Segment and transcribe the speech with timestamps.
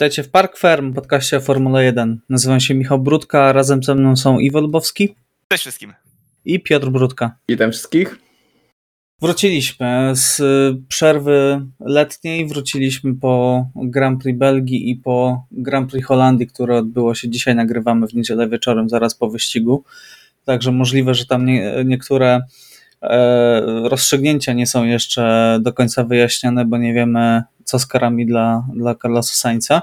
[0.00, 2.20] Witajcie w Park Ferm, podcaście o Formule 1.
[2.28, 5.14] Nazywam się Michał Brudka, razem ze mną są Iwo Lubowski.
[5.48, 5.92] Cześć wszystkim.
[6.44, 7.36] I Piotr Brudka.
[7.48, 8.18] Witam wszystkich.
[9.22, 10.42] Wróciliśmy z
[10.88, 17.28] przerwy letniej, wróciliśmy po Grand Prix Belgii i po Grand Prix Holandii, które odbyło się
[17.28, 19.84] dzisiaj, nagrywamy w niedzielę wieczorem, zaraz po wyścigu.
[20.44, 22.40] Także możliwe, że tam nie, niektóre
[23.02, 28.64] e, rozstrzygnięcia nie są jeszcze do końca wyjaśnione, bo nie wiemy, co z karami dla,
[28.74, 29.82] dla Carlosa Sainza.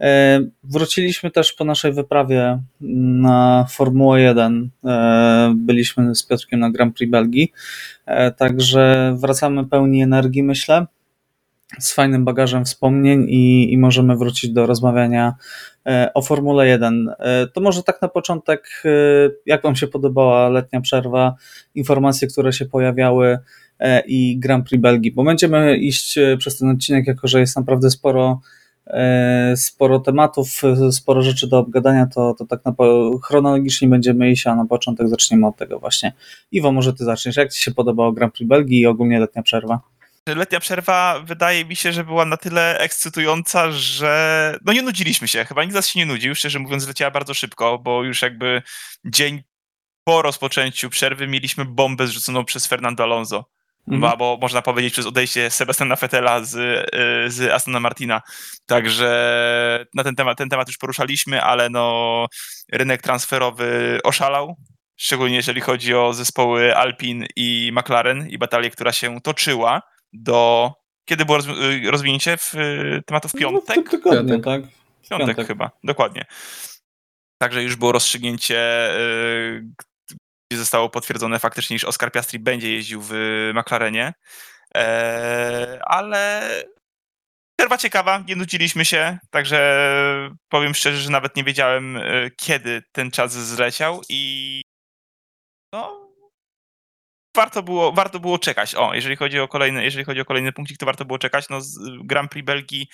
[0.00, 4.70] E, wróciliśmy też po naszej wyprawie na Formułę 1.
[4.84, 7.52] E, byliśmy z Piotrkiem na Grand Prix Belgii,
[8.06, 10.86] e, także wracamy pełni energii, myślę,
[11.78, 15.34] z fajnym bagażem wspomnień i, i możemy wrócić do rozmawiania
[16.14, 17.10] o Formule 1.
[17.52, 18.82] To może tak na początek,
[19.46, 21.34] jak Wam się podobała letnia przerwa,
[21.74, 23.38] informacje, które się pojawiały
[24.06, 28.40] i Grand Prix Belgii, bo będziemy iść przez ten odcinek, jako że jest naprawdę sporo
[28.86, 32.74] E, sporo tematów, sporo rzeczy do obgadania, to, to tak na,
[33.24, 36.12] chronologicznie będziemy iść, a na początek zaczniemy od tego właśnie.
[36.52, 37.36] Iwo, może ty zaczniesz.
[37.36, 39.80] Jak ci się podobało Grand Prix Belgii i ogólnie letnia przerwa?
[40.28, 45.44] Letnia przerwa wydaje mi się, że była na tyle ekscytująca, że no nie nudziliśmy się.
[45.44, 46.34] Chyba nikt z nas się nie nudził.
[46.34, 48.62] Szczerze mówiąc, leciała bardzo szybko, bo już jakby
[49.04, 49.42] dzień
[50.04, 53.44] po rozpoczęciu przerwy mieliśmy bombę zrzuconą przez Fernando Alonso
[53.88, 54.12] mhm.
[54.12, 58.22] albo można powiedzieć przez odejście Sebastiana Fetela z, y, z Astona Martina.
[58.66, 62.26] Także na ten temat, ten temat już poruszaliśmy, ale no
[62.72, 64.56] rynek transferowy oszalał,
[64.96, 70.72] szczególnie jeżeli chodzi o zespoły Alpin i McLaren i batalię, która się toczyła do...
[71.04, 73.76] Kiedy było y, rozwinięcie w y, tematów no, piątek?
[73.76, 74.62] No, tygodnie, tak?
[75.10, 76.24] Piątek, piątek chyba, dokładnie.
[77.38, 78.90] Także już było rozstrzygnięcie,
[80.52, 83.12] zostało potwierdzone faktycznie, iż Oscar Piastri będzie jeździł w
[83.54, 84.12] McLarenie,
[84.76, 86.50] e, ale
[87.60, 89.90] przerwa ciekawa, nie nudziliśmy się, także
[90.48, 92.02] powiem szczerze, że nawet nie wiedziałem, e,
[92.36, 94.62] kiedy ten czas zleciał i
[95.72, 96.10] no,
[97.36, 98.74] warto było, warto było czekać.
[98.74, 101.48] O, jeżeli chodzi o kolejny, jeżeli chodzi o kolejny punkcik, to warto było czekać.
[101.50, 101.60] No,
[102.04, 102.88] Grand Prix Belgii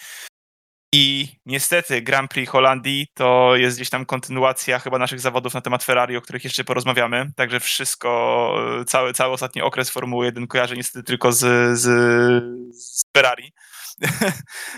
[0.94, 5.84] i niestety Grand Prix Holandii to jest gdzieś tam kontynuacja chyba naszych zawodów na temat
[5.84, 7.30] Ferrari, o których jeszcze porozmawiamy.
[7.36, 8.54] Także wszystko,
[8.86, 11.38] cały, cały ostatni okres Formuły 1 kojarzę niestety tylko z,
[11.78, 11.84] z,
[12.74, 13.52] z Ferrari.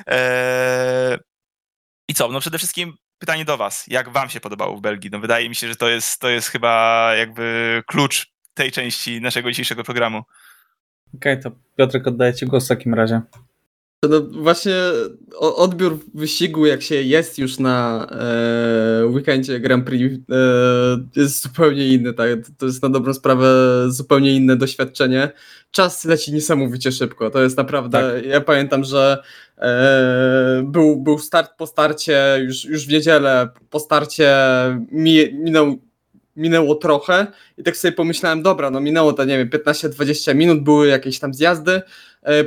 [0.07, 1.19] E,
[2.09, 2.29] I co?
[2.29, 3.85] No przede wszystkim pytanie do was.
[3.89, 5.11] Jak wam się podobało w Belgii?
[5.11, 9.51] No wydaje mi się, że to jest, to jest chyba jakby klucz tej części naszego
[9.51, 10.23] dzisiejszego programu.
[11.15, 13.21] Okej, okay, to Piotrek oddaję ci głos w takim razie.
[14.09, 14.75] No właśnie
[15.39, 22.13] odbiór wyścigu, jak się jest już na e, weekendzie Grand Prix, e, jest zupełnie inny.
[22.13, 22.29] Tak?
[22.59, 23.47] To jest na dobrą sprawę
[23.89, 25.31] zupełnie inne doświadczenie.
[25.71, 27.31] Czas leci niesamowicie szybko.
[27.31, 28.13] To jest naprawdę.
[28.15, 28.27] Tak.
[28.27, 29.23] Ja pamiętam, że
[29.59, 34.35] e, był, był start po starcie, już, już w niedzielę po starcie
[34.93, 35.79] mi, minął
[36.37, 37.27] minęło trochę
[37.59, 41.35] i tak sobie pomyślałem, dobra, no minęło to, nie wiem, 15-20 minut, były jakieś tam
[41.35, 41.83] zjazdy,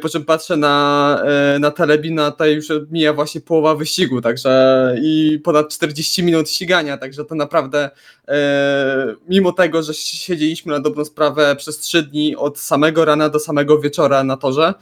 [0.02, 5.40] po czym patrzę na, e, na telebina, tutaj już mija właśnie połowa wyścigu, także i
[5.44, 7.90] ponad 40 minut ścigania, także to naprawdę
[8.28, 13.40] e, mimo tego, że siedzieliśmy na dobrą sprawę przez 3 dni od samego rana do
[13.40, 14.74] samego wieczora na torze,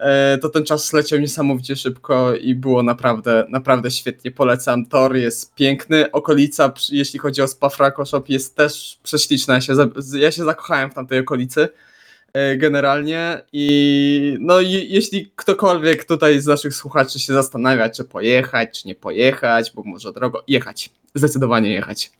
[0.00, 4.30] E, to ten czas leciał niesamowicie szybko i było naprawdę, naprawdę świetnie.
[4.30, 4.86] Polecam.
[4.86, 7.70] Tor jest piękny, okolica, jeśli chodzi o Spa
[8.04, 9.54] Shop, jest też prześliczna.
[9.54, 9.74] Ja się,
[10.14, 11.68] ja się zakochałem w tamtej okolicy e,
[12.56, 18.94] generalnie i no jeśli ktokolwiek tutaj z naszych słuchaczy się zastanawia, czy pojechać, czy nie
[18.94, 22.10] pojechać, bo może drogo, jechać, zdecydowanie jechać.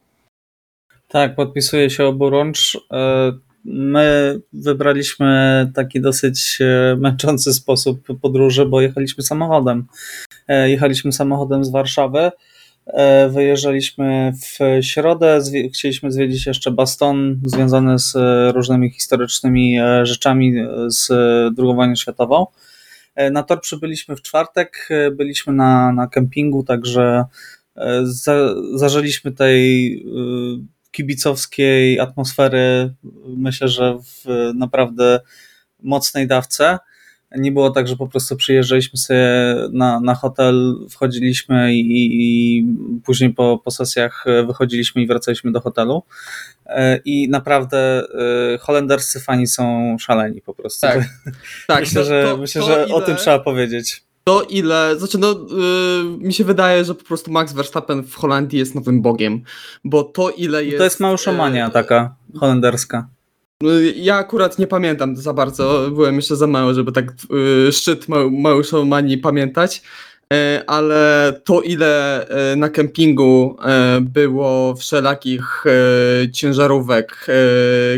[1.11, 2.79] Tak, podpisuję się oburącz.
[2.93, 3.33] E,
[3.65, 9.87] My wybraliśmy taki dosyć e, męczący sposób podróży, bo jechaliśmy samochodem.
[10.49, 12.31] E, jechaliśmy samochodem z Warszawy.
[12.87, 15.41] E, wyjeżdżaliśmy w środę,
[15.75, 18.15] chcieliśmy zwiedzić jeszcze Baston związany z
[18.55, 20.55] różnymi historycznymi rzeczami
[20.89, 21.11] z
[21.59, 22.47] II wojną światową.
[23.33, 27.25] Na tor przybyliśmy w czwartek, byliśmy na, na kempingu, także
[28.03, 30.05] za, zażyliśmy tej
[30.91, 32.95] kibicowskiej atmosfery,
[33.37, 35.21] myślę, że w naprawdę
[35.83, 36.79] mocnej dawce.
[37.37, 42.67] Nie było tak, że po prostu przyjeżdżaliśmy sobie na, na hotel, wchodziliśmy i, i
[43.05, 46.03] później po, po sesjach wychodziliśmy i wracaliśmy do hotelu.
[47.05, 48.03] I naprawdę
[48.55, 50.81] y, holenderscy fani są szaleni po prostu.
[50.81, 50.99] Tak,
[51.67, 52.95] tak myślę, to, że, to, myślę, to że ile...
[52.95, 54.03] o tym trzeba powiedzieć.
[54.25, 58.59] To ile, znaczy no, yy, mi się wydaje, że po prostu Max Verstappen w Holandii
[58.59, 59.43] jest nowym bogiem,
[59.85, 60.79] bo to ile jest...
[60.79, 63.09] To jest małżomania yy, taka holenderska.
[63.65, 68.09] Y, ja akurat nie pamiętam za bardzo, byłem jeszcze za mały, żeby tak yy, szczyt
[68.09, 69.83] mał, małżomanii pamiętać,
[70.67, 75.65] ale to ile e, na kempingu e, było wszelakich
[76.33, 77.27] ciężarówek,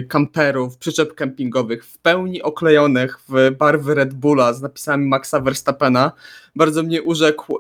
[0.09, 6.13] kamperów, przyczep kempingowych w pełni oklejonych w barwy Red Bulla z napisami Maxa Verstappena,
[6.57, 7.59] bardzo mnie urzekł,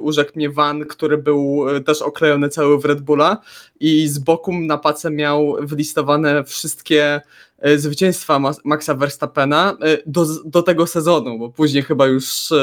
[0.00, 3.40] urzekł mnie van, który był też oklejony cały w Red Bulla
[3.80, 7.20] i z boku na pace miał wylistowane wszystkie E,
[7.76, 12.56] zwycięstwa Maxa Verstappena e, do, do tego sezonu, bo później chyba już e,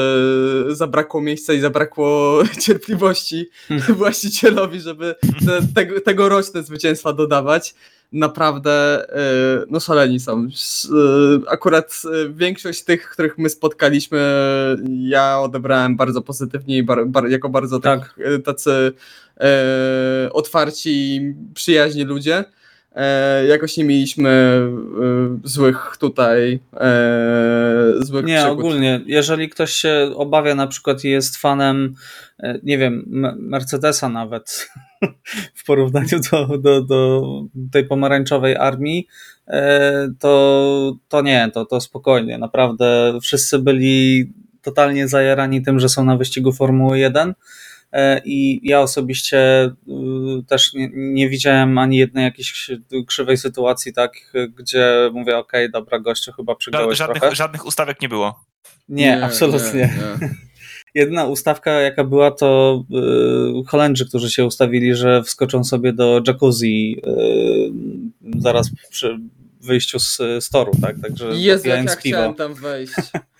[0.68, 3.94] zabrakło miejsca i zabrakło cierpliwości hmm.
[3.94, 5.14] właścicielowi, żeby
[5.46, 7.74] te, te, tegoroczne zwycięstwa dodawać.
[8.12, 9.06] Naprawdę
[9.70, 10.48] no szaleni są.
[11.48, 14.20] Akurat większość tych, których my spotkaliśmy,
[15.00, 18.20] ja odebrałem bardzo pozytywnie i bar, bar, jako bardzo tak.
[18.44, 18.92] tacy
[19.40, 21.20] e, otwarci,
[21.54, 22.44] przyjaźni ludzie
[22.94, 24.68] e, jakoś nie mieliśmy e,
[25.44, 28.58] złych tutaj e, złych Nie, przygód.
[28.58, 31.94] ogólnie, jeżeli ktoś się obawia na przykład i jest fanem,
[32.38, 33.04] e, nie wiem,
[33.38, 34.68] Mercedesa nawet
[35.54, 37.22] w porównaniu do, do, do
[37.72, 39.06] tej pomarańczowej armii,
[39.48, 44.32] e, to, to nie, to, to spokojnie, naprawdę wszyscy byli
[44.62, 47.34] totalnie zajarani tym, że są na wyścigu Formuły 1 E,
[48.24, 52.70] i ja osobiście y, też nie, nie, widziałem ani jednej jakiejś
[53.06, 54.12] krzywej sytuacji, tak,
[54.58, 57.36] gdzie mówię, ok, dobra, gościu, chyba przegrałeś żadnych, trochę.
[57.36, 58.44] Żadnych ustawek nie było.
[58.88, 59.80] Nie, nie absolutnie.
[59.80, 60.34] Nie, nie.
[60.94, 62.82] Jedyna ustawka, jaka była, to
[63.62, 69.18] y, Holendrzy, którzy się ustawili, że wskoczą sobie do jacuzzi y, zaraz przy
[69.60, 70.96] wyjściu z, z toru, tak?
[71.02, 71.98] Także Jezu, jak ja piwo.
[71.98, 72.94] chciałem tam wejść.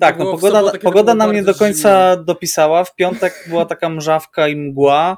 [0.00, 2.84] Tak, no pogoda, pogoda nam nie do końca dopisała.
[2.84, 5.16] W piątek była taka mrzawka i mgła.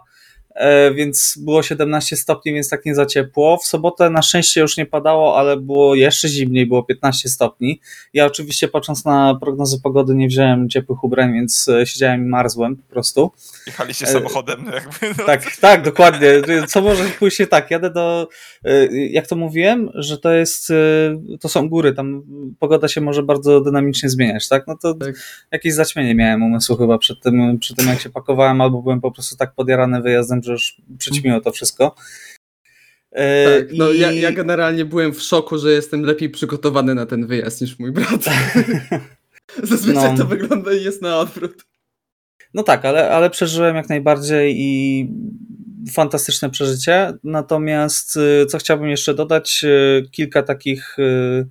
[0.55, 3.57] E, więc było 17 stopni, więc tak nie za ciepło.
[3.57, 7.81] W sobotę na szczęście już nie padało, ale było jeszcze zimniej, było 15 stopni.
[8.15, 12.77] Ja oczywiście patrząc na prognozy pogody nie wziąłem ciepłych ubrań, więc e, siedziałem i marzłem
[12.77, 13.33] po prostu.
[13.67, 14.65] Jechaliście samochodem.
[14.75, 15.25] Jakby, no.
[15.27, 16.29] Tak, tak, dokładnie.
[16.69, 18.29] Co może pójść się tak, jadę do,
[18.65, 20.73] e, jak to mówiłem, że to jest,
[21.41, 22.23] to są góry, tam
[22.59, 24.67] pogoda się może bardzo dynamicznie zmieniać, tak?
[24.67, 25.15] No to tak.
[25.53, 29.11] jakieś zaćmienie miałem umysłu chyba przed tym, przy tym jak się pakowałem, albo byłem po
[29.11, 31.95] prostu tak podjarany wyjazdem, że już przyćmiło to wszystko.
[33.13, 33.99] E, tak, no I...
[33.99, 37.93] ja, ja, generalnie byłem w szoku, że jestem lepiej przygotowany na ten wyjazd niż mój
[37.93, 38.25] brat.
[39.63, 40.19] Zazwyczaj no.
[40.19, 41.65] to wygląda i jest na odwrót.
[42.55, 45.07] No tak, ale, ale przeżyłem jak najbardziej i
[45.93, 47.13] fantastyczne przeżycie.
[47.25, 51.47] Natomiast y, co chciałbym jeszcze dodać, y, kilka takich y,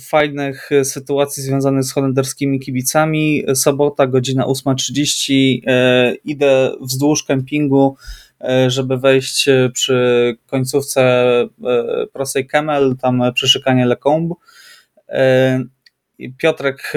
[0.00, 3.44] fajnych sytuacji związanych z holenderskimi kibicami.
[3.54, 5.60] Sobota, godzina 8.30.
[5.66, 7.96] E, idę wzdłuż kempingu,
[8.40, 11.48] e, żeby wejść przy końcówce e,
[12.12, 14.34] prostej Kemel, tam przy szykanie Lecombe.
[16.38, 16.92] Piotrek,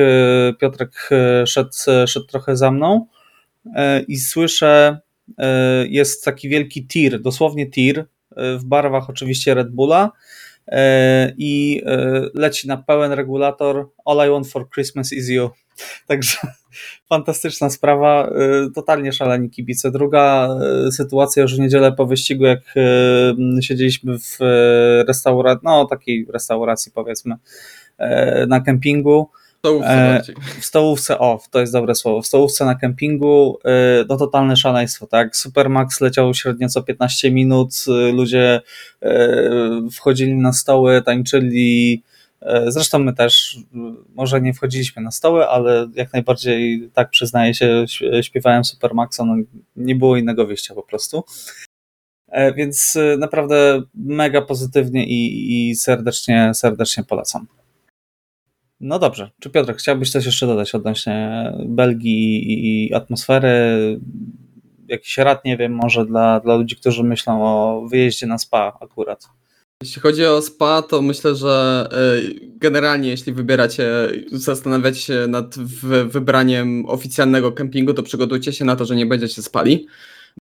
[0.60, 1.10] Piotrek
[1.46, 1.70] szedł,
[2.08, 3.08] szedł trochę za mną
[4.08, 5.00] i słyszę,
[5.90, 8.06] jest taki wielki tir, dosłownie tir,
[8.38, 10.47] w barwach oczywiście Red Bulla E,
[11.38, 15.50] i e, leci na pełen regulator All I Want for Christmas is You.
[16.08, 16.38] Także
[17.10, 18.32] fantastyczna sprawa, e,
[18.76, 19.92] totalnie szaleni kibice.
[19.92, 20.50] Druga
[20.92, 22.60] sytuacja już w niedzielę po wyścigu, jak
[23.62, 24.38] siedzieliśmy w
[25.08, 27.36] restauracji, no takiej restauracji powiedzmy,
[28.48, 30.24] na kempingu stołówce e,
[30.62, 35.08] w stołówce, o, to jest dobre słowo, w stołówce na kempingu, e, no totalne szaleństwo,
[35.08, 38.62] tak, Supermax leciał średnio co 15 minut, e, ludzie
[39.92, 42.04] wchodzili na stoły, tańczyli,
[42.68, 43.58] Zresztą my też,
[44.16, 47.86] może nie wchodziliśmy na stoły, ale jak najbardziej, tak przyznaję się,
[48.22, 49.36] śpiewałem Supermaxa, no
[49.76, 51.24] nie było innego wyjścia po prostu.
[52.56, 57.48] Więc naprawdę mega pozytywnie i, i serdecznie, serdecznie polecam.
[58.80, 59.32] No dobrze.
[59.40, 64.00] Czy Piotr, chciałbyś coś jeszcze dodać odnośnie Belgii i atmosfery?
[64.88, 69.30] Jakiś rad, nie wiem, może dla, dla ludzi, którzy myślą o wyjeździe na spa akurat?
[69.82, 71.98] Jeśli chodzi o spa, to myślę, że e,
[72.60, 73.90] generalnie jeśli wybieracie,
[74.32, 75.56] zastanawiacie się nad
[76.06, 79.88] wybraniem oficjalnego kempingu, to przygotujcie się na to, że nie będziecie spali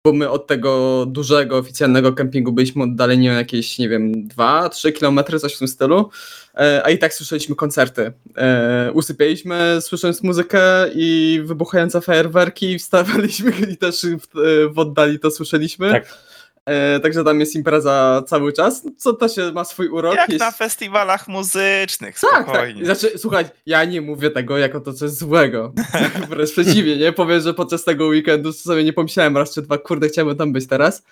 [0.03, 5.39] bo my od tego dużego oficjalnego kempingu byliśmy oddaleni o jakieś, nie wiem, 2-3 kilometry,
[5.39, 6.09] coś w tym stylu,
[6.55, 8.11] e, a i tak słyszeliśmy koncerty.
[8.37, 10.61] E, usypialiśmy słysząc muzykę
[10.95, 14.27] i wybuchające fajerwerki, wstawaliśmy i też w,
[14.73, 15.91] w oddali to słyszeliśmy.
[15.91, 16.26] Tak.
[16.67, 20.15] E, także tam jest impreza cały czas, co też ma swój urok.
[20.15, 20.39] Jak jest...
[20.39, 22.43] na festiwalach muzycznych, tak, tak.
[22.43, 22.85] spokojnie.
[22.85, 25.73] Tak, Znaczy, słuchaj, ja nie mówię tego jako to coś złego.
[26.29, 27.13] Wręcz przeciwnie, nie?
[27.13, 30.67] Powiem, że podczas tego weekendu sobie nie pomyślałem raz czy dwa, kurde, chciałbym tam być
[30.67, 31.03] teraz.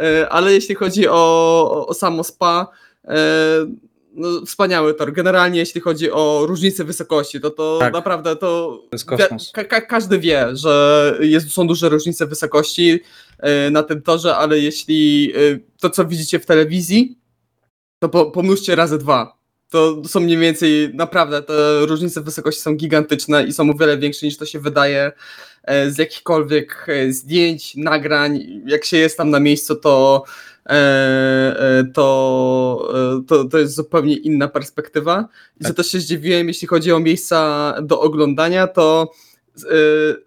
[0.00, 2.66] E, ale jeśli chodzi o, o samo spa,
[3.04, 3.16] e,
[4.14, 5.12] no, wspaniały tor.
[5.12, 7.92] Generalnie jeśli chodzi o różnicę wysokości, to to Tak.
[7.92, 9.16] naprawdę to, To.
[9.52, 13.00] Ka- ka- każdy wie, że jest, są duże różnice wysokości
[13.70, 17.18] na tym torze, ale jeśli e, to, co widzicie w telewizji,
[17.98, 19.38] to po, pomnóżcie razy dwa.
[19.68, 24.26] To są mniej więcej, naprawdę, te różnice wysokości są gigantyczne i są o wiele większe
[24.26, 25.12] niż to się wydaje
[25.62, 28.62] e, z jakichkolwiek e, zdjęć, nagrań.
[28.66, 30.24] Jak się jest tam na miejscu, to,
[30.66, 35.28] e, e, to, e, to, to jest zupełnie inna perspektywa.
[35.60, 39.12] I co też się zdziwiłem, jeśli chodzi o miejsca do oglądania, to
[39.56, 39.66] e,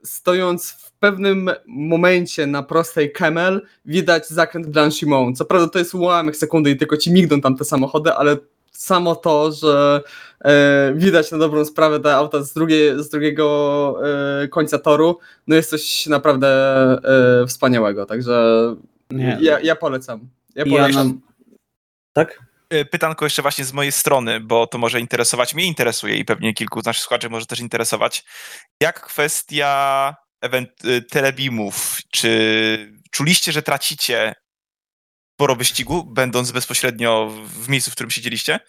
[0.03, 5.37] stojąc w pewnym momencie na prostej Camel widać zakręt Blanchimont.
[5.37, 8.37] Co prawda to jest ułamek sekundy i tylko ci migną tam te samochody, ale
[8.71, 10.01] samo to, że
[10.45, 13.99] e, widać na dobrą sprawę te auta z, drugiej, z drugiego
[14.43, 16.47] e, końca toru, no jest coś naprawdę
[17.43, 18.53] e, wspaniałego, także
[19.11, 19.37] Nie.
[19.41, 20.19] ja, ja polecam.
[20.55, 21.07] Ja Ja polecam.
[21.07, 21.21] nam...
[22.13, 22.39] Tak?
[22.69, 26.53] E, Pytanko jeszcze właśnie z mojej strony, bo to może interesować, mnie interesuje i pewnie
[26.53, 28.25] kilku z naszych słuchaczy może też interesować.
[28.81, 30.15] Jak kwestia
[31.09, 34.33] telebimów, czy czuliście, że tracicie
[35.35, 38.59] sporo wyścigu, będąc bezpośrednio w miejscu, w którym siedzieliście?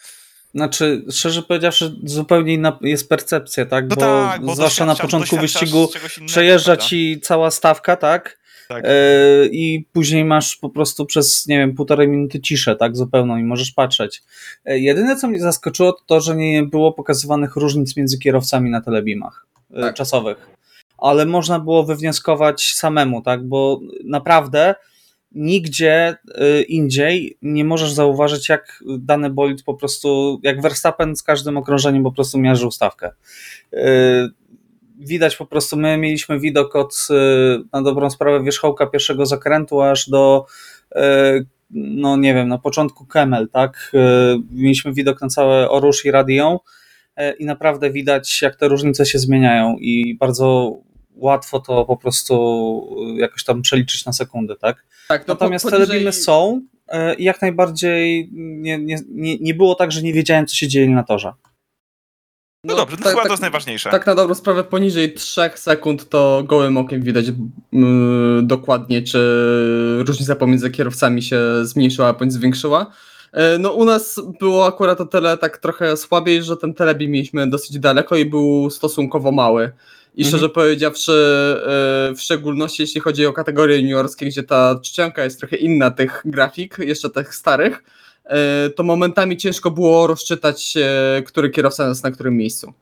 [0.54, 3.84] Znaczy, szczerze powiedziawszy, zupełnie inna jest percepcja, tak?
[3.88, 6.84] No bo, tak, bo zwłaszcza na początku wyścigu innego, przejeżdża prawda?
[6.84, 8.38] ci cała stawka, tak?
[8.68, 8.84] Tak.
[8.84, 8.90] E,
[9.46, 13.70] I później masz po prostu przez, nie wiem, półtorej minuty ciszę, tak, zupełną i możesz
[13.70, 14.22] patrzeć.
[14.64, 18.80] E, Jedyne, co mnie zaskoczyło, to to, że nie było pokazywanych różnic między kierowcami na
[18.80, 19.94] telebimach e, Tak.
[19.94, 20.55] czasowych.
[20.98, 24.74] Ale można było wywnioskować samemu, tak, bo naprawdę
[25.36, 31.56] nigdzie e, indziej nie możesz zauważyć, jak dany bolid po prostu, jak Verstappen z każdym
[31.56, 33.10] okrążeniem po prostu mierzył stawkę.
[33.72, 34.28] E,
[34.98, 37.14] Widać po prostu, my mieliśmy widok od, e,
[37.72, 40.46] na dobrą sprawę, wierzchołka pierwszego zakrętu aż do,
[41.70, 43.92] no nie wiem, na początku Kemel, tak?
[44.50, 46.58] Mieliśmy widok na całe Orusz i Radią
[47.38, 50.78] i naprawdę widać, jak te różnice się zmieniają i bardzo
[51.16, 52.34] łatwo to po prostu
[53.16, 54.84] e, jakoś tam przeliczyć na sekundy, tak?
[55.08, 59.54] Tak, no Natomiast po- poniżej- telebimy są e, i jak najbardziej nie, nie, nie, nie
[59.54, 61.32] było tak, że nie wiedziałem, co się dzieje na torze.
[62.64, 63.90] No, dobrze, no tak- chyba tak- to jest najważniejsze.
[63.90, 67.24] Tak na dobrą sprawę poniżej 3 sekund to gołym okiem widać
[67.72, 69.18] mm, dokładnie, czy
[70.06, 72.86] różnica pomiędzy kierowcami się zmniejszyła bądź zwiększyła.
[73.32, 77.46] E, No u nas było akurat o tyle tak trochę słabiej, że ten telebim mieliśmy
[77.50, 79.72] dosyć daleko i był stosunkowo mały.
[80.16, 80.30] I Mhm.
[80.30, 85.56] szczerze powiedziawszy, e, w szczególności jeśli chodzi o kategorie juniorskie, gdzie ta czcionka jest trochę
[85.56, 87.84] inna tych grafik, jeszcze tych starych,
[88.24, 92.72] e, to momentami ciężko było rozczytać, e, który kierowca jest na którym miejscu.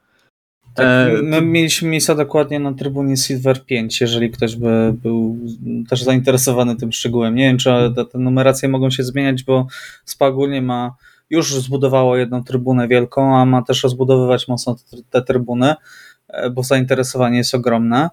[0.75, 5.39] Tak, my mieliśmy miejsca dokładnie na trybunie Silver 5, jeżeli ktoś by był
[5.89, 7.35] też zainteresowany tym szczegółem.
[7.35, 7.71] Nie wiem, czy
[8.13, 9.67] te, numeracje mogą się zmieniać, bo
[10.05, 10.95] SPA ogólnie ma
[11.31, 15.75] już zbudowało jedną trybunę wielką, a ma też rozbudowywać mocno te, te trybuny,
[16.51, 18.09] bo zainteresowanie jest ogromne,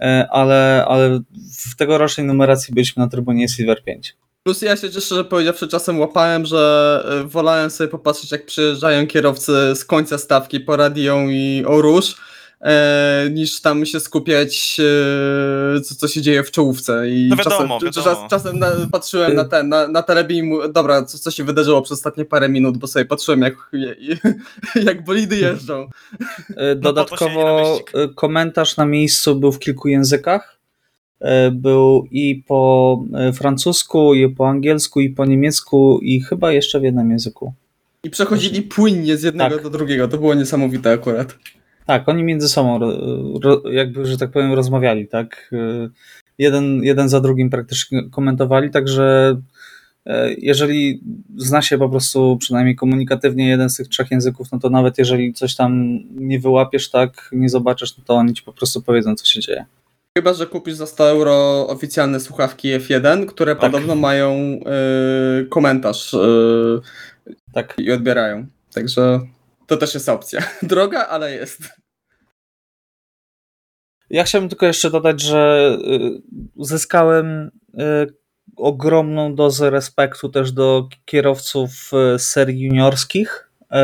[0.00, 1.20] E, ale, ale
[1.70, 4.16] w tegorocznej numeracji byliśmy na trybunie Silver 5.
[4.42, 9.52] Plus ja się szczerze powiedziawszy czasem łapałem, że y, wolałem sobie popatrzeć jak przyjeżdżają kierowcy
[9.74, 12.14] z końca stawki po radią i o róż, e,
[13.30, 14.80] niż tam się skupiać
[15.76, 17.10] e, co, co się dzieje w czołówce.
[17.10, 18.04] I No wiadomo, czasem, wiadomo.
[18.04, 21.82] Czas, czasem na, patrzyłem na ten, na, na telebim, mu- dobra, co, co się wydarzyło
[21.82, 23.54] przez ostatnie parę minut, bo sobie patrzyłem jak,
[24.86, 25.88] jak bolidy jeżdżą.
[26.56, 30.54] E, na Dodatkowo e, komentarz na miejscu był w kilku językach.
[31.20, 36.80] E, Był i po e, francusku, i po angielsku, i po niemiecku, i chyba jeszcze
[36.80, 37.52] w jednym języku.
[38.04, 39.62] I przechodzili płynnie z jednego Tak.
[39.64, 41.34] do drugiego, to było niesamowite akurat.
[41.86, 42.78] Tak, oni między sobą,
[43.42, 45.50] ro- jakby, że tak powiem, rozmawiali, tak?
[45.52, 45.88] E,
[46.38, 49.36] Jeden, jeden za drugim praktycznie komentowali, także
[50.06, 51.00] e, jeżeli
[51.36, 55.32] zna się po prostu przynajmniej komunikatywnie jeden z tych trzech języków, no to nawet jeżeli
[55.34, 59.26] coś tam nie wyłapiesz, tak, nie zobaczysz, no to oni ci po prostu powiedzą, co
[59.26, 59.64] się dzieje.
[60.18, 63.60] Chyba, że kupisz za 100 euro oficjalne słuchawki F1, które Tak.
[63.60, 64.32] podobno mają
[65.42, 66.80] y, komentarz y,
[67.52, 67.74] Tak.
[67.78, 68.46] i odbierają.
[68.74, 69.20] Także
[69.66, 70.42] to też jest opcja.
[70.62, 71.58] Droga, ale jest.
[74.10, 76.22] Ja chciałbym tylko jeszcze dodać, że y,
[76.54, 78.14] uzyskałem y,
[78.56, 83.76] ogromną dozę respektu też do kierowców y, serii juniorskich, y,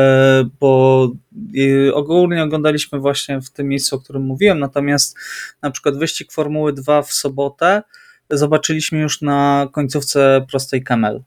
[0.59, 1.11] bo
[1.55, 5.17] y, ogólnie oglądaliśmy właśnie w tym miejscu, o którym mówiłem, natomiast
[5.61, 7.83] na przykład wyścig Formuły 2 w sobotę
[8.29, 11.21] zobaczyliśmy już na końcówce prostej Camel, y,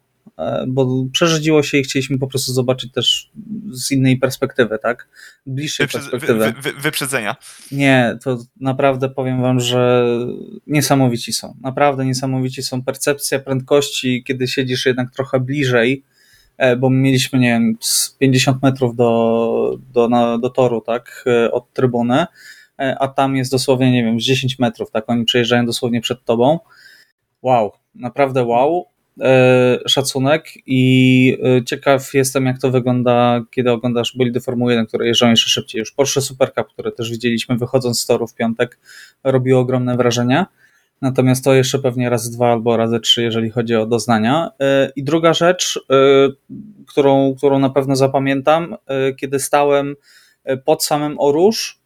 [0.68, 3.30] bo przerzedziło się i chcieliśmy po prostu zobaczyć też
[3.70, 5.08] z innej perspektywy, tak?
[5.46, 6.52] Bliższej Wyprzedz- wy, perspektywy.
[6.62, 7.36] wy, wy, wyprzedzenia.
[7.72, 10.08] Nie, to naprawdę powiem wam, że
[10.66, 11.56] niesamowici są.
[11.60, 12.82] Naprawdę niesamowici są.
[12.82, 16.04] Percepcja prędkości, kiedy siedzisz jednak trochę bliżej
[16.56, 21.52] e, bo mieliśmy, nie wiem, z 50 metrów do, do, na, do toru, tak, e,
[21.52, 22.26] od trybuny,
[22.80, 26.24] e, a tam jest dosłownie, nie wiem, z 10 metrów, tak, oni przejeżdżają dosłownie przed
[26.24, 26.58] tobą.
[27.42, 28.86] Wow, naprawdę wow.
[29.87, 35.49] Szacunek i ciekaw jestem, jak to wygląda, kiedy oglądasz bolidy Formuły 1, które jeżdżą jeszcze
[35.49, 35.78] szybciej.
[35.78, 38.78] Już Porsche Super Cup, które też widzieliśmy wychodząc z toru w piątek,
[39.25, 40.44] robiło ogromne wrażenie.
[41.02, 44.50] Natomiast to jeszcze pewnie raz dwa albo razy trzy, jeżeli chodzi o doznania.
[44.61, 45.94] E, I druga rzecz, e,
[46.87, 49.97] którą, którą na pewno zapamiętam, e, kiedy stałem
[50.64, 51.78] pod samym Orusz,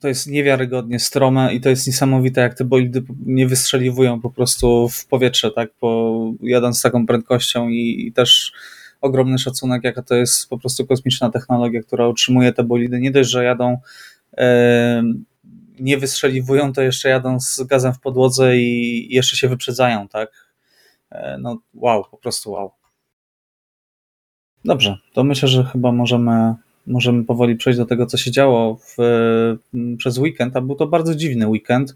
[0.00, 4.88] to jest niewiarygodnie strome i to jest niesamowite, jak te bolidy nie wystrzeliwują po prostu
[4.88, 8.52] w powietrze, tak, po, jadąc z taką prędkością i, i też
[9.00, 13.00] ogromny szacunek, jaka to jest po prostu kosmiczna technologia, która utrzymuje te bolidy.
[13.00, 13.78] Nie dość, że jadą
[15.80, 20.50] nie wystrzeliwują, to jeszcze jadą z gazem w podłodze i jeszcze się wyprzedzają, tak?
[21.10, 22.70] E, no wow, po prostu wow.
[24.64, 26.54] Dobrze, to myślę, że chyba możemy,
[26.86, 28.96] możemy powoli przejść do tego, co się działo w,
[29.98, 31.94] przez weekend, a był to bardzo dziwny weekend.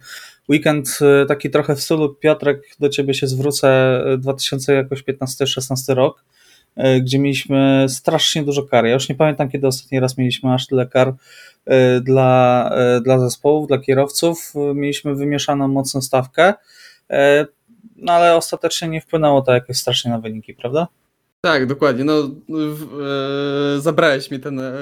[0.48, 6.24] Weekend e, taki trochę w stylu Piotrek, do ciebie się zwrócę, 2015-16 e, rok,
[7.00, 8.84] gdzie mieliśmy strasznie dużo kar.
[8.84, 11.14] Ja już nie pamiętam, kiedy ostatni raz mieliśmy aż tyle kar
[11.70, 14.52] Y, dla, y, dla zespołów, dla kierowców.
[14.74, 16.54] Mieliśmy wymieszaną mocną stawkę,
[17.10, 17.14] y,
[17.96, 20.88] no ale ostatecznie nie wpłynęło to jakoś strasznie na wyniki, prawda?
[21.44, 22.04] Tak, dokładnie.
[22.04, 22.30] No,
[23.76, 24.72] e, zabrałeś mi ten, e,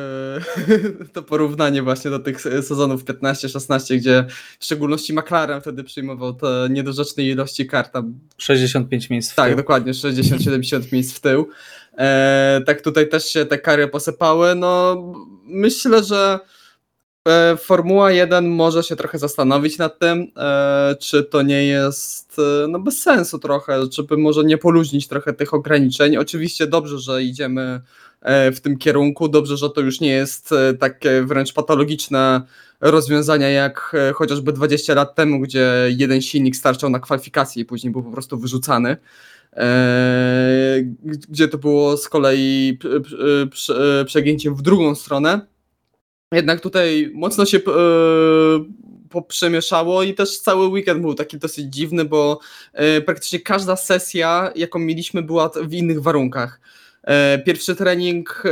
[1.12, 4.25] to porównanie właśnie do tych sezonów 15-16, gdzie
[4.59, 7.92] w szczególności McLaren wtedy przyjmował te niedorzeczne ilości kart.
[7.92, 9.57] Tam, 65 miejsc w tak, tył.
[9.57, 11.49] dokładnie, 60-70 miejsc w tył.
[11.99, 14.54] E, tak tutaj też się te kary posypały.
[14.54, 15.02] No,
[15.45, 16.38] myślę, że
[17.59, 22.79] Formuła 1 może się trochę zastanowić nad tym, e, czy to nie jest e, no
[22.79, 26.16] bez sensu trochę, żeby może nie poluźnić trochę tych ograniczeń.
[26.16, 27.81] Oczywiście dobrze, że idziemy
[28.55, 32.42] w tym kierunku, dobrze, że to już nie jest takie wręcz patologiczne
[32.81, 38.03] rozwiązania jak chociażby 20 lat temu, gdzie jeden silnik starczał na kwalifikację i później był
[38.03, 38.97] po prostu wyrzucany.
[41.29, 42.79] Gdzie to było z kolei
[44.07, 45.52] przegięciem w drugą stronę
[46.37, 48.64] jednak tutaj mocno się yy,
[49.11, 52.40] poprzemieszało i też cały weekend był taki dosyć dziwny, bo
[52.75, 56.61] yy, praktycznie każda sesja, jaką mieliśmy, była w innych warunkach.
[57.47, 58.42] Pierwszy trening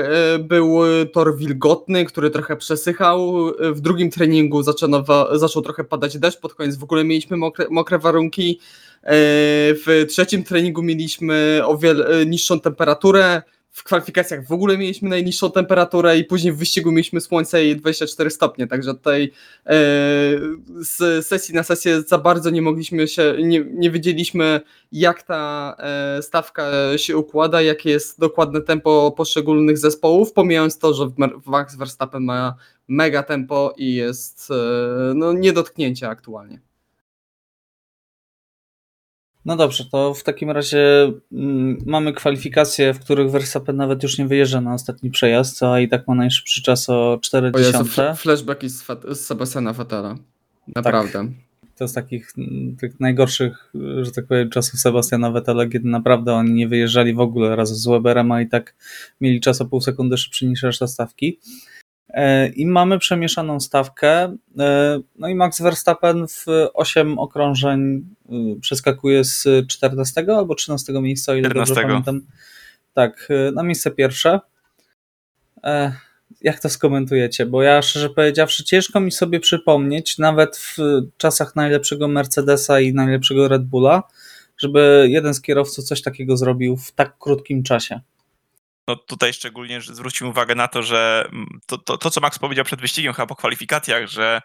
[0.41, 0.79] był
[1.13, 3.47] tor wilgotny, który trochę przesychał.
[3.73, 7.99] W drugim treningu zaczęło, zaczął trochę padać deszcz, pod koniec w ogóle mieliśmy mokre, mokre
[7.99, 8.61] warunki.
[9.87, 16.19] W trzecim treningu mieliśmy o wiele niższą temperaturę w kwalifikacjach w ogóle mieliśmy najniższą temperaturę
[16.19, 19.33] i później w wyścigu mieliśmy słońce i 24 stopnie, także tutaj
[19.67, 19.73] e,
[20.77, 24.61] z sesji na sesję za bardzo nie mogliśmy się, nie, nie wiedzieliśmy
[24.93, 31.11] jak ta e, stawka się układa, jakie jest dokładne tempo poszczególnych zespołów, pomijając to, że
[31.47, 32.55] Max Verstappen ma
[32.89, 34.55] mega tempo i jest e,
[35.15, 35.53] no, nie
[36.09, 36.70] aktualnie.
[39.51, 44.27] No dobrze, to w takim razie mm, mamy kwalifikacje, w których Verstappen nawet już nie
[44.27, 47.77] wyjeżdża na ostatni przejazd, a i tak ma najszybszy czas o 40.
[47.77, 50.17] O Jezu, flashback z, z Sebastiana Vettela.
[50.75, 51.13] Naprawdę.
[51.13, 51.27] Tak.
[51.77, 56.53] To z takich mm, tych najgorszych, że tak powiem, czasów Sebastiana Vettela, kiedy naprawdę oni
[56.53, 58.75] nie wyjeżdżali w ogóle razem z Weberem, a i tak
[59.21, 61.39] mieli czas o pół sekundy szybszy niż reszta stawki.
[62.15, 64.37] E, I mamy przemieszaną stawkę.
[64.59, 68.07] E, no i Max Verstappen w 8 okrążeń
[68.57, 71.75] y, przeskakuje z 14 albo 13 miejsca, o ile 14.
[71.75, 72.21] dobrze pamiętam.
[72.95, 74.41] Tak, y, na miejsce pierwsze.
[75.65, 75.93] E,
[76.41, 77.47] jak to skomentujecie?
[77.47, 80.77] Bo ja szczerze powiedziawszy, ciężko mi sobie przypomnieć, nawet w
[81.17, 84.03] czasach najlepszego Mercedesa i najlepszego Red Bulla,
[84.59, 88.01] żeby jeden z kierowców coś takiego zrobił w tak krótkim czasie.
[88.91, 92.39] No tutaj szczególnie że zwróćmy uwagę na to, że mm, to, to, to, co Max
[92.39, 94.41] powiedział przed wyścigiem, chyba po kwalifikacjach, że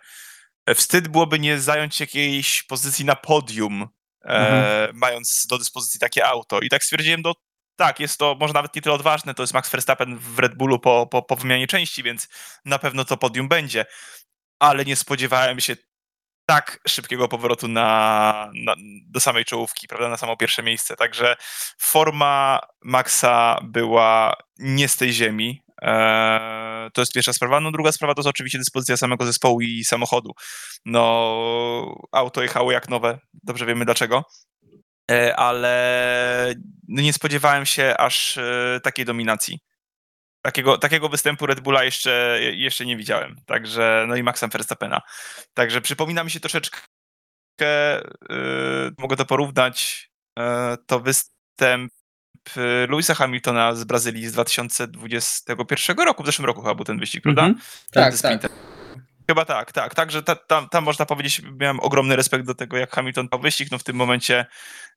[0.75, 3.88] wstyd byłoby nie zająć jakiejś pozycji na podium,
[4.25, 4.97] e, mhm.
[4.97, 6.60] mając do dyspozycji takie auto.
[6.60, 7.34] I tak stwierdziłem, no
[7.75, 10.79] tak, jest to może nawet nie tyle odważne, to jest Max Verstappen w Red Bullu
[10.79, 12.27] po, po, po wymianie części, więc
[12.65, 13.86] na pewno to podium będzie.
[14.60, 15.75] Ale nie spodziewałem się
[16.45, 18.75] tak szybkiego powrotu na, na,
[19.08, 20.95] do samej czołówki, prawda, na samo pierwsze miejsce.
[20.95, 21.36] Także
[21.79, 25.62] forma Maxa była nie z tej ziemi.
[25.81, 27.60] Eee, to jest pierwsza sprawa.
[27.60, 30.31] No druga sprawa to jest oczywiście dyspozycja samego zespołu i samochodu.
[30.86, 34.23] No auto jechało jak nowe, dobrze wiemy dlaczego.
[35.10, 36.53] Eee, ale
[36.88, 39.60] nie spodziewałem się aż e, takiej dominacji.
[40.45, 43.36] Takiego, takiego występu Red Bulla jeszcze, jeszcze nie widziałem.
[43.45, 45.01] Także, no i Maxa Verstappena.
[45.53, 46.77] Także przypomina mi się troszeczkę,
[48.29, 50.43] yy, mogę to porównać, yy,
[50.88, 51.91] to występ
[52.58, 57.23] y, Louisa Hamiltona z Brazylii z 2021 roku, w zeszłym roku chyba był ten wyścig,
[57.23, 57.45] prawda?
[57.45, 57.65] Mhm.
[57.91, 58.51] Tak, tak.
[59.27, 59.95] Chyba tak, tak.
[59.95, 63.71] Także ta, tam, tam można powiedzieć, miałem ogromny respekt do tego, jak Hamilton wyścig.
[63.71, 64.45] No w tym momencie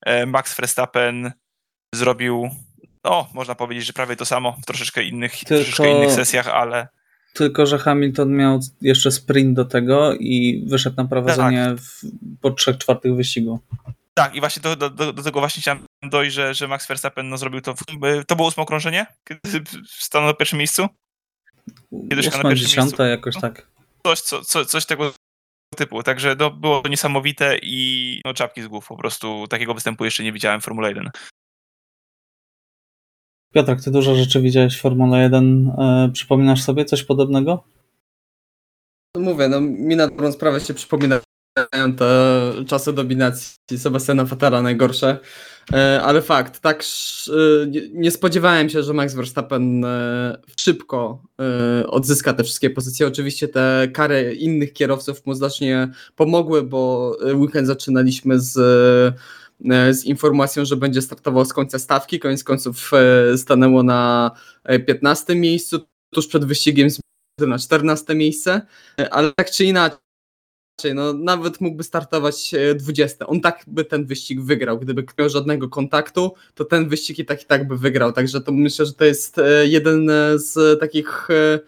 [0.05, 1.31] e, Max Verstappen
[1.95, 2.49] zrobił,
[3.03, 6.87] no można powiedzieć, że prawie to samo w troszeczkę innych, Tylko- troszeczkę innych sesjach, ale
[7.33, 12.01] Tylko, że Hamilton miał jeszcze sprint do tego i wyszedł na prowadzenie w,
[12.41, 13.59] po trzech czwartych wyścigu.
[14.13, 17.37] tak, i właśnie do, do, do tego właśnie chciałem dojść, że, że Max Verstappen no,
[17.37, 17.73] zrobił to.
[17.73, 17.79] W,
[18.27, 20.87] to było ósme okrążenie, kiedy stanął na pierwszym miejscu?
[22.09, 23.03] Kiedyś na Ósma, pierwszym dziesiąta, miejscu.
[23.03, 23.41] jakoś No.
[23.41, 23.67] tak.
[24.03, 25.13] Coś, co, co, coś tego
[25.75, 26.03] typu.
[26.03, 28.87] Także no, było to niesamowite i no, czapki z głów.
[28.87, 31.09] Po prostu takiego występu jeszcze nie widziałem w Formule 1.
[33.53, 35.71] Piotrek, ty dużo rzeczy widziałeś Formule 1.
[35.77, 37.63] E, przypominasz sobie coś podobnego?
[39.17, 41.21] Mówię, no mi na dobrą sprawę się przypominają
[41.97, 45.17] te czasy dominacji Sebastiana Vettela najgorsze,
[45.73, 51.23] E, ale fakt, tak e, nie- spodziewałem się, że Max Verstappen e, szybko
[51.81, 53.07] e, odzyska te wszystkie pozycje.
[53.07, 58.55] Oczywiście te kary innych kierowców mu znacznie pomogły, bo e, weekend zaczynaliśmy z
[59.91, 62.19] z informacją, że będzie startował z końca stawki.
[62.19, 64.31] Koniec końców e, stanęło na
[64.63, 65.79] e, 15 miejscu,
[66.13, 66.89] tuż przed wyścigiem
[67.47, 68.61] na 14 miejsce,
[68.99, 69.99] E, ale tak czy inaczej,
[70.95, 73.27] no nawet mógłby startować e, 20.
[73.27, 74.79] On tak by ten wyścig wygrał.
[74.79, 78.13] Gdyby nie miał żadnego kontaktu, to ten wyścig i tak i tak by wygrał.
[78.13, 81.59] Także to myślę, że to jest e, jeden e, z takich e, e,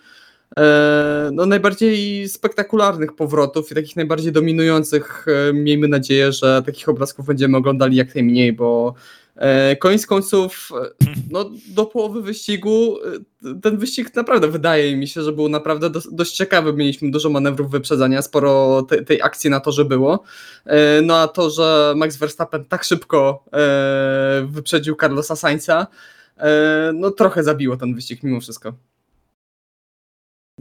[1.31, 5.25] no, najbardziej spektakularnych powrotów i takich najbardziej dominujących.
[5.49, 8.93] E, Miejmy nadzieję, że takich obrazków będziemy oglądali jak najmniej, bo
[9.35, 10.69] e, koniec końców
[11.01, 12.97] e, no, do połowy wyścigu
[13.45, 16.73] e, ten wyścig naprawdę wydaje mi się, że był naprawdę dość ciekawy.
[16.73, 20.23] Mieliśmy dużo manewrów wyprzedzania, sporo te, tej akcji na torze było.
[20.65, 25.87] E, No a to, że Max Verstappen tak szybko e, wyprzedził Carlosa Sainza,
[26.37, 28.73] e, no trochę zabiło ten wyścig mimo wszystko.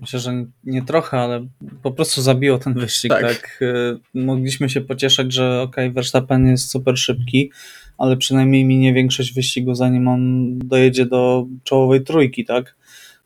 [0.01, 1.47] Myślę, że nie trochę, ale
[1.83, 3.11] po prostu zabiło ten wyścig.
[3.11, 3.23] Tak.
[3.23, 3.61] Tak.
[3.63, 7.51] E, Mogliśmy się pocieszać, że ok, Verstappen jest super szybki,
[7.99, 12.77] ale przynajmniej minie większość wyścigu, zanim on dojedzie do czołowej trójki, tak?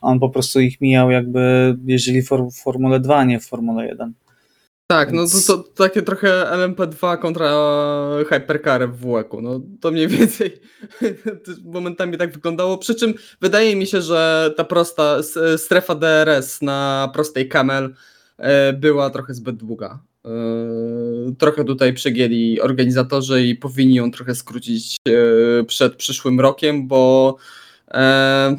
[0.01, 3.41] A on po prostu ich mijał, jakby jeździli w for- w Formule 2, a nie
[3.41, 4.13] w Formule 1.
[4.95, 7.51] Tak, no to, Więc- to takie trochę LMP2 kontra
[8.29, 9.41] Hypercar w WEC-u.
[9.41, 10.61] No to mniej więcej
[11.65, 12.79] momentami tak wyglądało.
[12.79, 15.17] Przy czym wydaje mi się, że ta prosta
[15.57, 17.95] strefa DRS na prostej Camel
[18.39, 19.99] e, była trochę zbyt długa.
[20.25, 20.31] E,
[21.39, 27.37] Trochę tutaj przegięli organizatorzy i powinni ją trochę skrócić e, przed przyszłym rokiem, bo
[27.91, 28.57] e,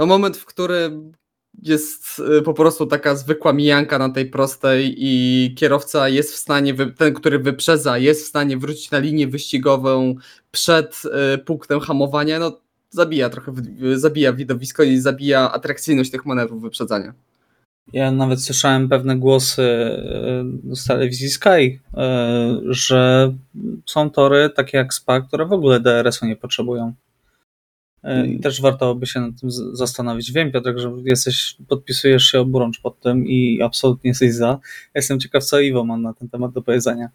[0.00, 1.12] no moment, w którym
[1.62, 6.74] jest y, po prostu taka zwykła mijanka na tej prostej i kierowca jest w stanie,
[6.98, 10.14] ten, który wyprzedza, jest w stanie wrócić na linię wyścigową
[10.50, 11.02] przed
[11.34, 17.14] y, punktem hamowania, no zabija trochę, wi- zabija widowisko i zabija atrakcyjność tych manewrów wyprzedzania.
[17.92, 19.62] Ja nawet słyszałem pewne głosy
[20.72, 21.80] z telewizji Sky,
[22.68, 23.32] że
[23.86, 26.94] są tory takie jak Spa, które w ogóle DRS-u nie potrzebują.
[28.06, 30.32] E, I też warto by się nad tym zastanowić.
[30.32, 34.58] Wiem, Piotrek, że jesteś, podpisujesz się oburącz pod tym i absolutnie jesteś za.
[34.94, 37.08] Jestem ciekaw, co Iwo ma na ten temat do powiedzenia.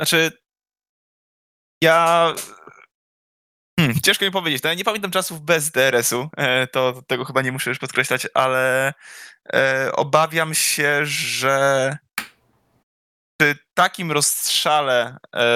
[0.00, 0.30] Znaczy,
[1.82, 2.34] ja.
[3.80, 4.62] Hmm, ciężko mi powiedzieć.
[4.62, 6.28] No, ja nie pamiętam czasów bez DRS-u.
[6.36, 8.92] E, to tego chyba nie muszę już podkreślać, ale
[9.52, 11.96] e, obawiam się, że
[13.40, 15.48] przy takim rozstrzale e,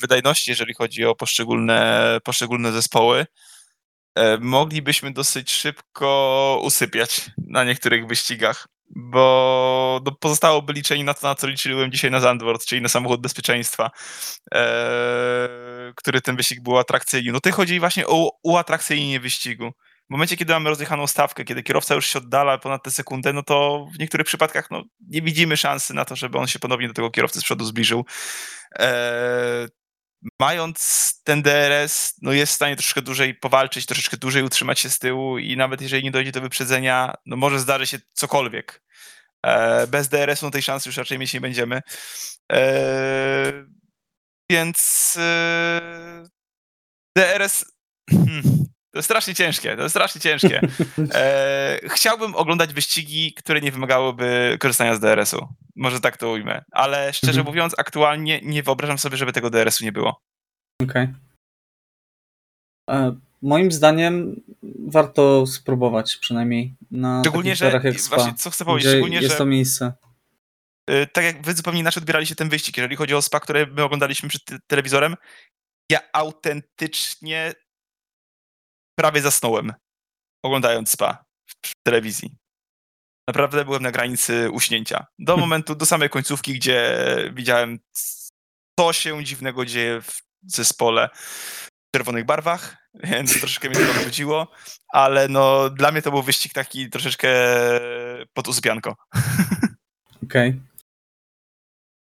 [0.00, 3.49] wydajności, jeżeli chodzi o poszczególne, poszczególne zespoły, e,
[4.40, 11.46] moglibyśmy dosyć szybko usypiać na niektórych wyścigach, bo no, pozostałoby liczenie na to, na co
[11.46, 13.90] liczyłem dzisiaj na Zandvoort, czyli na samochód bezpieczeństwa,
[14.54, 17.32] e, który ten wyścig był atrakcyjny.
[17.32, 19.72] No tutaj chodzi właśnie o uatrakcyjnienie wyścigu.
[20.08, 23.42] W momencie, kiedy mamy rozjechaną stawkę, kiedy kierowca już się oddala ponad tę sekundę, no
[23.42, 26.94] to w niektórych przypadkach no, nie widzimy szansy na to, żeby on się ponownie do
[26.94, 28.04] tego kierowcy z przodu zbliżył.
[28.78, 29.68] E,
[30.40, 34.98] mając ten DRS, no jest w stanie troszeczkę dłużej powalczyć, troszeczkę dłużej utrzymać się z
[34.98, 38.82] tyłu i nawet jeżeli nie dojdzie do wyprzedzenia, no może zdarzy się cokolwiek.
[39.46, 41.82] E, bez DRS-u no tej szansy już raczej mieć nie będziemy.
[42.52, 43.52] E,
[44.50, 46.24] więc e,
[47.16, 47.64] DRS
[48.10, 48.42] hmm,
[48.92, 50.60] to jest strasznie ciężkie, to jest strasznie ciężkie.
[51.14, 55.48] E, chciałbym oglądać wyścigi, które nie wymagałyby korzystania z DRS-u.
[55.76, 56.64] Może tak to ujmę.
[56.72, 57.46] Ale szczerze Mhm.
[57.46, 60.20] mówiąc, aktualnie nie wyobrażam sobie, żeby tego DRS-u nie było.
[60.82, 61.08] Okej.
[62.90, 64.40] E, Moim zdaniem
[64.86, 69.38] warto spróbować przynajmniej na Szczególnie, że jak Spa, właśnie co chcę powiedzieć, szczególnie, jest że
[69.38, 69.92] to miejsce.
[70.90, 73.82] y, tak jak wy zupełnie inaczej odbieraliście ten wyścig, jeżeli chodzi o SPA, które my
[73.82, 75.16] oglądaliśmy przed te- telewizorem,
[75.92, 77.52] ja autentycznie
[79.00, 79.72] prawie zasnąłem,
[80.42, 81.24] oglądając spa
[81.66, 82.36] w telewizji.
[83.28, 85.06] Naprawdę byłem na granicy uśnięcia.
[85.18, 87.78] Do momentu, do samej końcówki, gdzie widziałem,
[88.78, 92.76] co się dziwnego dzieje w zespole w czerwonych barwach,
[93.10, 94.48] więc troszeczkę mnie to odwróciło,
[94.88, 97.28] ale no dla mnie to był wyścig taki troszeczkę
[98.32, 98.96] pod usypianko.
[100.24, 100.48] Okej.
[100.50, 100.69] Okay.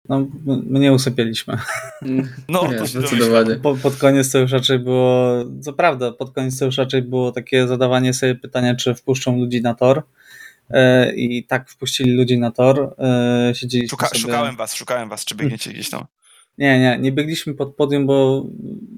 [0.09, 1.57] No, my nie usypialiśmy.
[2.49, 3.55] No, nie, to zdecydowanie.
[3.55, 7.31] Po, pod koniec to już raczej było, co prawda, pod koniec to już raczej było
[7.31, 10.03] takie zadawanie sobie pytania, czy wpuszczą ludzi na tor.
[10.69, 12.95] E, I tak wpuścili ludzi na tor.
[12.99, 14.19] E, siedzieliśmy Szuka, sobie...
[14.19, 16.05] Szukałem was, szukałem was, czy biegniecie gdzieś tam.
[16.57, 18.45] Nie, nie, nie biegliśmy pod podium, bo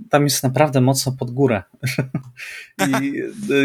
[0.10, 1.64] tam jest naprawdę mocno pod górę.
[3.02, 3.14] I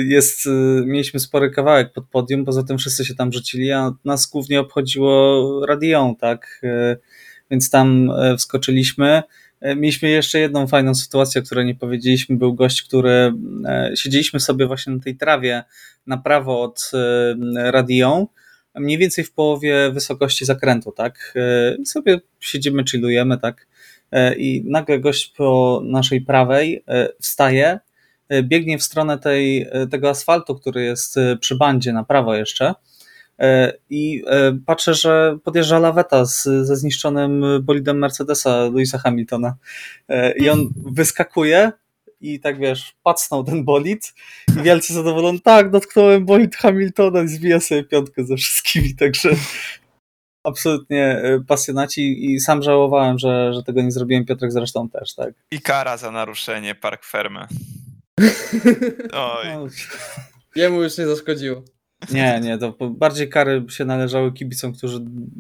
[0.09, 0.48] jest,
[0.87, 5.66] mieliśmy spory kawałek pod podium, poza tym wszyscy się tam rzucili, a nas głównie obchodziło
[5.66, 6.61] radią, tak?
[7.50, 9.22] Więc tam wskoczyliśmy.
[9.62, 12.37] Mieliśmy jeszcze jedną fajną sytuację, o której nie powiedzieliśmy.
[12.37, 13.32] Był gość, który
[13.94, 15.64] siedzieliśmy sobie właśnie na tej trawie
[16.06, 16.90] na prawo od
[17.56, 18.26] radią
[18.74, 21.35] mniej więcej w połowie wysokości zakrętu, tak?
[21.85, 23.66] Sobie siedzimy, chillujemy, tak?
[24.37, 26.85] I nagle gość po naszej prawej
[27.20, 27.78] wstaje,
[28.42, 32.74] biegnie w stronę tej, tego asfaltu, który jest przy bandzie na prawo jeszcze.
[33.90, 34.25] I
[34.66, 39.57] patrzę, że podjeżdża laweta z, ze zniszczonym bolidem Mercedesa Louisa Hamiltona.
[40.37, 41.72] I on wyskakuje,
[42.20, 44.14] i tak wiesz, pacnął ten bolid
[44.59, 49.31] i wielce zadowolony, tak, dotknąłem bolid Hamiltona i zbija sobie piątkę ze wszystkimi, także
[50.44, 55.35] absolutnie pasjonaci i sam żałowałem, że, że tego nie zrobiłem, Piotrek zresztą też, tak.
[55.51, 57.46] I kara za naruszenie park fermy.
[59.12, 59.46] Oj.
[60.57, 61.62] Jemu już nie zaszkodziło.
[62.12, 64.99] Nie, nie, to bardziej kary się należały kibicom, którzy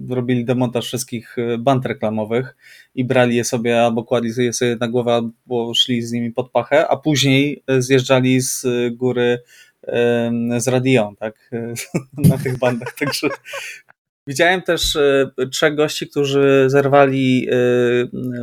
[0.08, 2.56] robili demontaż wszystkich band reklamowych
[2.94, 6.50] i brali je sobie albo kładli je sobie na głowę, albo szli z nimi pod
[6.50, 9.38] pachę, a później zjeżdżali z góry
[10.58, 11.50] z radią, tak,
[12.30, 13.28] na tych bandach, także
[14.28, 14.98] Widziałem też
[15.52, 17.48] trzech gości, którzy zerwali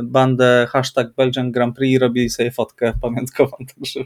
[0.02, 4.00] bandę hashtag Belgian Grand Prix i robili sobie fotkę pamiątkową, także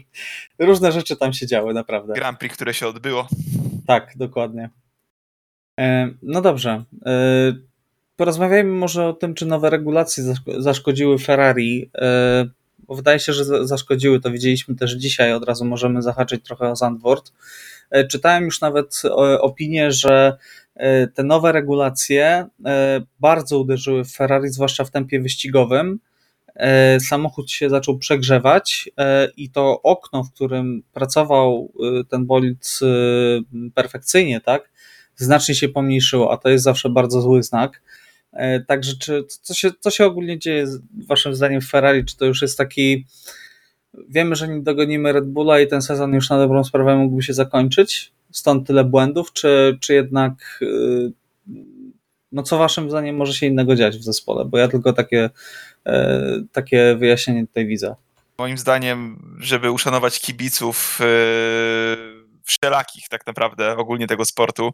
[0.59, 2.13] różne rzeczy tam się działy, naprawdę.
[2.13, 3.27] Grand Prix, które się odbyło.
[3.89, 4.69] Tak, dokładnie.
[5.79, 6.83] E, no dobrze.
[7.05, 7.13] E,
[8.15, 10.23] porozmawiajmy może o tym, czy nowe regulacje
[10.57, 12.49] zaszkodziły Ferrari, e,
[12.89, 17.33] wydaje się, że zaszkodziły, to widzieliśmy też dzisiaj, od razu możemy zahaczyć trochę o Zandvoort.
[18.09, 19.01] Czytałem już nawet
[19.39, 20.37] opinię, że
[21.13, 22.47] te nowe regulacje
[23.19, 25.99] bardzo uderzyły w Ferrari, zwłaszcza w tempie wyścigowym.
[26.99, 28.89] Samochód się zaczął przegrzewać
[29.37, 31.71] i to okno, w którym pracował
[32.09, 32.79] ten bolid
[33.73, 34.69] perfekcyjnie, tak,
[35.15, 37.81] znacznie się pomniejszyło, a to jest zawsze bardzo zły znak.
[38.67, 40.65] Także czy, co, się, co się ogólnie dzieje
[41.07, 42.05] waszym zdaniem w Ferrari?
[42.05, 43.05] Czy to już jest taki
[44.09, 47.33] wiemy, że nie dogonimy Red Bulla i ten sezon już na dobrą sprawę mógłby się
[47.33, 48.11] zakończyć?
[48.31, 50.63] Stąd tyle błędów, czy, czy jednak
[52.31, 54.45] no co waszym zdaniem może się innego dziać w zespole?
[54.45, 55.29] Bo ja tylko takie,
[56.51, 57.95] takie wyjaśnienie tutaj widzę.
[58.37, 60.99] Moim zdaniem, żeby uszanować kibiców
[62.43, 64.71] wszelakich tak naprawdę ogólnie tego sportu,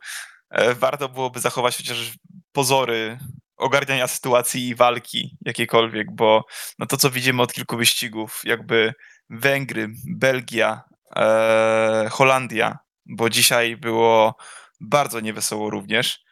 [0.76, 2.14] warto byłoby zachować chociaż
[2.52, 3.18] pozory
[3.58, 6.46] ogarniania sytuacji i walki jakiejkolwiek, bo
[6.80, 8.94] no to, co widzimy od kilku wyścigów, jakby
[9.30, 10.84] Węgry, Belgia,
[11.16, 14.36] e, Holandia, bo dzisiaj było
[14.82, 16.25] bardzo niewesoło również, e,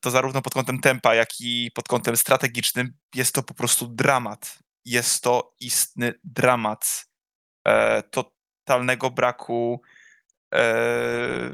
[0.00, 4.58] to zarówno pod kątem tempa, jak i pod kątem strategicznym jest to po prostu dramat.
[4.84, 7.06] Jest to istny dramat
[7.68, 9.82] e, totalnego braku
[10.54, 11.50] e,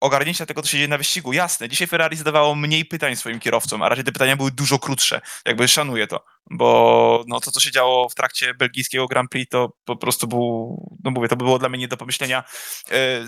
[0.00, 1.32] ogarnięcia tego, co się dzieje na wyścigu.
[1.32, 5.20] Jasne, dzisiaj Ferrari zadawało mniej pytań swoim kierowcom, a raczej te pytania były dużo krótsze.
[5.46, 9.76] Jakby szanuję to, bo no, to, co się działo w trakcie belgijskiego Grand Prix, to
[9.84, 12.44] po prostu był, no mówię, to było dla mnie nie do pomyślenia.
[12.90, 13.26] E,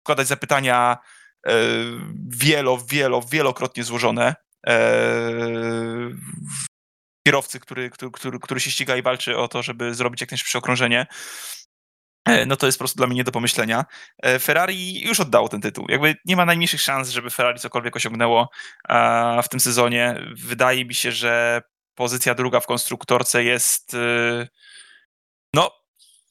[0.00, 1.23] składać zapytania e,
[2.28, 4.34] wielo, wielo, wielokrotnie złożone.
[4.66, 5.30] E,
[7.26, 10.58] kierowcy, który, który, który, który się ściga i walczy o to, żeby zrobić jak najszybsze
[10.58, 11.06] okrążenie.
[12.24, 13.84] E, no to jest po prostu dla mnie nie do pomyślenia.
[14.22, 15.86] E, Ferrari już oddało ten tytuł.
[15.88, 18.48] Jakby nie ma najmniejszych szans, żeby Ferrari cokolwiek osiągnęło
[19.42, 20.20] w tym sezonie.
[20.36, 21.62] Wydaje mi się, że
[21.94, 23.96] pozycja druga w konstruktorce jest.
[25.54, 25.70] No,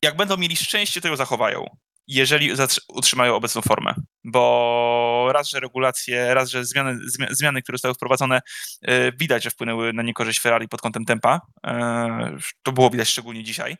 [0.03, 1.77] jak będą mieli szczęście, to ją zachowają.
[2.07, 2.51] Jeżeli
[2.87, 6.99] utrzymają obecną formę, bo raz, że regulacje, raz, że zmiany,
[7.31, 8.41] zmiany które zostały wprowadzone,
[8.89, 11.41] y, widać, że wpłynęły na niekorzyść Ferrari pod kątem tempa.
[11.67, 13.77] E, to było widać szczególnie dzisiaj.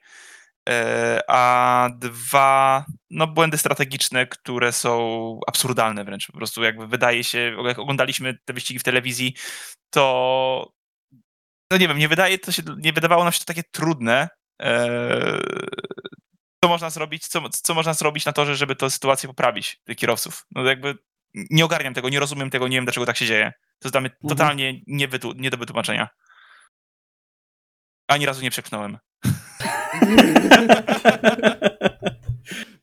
[0.70, 6.28] E, a dwa, no błędy strategiczne, które są absurdalne wręcz.
[6.28, 9.36] Po prostu jakby wydaje się, jak oglądaliśmy te wyścigi w telewizji,
[9.90, 10.74] to
[11.72, 14.30] no nie wiem, nie wydaje to się, nie wydawało nam się to takie trudne,
[16.64, 20.46] co można zrobić, co, co można zrobić na torze, żeby tę sytuację poprawić tych kierowców.
[20.52, 20.98] No jakby
[21.34, 23.54] nie ogarniam tego, nie rozumiem tego, nie wiem dlaczego tak się dzieje.
[23.80, 26.10] To jest dla mnie totalnie nie, wytu- nie do wytłumaczenia.
[28.08, 28.98] Ani razu nie przeknąłem.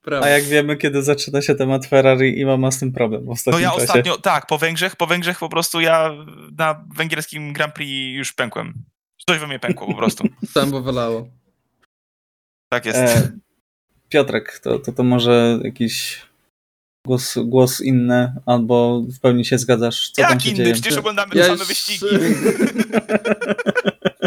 [0.03, 0.27] Prawda.
[0.27, 3.33] A jak wiemy, kiedy zaczyna się temat Ferrari, Ima ma z tym problem w No
[3.33, 3.83] ostatnim ja czasie.
[3.83, 6.11] ostatnio, tak, po Węgrzech, po Węgrzech po prostu ja
[6.59, 8.85] na węgierskim Grand Prix już pękłem.
[9.29, 10.25] Coś we mnie pękło po prostu.
[10.55, 11.29] Tam bo wylało.
[12.69, 12.99] Tak jest.
[12.99, 13.33] E,
[14.11, 16.23] Piotrek, to, to, to może jakiś
[17.07, 20.57] głos, głos inny, albo w pełni się zgadzasz, co tam Jak się inny?
[20.57, 20.73] dzieje?
[20.75, 22.07] Przecież oglądamy te Ja same już- wyścigi.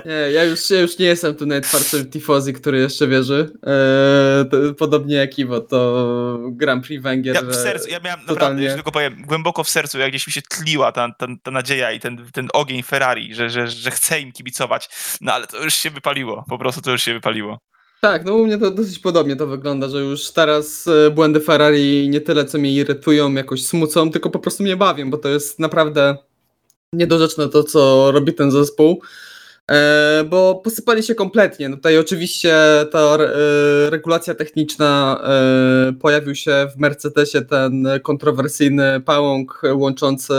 [0.05, 3.51] Nie, ja już, ja już nie jestem tu najtwardszym tifozi, który jeszcze wierzy.
[3.63, 7.35] Eee, to, podobnie jak Iwo, to Grand Prix Węgier.
[7.35, 10.27] Ja w sercu, ja miałem naprawdę, totalnie- jeszcze tylko powiem, głęboko w sercu, jak gdzieś
[10.27, 13.91] mi się tliła ta, ta, ta nadzieja i ten, ten ogień Ferrari, że, że, że
[13.91, 14.89] chcę im kibicować.
[15.21, 17.57] No ale to już się wypaliło, po prostu to już się wypaliło.
[18.03, 22.09] Tak, no u mnie to dosyć podobnie to wygląda, że już teraz e, błędy Ferrari
[22.09, 25.59] nie tyle co mnie irytują, jakoś smucą, tylko po prostu mnie bawią, bo to jest
[25.59, 26.17] naprawdę
[26.93, 29.01] niedorzeczne to, co robi ten zespół.
[29.71, 31.69] E, bo posypali się kompletnie.
[31.69, 32.55] No Tutaj oczywiście
[32.91, 40.33] ta e, regulacja techniczna e, pojawił się w Mercedesie ten kontrowersyjny pałąk łączący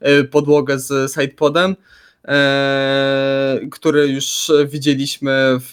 [0.00, 1.76] e, podłogę z sidepodem,
[3.70, 5.72] który już widzieliśmy w,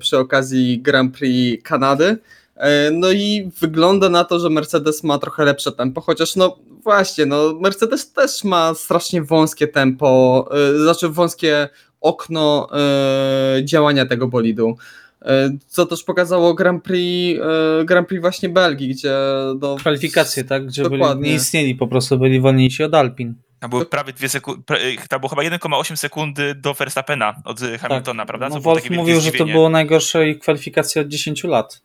[0.00, 2.18] przy okazji Grand Prix Kanady.
[2.56, 7.26] E, No i wygląda na to, że Mercedes ma trochę lepsze tempo, chociaż no właśnie,
[7.26, 11.68] no Mercedes też ma strasznie wąskie tempo, e, znaczy wąskie
[12.00, 14.76] okno e, działania tego bolidu.
[15.22, 17.40] E, Co też pokazało Grand Prix,
[17.80, 19.14] e, Grand Prix właśnie Belgii, gdzie
[19.60, 20.66] no, Kwalifikacje, tak?
[20.66, 21.28] Gdzie byli, Dokładnie.
[21.28, 23.34] nie istnieli, po prostu byli wolniejsi od Alpin.
[23.60, 24.62] Tam były prawie dwie sekundy,
[25.08, 28.48] tam było chyba 1,8 sekundy do Verstappena od Hamiltona, prawda?
[28.48, 31.82] No, Co było Wolf mówił, że to było najgorsze ich kwalifikacja od 10 lat.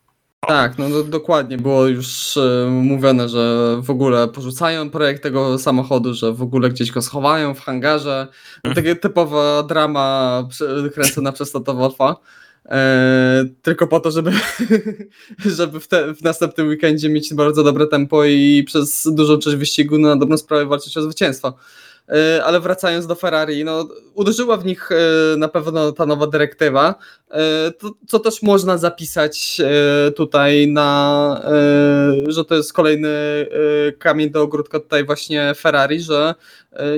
[0.48, 1.58] Tak, no do, dokładnie.
[1.58, 6.92] Było już e, mówione, że w ogóle porzucają projekt tego samochodu, że w ogóle gdzieś
[6.92, 8.28] go schowają w hangarze.
[8.76, 10.44] Taka typowa drama
[10.94, 12.16] kręcona przez Toto Wolfa.
[12.70, 14.32] E, tylko po to, żeby,
[15.58, 19.98] żeby w, te, w następnym weekendzie mieć bardzo dobre tempo i przez dużą część wyścigu
[19.98, 21.54] na dobrą sprawę walczyć o zwycięstwo.
[22.10, 26.96] E, Ale wracając do Ferrari, no, uderzyła w nich e, na pewno ta nowa dyrektywa,
[27.32, 29.62] e, to, co też można zapisać
[30.16, 31.42] tutaj na,
[32.28, 33.10] że to jest kolejny
[34.00, 36.36] kamień do ogródka tutaj właśnie Ferrari, że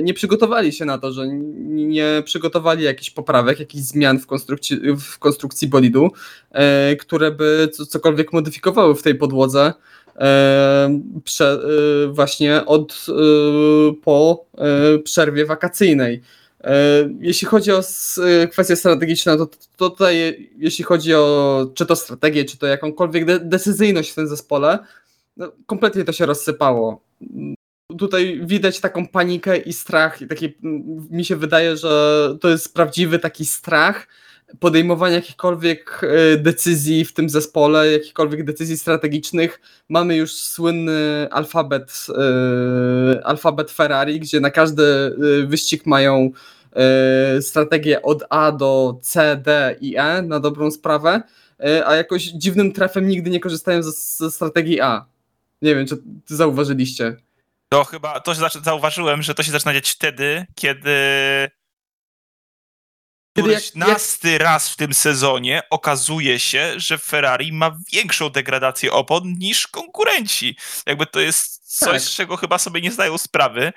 [0.02, 1.28] nie przygotowali się na to, że
[1.68, 6.10] nie przygotowali jakichś poprawek, jakichś zmian w konstrukcji, w konstrukcji bolidu,
[7.00, 9.72] które by co- cokolwiek modyfikowały w tej podłodze
[11.24, 11.60] prze,
[12.04, 13.12] e, właśnie od e,
[14.04, 16.22] po e, przerwie wakacyjnej.
[17.20, 17.82] Jeśli chodzi o
[18.50, 24.10] kwestie strategiczne, to, tutaj, jeśli chodzi o czy to strategię, czy to jakąkolwiek de- decyzyjność
[24.10, 24.78] w tym zespole,
[25.36, 27.00] no, kompletnie to się rozsypało.
[27.98, 30.22] Tutaj widać taką panikę i strach.
[30.22, 30.54] I taki,
[31.10, 34.06] mi się wydaje, że to jest prawdziwy taki strach
[34.60, 39.60] podejmowania jakichkolwiek e, decyzji w tym zespole, jakichkolwiek decyzji strategicznych.
[39.88, 46.30] Mamy już słynny alfabet, e, alfabet Ferrari, gdzie na każdy e, wyścig mają
[47.40, 51.22] strategię od A do C, D i E na dobrą sprawę,
[51.84, 55.06] a jakoś dziwnym trafem nigdy nie korzystają ze, strategii A.
[55.62, 57.16] Nie wiem, czy zauważyliście.
[57.68, 58.34] To chyba, to
[58.64, 60.90] zauważyłem, że to się zaczyna dziać wtedy, kiedy
[63.42, 68.92] Kiedy jak- któryś nasty raz w tym sezonie okazuje się, że Ferrari ma większą degradację
[68.92, 70.56] opon niż konkurenci.
[70.86, 72.00] Jakby to jest coś, Tak.
[72.02, 73.72] z czego chyba sobie nie zdają sprawy,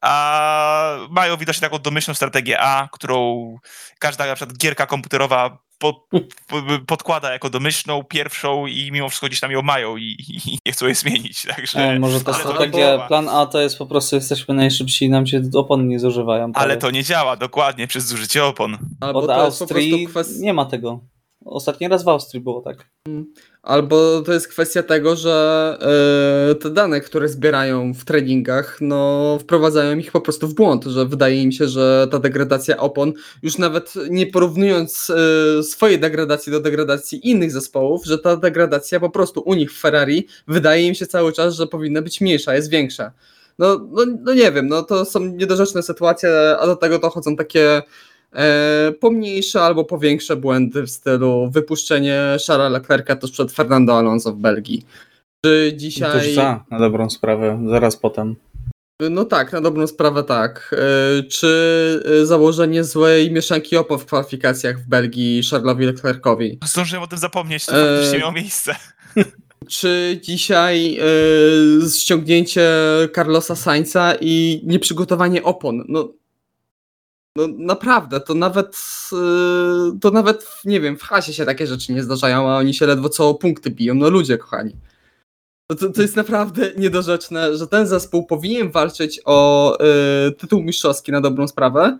[0.00, 3.58] a mają widocznie taką domyślną strategię A, którą
[3.98, 6.06] każda na przykład gierka komputerowa po,
[6.48, 10.72] po, podkłada jako domyślną, pierwszą i mimo wszystko gdzieś tam ją mają i, i nie
[10.72, 11.46] chcą jej zmienić.
[11.56, 11.78] Także...
[11.78, 15.10] E, może ta ale to strategia, plan A to jest po prostu jesteśmy najszybsi i
[15.10, 16.44] nam się opony nie zużywają.
[16.44, 16.76] Ale prawie.
[16.76, 18.78] to nie działa dokładnie przez zużycie opon.
[19.00, 20.08] Albo Od to jest po Austrii
[20.40, 21.00] nie ma tego.
[21.44, 22.90] Ostatni raz w Austrii było tak.
[23.62, 25.78] Albo to jest kwestia tego, że
[26.50, 31.06] e, te dane, które zbierają w treningach, no wprowadzają ich po prostu w błąd, że
[31.06, 35.12] wydaje im się, że ta degradacja opon, już nawet nie porównując
[35.58, 39.80] e, swojej degradacji do degradacji innych zespołów, że ta degradacja po prostu u nich w
[39.80, 43.12] Ferrari wydaje im się cały czas, że powinna być mniejsza, jest większa.
[43.58, 47.82] No, no, no nie wiem, no to są niedorzeczne sytuacje, a do tego dochodzą takie
[49.00, 54.86] pomniejsze albo powiększe błędy w stylu wypuszczenie Charlesa Leclerca tuż przed Fernando Alonso w Belgii.
[55.44, 56.26] Czy dzisiaj...
[56.26, 58.36] Tuż za, na dobrą sprawę, zaraz potem.
[59.10, 60.74] No tak, na dobrą sprawę tak.
[61.18, 66.58] E, Czy e, założenie złej mieszanki opon w kwalifikacjach w Belgii Charlesowi Leclercowi?
[66.64, 68.74] Zdążyłem o tym zapomnieć, to faktycznie miało miejsce.
[69.68, 72.70] Czy dzisiaj e, ściągnięcie
[73.14, 75.84] Carlosa Sainza i nieprzygotowanie opon?
[75.88, 76.12] No,
[77.36, 78.76] no naprawdę, to nawet
[79.12, 82.86] e, to nawet, nie wiem, w hasie się takie rzeczy nie zdarzają, a oni się
[82.86, 83.94] ledwo co punkty biją.
[83.94, 84.76] No ludzie kochani.
[85.66, 91.20] To, to, jest naprawdę niedorzeczne, że ten zespół powinien walczyć o e, tytuł mistrzowski na
[91.20, 91.98] dobrą sprawę,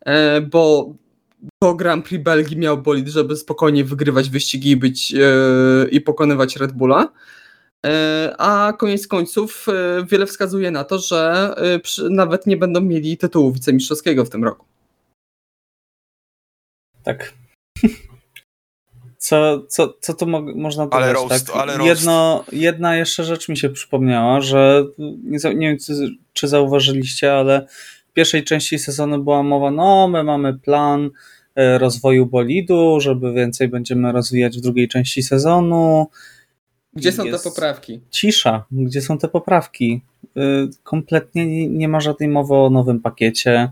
[0.00, 0.94] e, bo
[1.62, 6.56] to Grand Prix Belgii miał bolid, żeby spokojnie wygrywać wyścigi i być e, i pokonywać
[6.56, 7.12] Red Bulla.
[7.86, 9.66] E, A koniec końców
[10.10, 14.73] wiele wskazuje na to, że przy, nawet nie będą mieli tytułu wicemistrzowskiego w tym roku.
[17.04, 17.34] Tak.
[19.18, 21.02] Co, co, co tu mo można dodać?
[21.02, 21.56] Ale roast, tak?
[21.56, 21.88] ale roast.
[21.88, 24.84] Jedno, jedna jeszcze rzecz mi się przypomniała, że
[25.24, 25.92] nie, za- nie wiem, czy,
[26.32, 27.66] czy zauważyliście, ale
[28.10, 31.10] w pierwszej części sezonu była mowa, no my mamy plan
[31.54, 36.06] e, rozwoju bolidu, żeby więcej będziemy rozwijać w drugiej części sezonu.
[36.92, 38.00] Gdzie są te poprawki?
[38.10, 38.64] Cisza.
[38.70, 40.00] Gdzie są te poprawki?
[40.36, 40.40] Y,
[40.82, 43.70] Kompletnie nie, nie ma żadnej mowy o nowym pakiecie.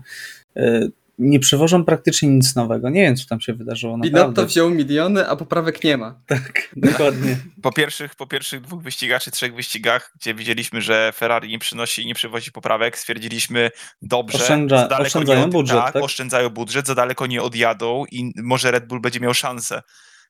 [1.19, 2.89] Nie przywożą praktycznie nic nowego.
[2.89, 3.97] Nie wiem, co tam się wydarzyło.
[3.97, 6.19] Binotto wziął miliony, a poprawek nie ma.
[6.27, 7.37] Tak, dokładnie.
[7.61, 12.01] Po pierwszych, po pierwszych dwóch wyścigach czy trzech wyścigach, gdzie widzieliśmy, że Ferrari nie przynosi
[12.01, 16.03] i nie przywozi poprawek, stwierdziliśmy dobrze, Oszczędza- oszczędzają od, budżet, tak, tak?
[16.03, 19.81] oszczędzają budżet, za daleko nie odjadą i może Red Bull będzie miał szansę.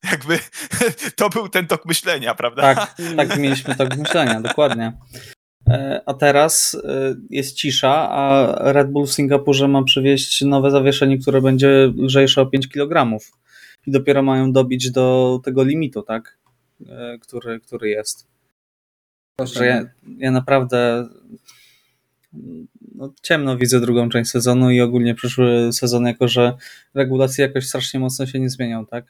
[0.11, 0.39] Jakby
[1.15, 2.61] to był ten tok myślenia, prawda?
[2.61, 4.93] Tak, tak mieliśmy tak myślenia, dokładnie.
[5.67, 11.17] E, A teraz e, jest cisza, a Red Bull w Singapurze ma przywieźć nowe zawieszenie,
[11.17, 13.19] które będzie lżejsze o 5 kg.
[13.87, 16.37] I dopiero mają dobić do tego limitu, tak?
[16.89, 18.27] E, Który, który jest.
[19.53, 19.85] Że ja,
[20.17, 21.07] ja naprawdę
[22.95, 26.53] no, ciemno widzę drugą część sezonu i ogólnie przyszły sezon, jako że
[26.93, 29.05] regulacje jakoś strasznie mocno się nie zmienią, tak?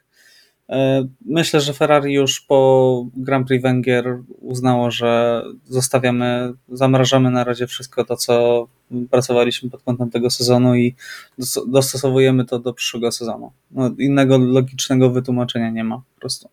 [0.70, 7.68] E, Myślę, że Ferrari już po Grand Prix Węgier uznało, że zostawiamy, zamrażamy na razie
[7.68, 8.68] wszystko to, co
[9.12, 10.96] pracowaliśmy pod kątem tego sezonu i
[11.38, 13.52] dos- dostosowujemy to do przyszłego sezonu.
[13.72, 16.50] No, innego logicznego wytłumaczenia nie ma po prostu.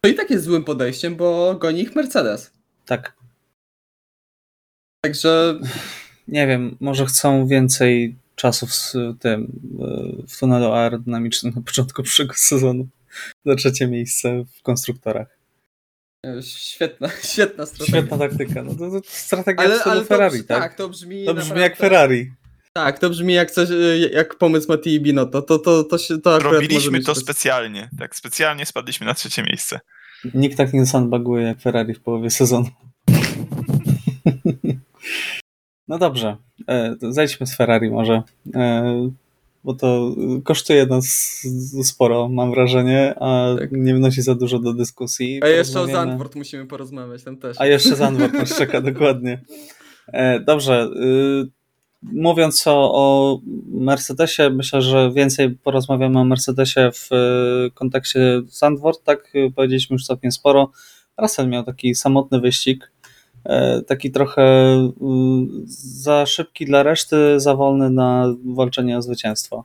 [0.00, 2.50] To i tak jest złym podejściem, bo goni ich Mercedes.
[2.86, 3.12] Tak.
[5.04, 5.58] Także
[6.28, 12.34] Nie wiem, może chcą więcej czasu w tym e, w tunelu aerodynamicznym na początku przyszłego
[12.36, 12.86] sezonu.
[13.46, 15.38] Za trzecie miejsce w konstruktorach.
[16.26, 18.00] e, świetna, świetna strategia.
[18.00, 18.62] Świetna taktyka.
[18.62, 20.62] No to, to strategia Ale, ale Ferrari, to, tak?
[20.62, 21.24] tak, to brzmi.
[21.24, 22.32] To brzmi naprawdę- jak Ferrari.
[22.72, 25.42] Tak, to brzmi jak coś, e, jak pomysł Mattii Binotto.
[25.42, 27.88] To, to, to, się, to akurat może Robiliśmy to specjalnie.
[27.98, 29.80] Tak, specjalnie spadliśmy na trzecie miejsce.
[30.34, 32.68] Nikt tak nie sandbaguje jak Ferrari w połowie sezonu.
[35.88, 36.36] No dobrze,
[36.66, 38.22] e, to zejdźmy z Ferrari może,
[39.64, 41.06] bo to kosztuje nas
[41.82, 43.72] sporo, mam wrażenie, a Tak.
[43.72, 45.40] nie wnosi za dużo do dyskusji.
[45.42, 47.60] A jeszcze o Zandvoort musimy porozmawiać tam też.
[47.60, 49.44] A jeszcze Zandvoort nas czeka, dokładnie.
[50.12, 51.50] E, Dobrze, y,
[52.02, 59.34] mówiąc o, o Mercedesie, myślę, że więcej porozmawiamy o Mercedesie w y, kontekście Zandvoort, tak
[59.34, 60.70] y, powiedzieliśmy już całkiem sporo.
[61.18, 62.92] Russell miał taki samotny wyścig,
[63.86, 64.90] taki trochę y,
[66.02, 69.64] za szybki dla reszty, za wolny na walczenie o zwycięstwo.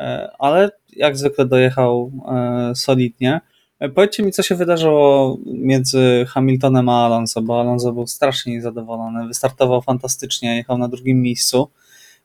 [0.00, 3.40] E, Ale jak zwykle dojechał e, solidnie.
[3.80, 9.28] E, Powiedzcie mi, co się wydarzyło między Hamiltonem a Alonso, bo Alonso był strasznie niezadowolony.
[9.28, 11.70] Wystartował fantastycznie, jechał na drugim miejscu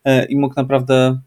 [0.05, 1.19] e, i mógł naprawdę,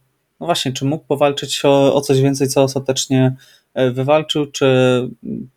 [0.45, 3.37] no właśnie, czy mógł powalczyć o, o coś więcej, co ostatecznie
[3.75, 4.67] e, wywalczył, czy,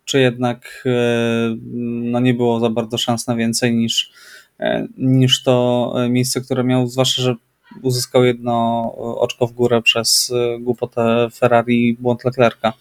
[0.05, 1.55] czy jednak e,
[2.01, 4.11] no nie było za bardzo szans na więcej niż,
[4.59, 7.35] e, niż to miejsce, które miał, zwłaszcza, że
[7.81, 12.73] uzyskał jedno oczko w górę przez głupotę Ferrari i błąd Leclerca.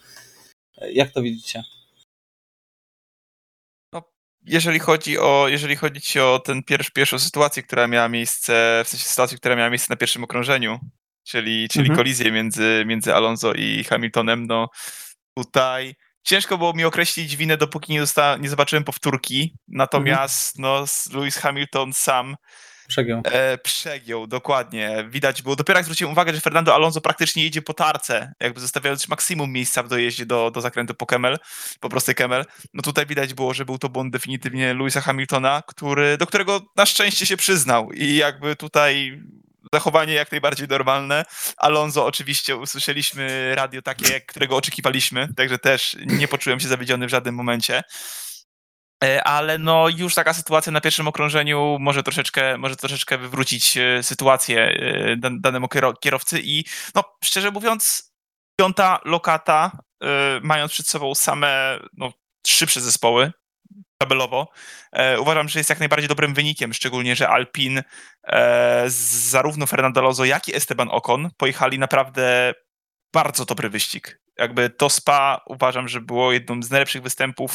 [0.91, 1.63] Jak to widzicie?
[4.45, 9.37] jeżeli chodzi o, jeżeli chodzi o ten pierwszą sytuację, która miała miejsce, w sensie sytuację,
[9.37, 10.79] która miała miejsce na pierwszym okrążeniu,
[11.27, 11.97] czyli, czyli Mhm.
[11.97, 14.69] kolizję między, między Alonso i Hamiltonem, no
[15.37, 21.37] tutaj ciężko było mi określić winę, dopóki nie, dosta, nie zobaczyłem powtórki, natomiast no, Lewis
[21.37, 22.35] Hamilton sam
[22.87, 23.21] Przegiął.
[23.25, 25.05] E, przegiął, dokładnie.
[25.09, 25.55] Widać było.
[25.55, 29.83] Dopiero jak zwróciłem uwagę, że Fernando Alonso praktycznie jedzie po tarce, jakby zostawiając maksimum miejsca
[29.83, 31.37] w dojeździe do, do zakrętu po Kemel,
[31.79, 32.45] po prostej Kemel.
[32.73, 36.85] No tutaj widać było, że był to błąd definitywnie Louisa Hamiltona, który, do którego na
[36.85, 39.21] szczęście się przyznał i jakby tutaj
[39.73, 41.25] zachowanie jak najbardziej normalne.
[41.57, 47.35] Alonso oczywiście usłyszeliśmy radio takie, którego oczekiwaliśmy, także też nie poczułem się zawiedziony w żadnym
[47.35, 47.83] momencie.
[49.03, 54.03] E, ale no już taka sytuacja na pierwszym okrążeniu może troszeczkę, może troszeczkę wywrócić e,
[54.03, 55.67] sytuację e, danemu
[56.01, 56.65] kierowcy i
[56.95, 58.11] no szczerze mówiąc
[58.59, 59.71] piąta lokata,
[60.41, 62.13] mając przed sobą same no,
[62.47, 63.31] szybsze zespoły
[63.97, 64.47] tabelowo,
[65.19, 67.83] uważam, że jest jak najbardziej dobrym wynikiem, szczególnie, że Alpin
[68.87, 72.53] zarówno Fernando Alonso, jak i Esteban Ocon pojechali naprawdę
[73.13, 77.51] bardzo dobry wyścig jakby to spa uważam, że było jednym z najlepszych występów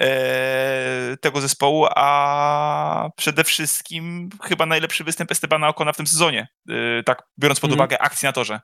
[0.00, 7.02] e, tego zespołu, a przede wszystkim chyba najlepszy występ Estebana Okona w tym sezonie, e,
[7.02, 7.78] tak biorąc pod mm.
[7.78, 8.60] uwagę akcję na torze.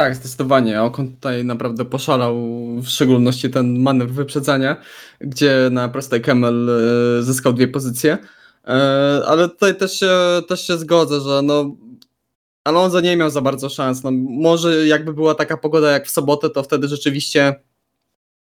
[0.00, 0.82] Tak, zdecydowanie.
[0.82, 2.36] Okon tutaj naprawdę poszalał,
[2.76, 4.76] w szczególności ten manewr wyprzedzania,
[5.20, 8.18] gdzie na prostej Kemel e, zyskał dwie pozycje.
[8.64, 10.10] E, ale tutaj też się,
[10.48, 11.76] też się zgodzę, że no,
[12.64, 14.02] Alonso nie miał za bardzo szans.
[14.02, 17.54] No, może jakby była taka pogoda jak w sobotę, to wtedy rzeczywiście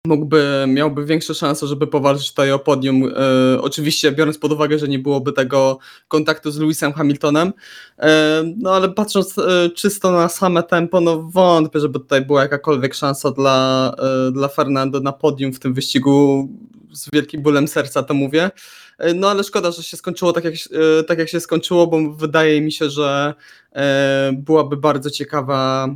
[0.06, 3.04] mógłby, miałby większe szanse, żeby powalczyć tutaj o podium.
[3.04, 7.54] E, oczywiście biorąc pod uwagę, że nie byłoby tego kontaktu z Lewisem Hamiltonem.
[8.00, 12.94] E, no ale patrząc e, czysto na same tempo, no wątpię, żeby tutaj była jakakolwiek
[12.94, 13.92] szansa dla,
[14.28, 16.48] e, dla Fernando na podium w tym wyścigu.
[16.94, 18.52] Z wielkim bólem serca to mówię.
[18.98, 22.14] E, no ale szkoda, że się skończyło tak jak, e, tak jak się skończyło, bo
[22.14, 23.34] wydaje mi się, że
[23.76, 25.88] e, byłaby bardzo ciekawa,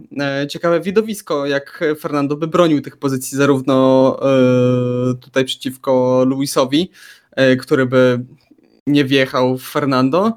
[0.50, 4.20] ciekawe widowisko, jak Fernando by bronił tych pozycji zarówno
[5.22, 6.92] tutaj przeciwko Luisowi,
[7.60, 8.26] który by
[8.88, 10.34] nie wjechał w Fernando,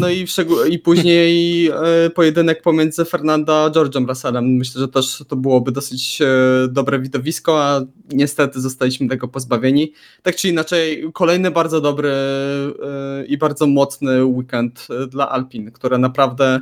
[0.00, 0.26] no i,
[0.70, 4.44] i później e, pojedynek pomiędzy Fernanda a George'em Russellem.
[4.44, 6.26] Myślę, że też to byłoby dosyć e,
[6.68, 7.80] dobre widowisko, a
[8.12, 9.92] niestety zostaliśmy tego pozbawieni.
[10.22, 12.12] Tak czy inaczej, kolejny bardzo dobry
[13.28, 16.60] i bardzo mocny weekend dla Alpin, które naprawdę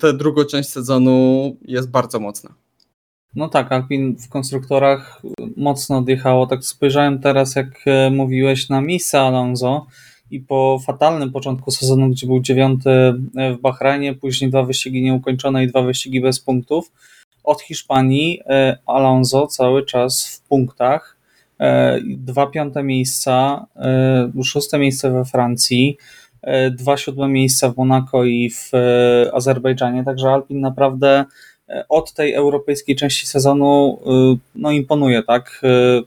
[0.00, 2.54] tę drugą część sezonu jest bardzo mocna.
[3.34, 5.22] No tak, Alpin w konstruktorach
[5.56, 6.46] mocno odjechało.
[6.46, 9.86] Tak spojrzałem teraz, jak mówiłeś na Misa Alonso,
[10.30, 12.90] i po fatalnym początku sezonu, gdzie był dziewiąty
[13.34, 16.92] w Bahrajnie, później dwa wyścigi nieukończone i dwa wyścigi bez punktów,
[17.44, 21.16] od Hiszpanii e, Alonso cały czas w punktach,
[21.60, 25.96] e, dwa piąte miejsca, e, szóste miejsce we Francji,
[26.70, 28.70] dwa siódme miejsca w Monako i w
[29.32, 31.24] Azerbejdżanie, także Alpin naprawdę
[31.88, 33.98] od tej europejskiej części sezonu
[34.54, 35.62] no imponuje, tak?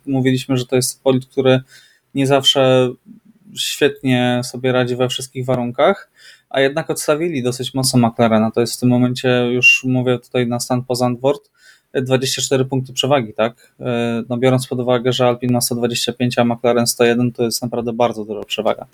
[0.05, 1.61] Mówiliśmy, że to jest bolid, który
[2.15, 2.89] nie zawsze
[3.57, 6.11] świetnie sobie radzi we wszystkich warunkach,
[6.49, 8.51] a jednak odstawili dosyć mocno McLarena.
[8.51, 11.51] To jest w tym momencie, już mówię tutaj na stan po Zandvoort,
[12.01, 13.73] 24 punkty przewagi, tak?
[13.79, 17.93] E, no biorąc pod uwagę, że Alpin ma 125, a McLaren 101, to jest naprawdę
[17.93, 18.85] bardzo duża przewaga.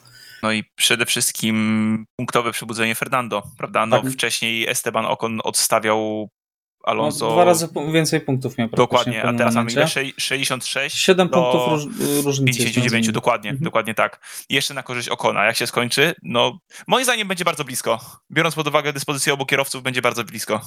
[0.43, 3.85] No i przede wszystkim punktowe przebudzenie Fernando, prawda?
[3.85, 4.11] No tak.
[4.11, 6.29] wcześniej Esteban Ocon odstawiał
[6.89, 7.25] Alonso.
[7.25, 8.69] No, dwa razy więcej punktów miał.
[8.69, 9.87] Dokładnie, a teraz mamy ile?
[10.17, 10.97] 66?
[10.97, 11.83] 7 punktów róż,
[12.25, 12.59] różnicy.
[12.59, 13.63] 59, dokładnie, mhm.
[13.63, 14.19] dokładnie tak.
[14.49, 15.45] I jeszcze na korzyść Okona.
[15.45, 17.99] Jak się skończy, no moim zdaniem będzie bardzo blisko.
[18.31, 20.61] Biorąc pod uwagę dyspozycję obu kierowców, będzie bardzo blisko.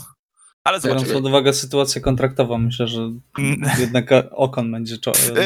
[0.65, 1.07] Ale zobaczymy.
[1.07, 3.01] Biorąc pod uwagę sytuację kontraktową, myślę, że
[3.39, 3.61] mm.
[3.79, 5.35] jednak Okon będzie czo-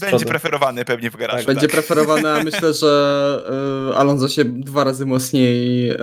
[0.00, 1.38] yy, Będzie preferowany pewnie w garażu.
[1.38, 1.70] Tak, będzie tak.
[1.70, 3.42] preferowany, a myślę, że
[3.90, 5.96] y, Alonso się dwa razy mocniej y,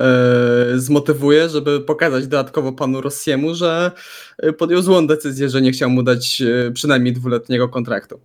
[0.76, 3.92] zmotywuje, żeby pokazać dodatkowo panu Rossiemu, że
[4.46, 6.44] y, podjął złą decyzję, że nie chciał mu dać
[6.74, 8.20] przynajmniej dwuletniego kontraktu.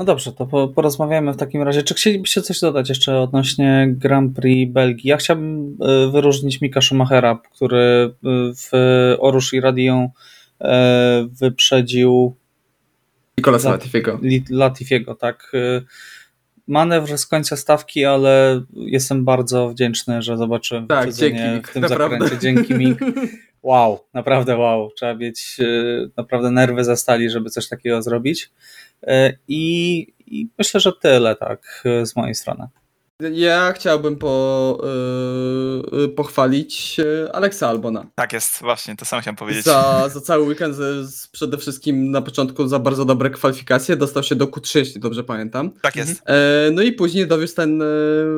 [0.00, 1.82] No dobrze, to porozmawiamy w takim razie.
[1.82, 5.08] Czy chcielibyście coś dodać jeszcze odnośnie Grand Prix Belgii?
[5.08, 8.10] Ja chciałbym e, wyróżnić Mika Schumachera, który e,
[8.56, 8.70] w
[9.18, 10.08] Orusz i Radion
[10.60, 12.36] e, wyprzedził
[13.38, 14.20] Nicolas Latifiego.
[14.50, 15.52] Latifiego, tak.
[16.66, 22.18] Manewr z końca stawki, ale jestem bardzo wdzięczny, że zobaczyłem tak, wyprzedzenie w tym naprawdę.
[22.18, 22.42] zakręcie.
[22.42, 22.98] Dzięki Mik.
[23.62, 24.90] Wow, naprawdę wow.
[24.96, 25.56] Trzeba mieć
[26.16, 28.50] naprawdę nerwy za stali, żeby coś takiego zrobić.
[29.06, 32.68] E, I, I, myślę, że tyle tak z mojej strony.
[33.32, 34.82] Ja chciałbym po,
[35.92, 36.96] yy, pochwalić
[37.32, 38.06] Aleksa Albona.
[38.14, 39.64] Tak jest, właśnie, to sam chciałem powiedzieć.
[39.64, 44.34] Za, za cały weekend, z, przede wszystkim na początku za bardzo dobre kwalifikacje, dostał się
[44.34, 45.70] do Q3, jeśli dobrze pamiętam.
[45.82, 46.22] Tak jest.
[46.26, 47.86] E, no i później dowiózł ten e,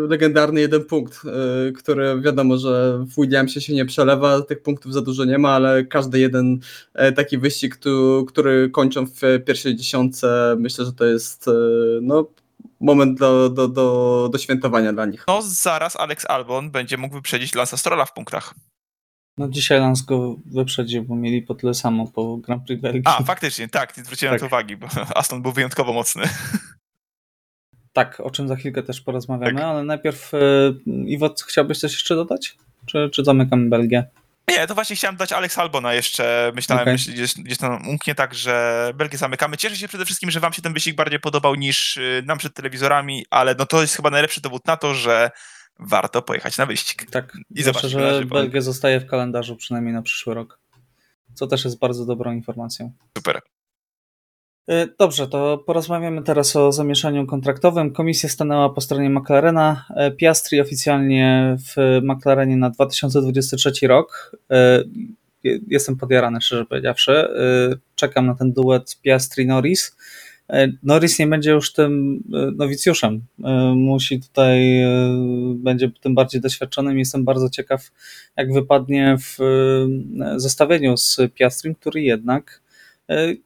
[0.08, 5.00] legendarny jeden punkt, e, który wiadomo, że w Williamsie się nie przelewa, tych punktów za
[5.00, 6.58] dużo nie ma, ale każdy jeden
[6.94, 11.52] e, taki wyścig, tu, który kończą w pierwszej dziesiątce, myślę, że to jest e,
[12.02, 12.26] no,
[12.82, 15.24] moment do, do, do, do świętowania dla nich.
[15.28, 18.54] No zaraz Alex Albon będzie mógł wyprzedzić Lansa Strolla w punktach.
[19.38, 23.02] No dzisiaj Lans go wyprzedził, bo mieli po tyle samo po Grand Prix Belgii.
[23.04, 24.42] A, faktycznie, tak, nie zwróciłem tak.
[24.42, 26.22] na to uwagi, bo Aston był wyjątkowo mocny.
[27.92, 29.64] Tak, o czym za chwilkę też porozmawiamy, tak.
[29.64, 30.38] ale najpierw e,
[31.06, 32.56] Iwo, chciałbyś coś jeszcze dodać?
[32.86, 34.04] Czy, czy zamykamy Belgię?
[34.48, 36.52] Nie, to właśnie chciałem dać Alex Albona jeszcze.
[36.54, 39.56] Myślałem, że gdzieś, gdzieś tam umknie tak, że Belgię zamykamy.
[39.56, 42.54] Cieszę się przede wszystkim, że wam się ten wyścig bardziej podobał niż y, nam przed
[42.54, 45.30] telewizorami, ale no to jest chyba najlepszy dowód na to, że
[45.78, 47.10] warto pojechać na wyścig.
[47.10, 48.24] Tak, I na że.
[48.24, 50.60] Belgia zostaje w kalendarzu przynajmniej na przyszły rok.
[51.34, 52.92] Co też jest bardzo dobrą informacją.
[53.18, 53.40] Super.
[54.68, 57.92] E, Dobrze, to porozmawiamy teraz o zamieszaniu kontraktowym.
[57.92, 59.84] Komisja stanęła po stronie McLarena.
[59.96, 64.36] E, Piastri oficjalnie w McLarenie na 2023 rok.
[64.50, 64.84] E,
[65.44, 67.28] je- Jestem podjarany, szczerze powiedziawszy.
[67.94, 69.96] Czekam na ten duet Piastri-Norris.
[70.82, 72.22] Norris nie będzie już tym
[72.56, 73.20] nowicjuszem.
[73.76, 74.82] Musi tutaj,
[75.54, 76.98] będzie tym bardziej doświadczonym.
[76.98, 77.90] Jestem bardzo ciekaw,
[78.36, 79.38] jak wypadnie w
[80.36, 82.60] zestawieniu z Piastrim, który jednak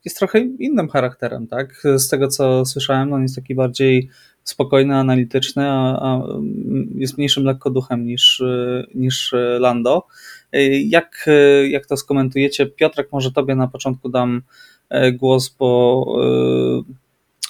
[0.05, 1.83] jest trochę innym charakterem, tak?
[1.97, 4.09] Z tego co słyszałem, on jest taki bardziej
[4.45, 10.07] spokojny, analityczny, a, a mm, jest mniejszym lekko duchem niż, e, niż e, Lando.
[10.53, 12.67] E, Jak, e, jak to skomentujecie?
[12.67, 14.43] Piotrek, może tobie na początku dam
[14.89, 16.07] e, głos, bo,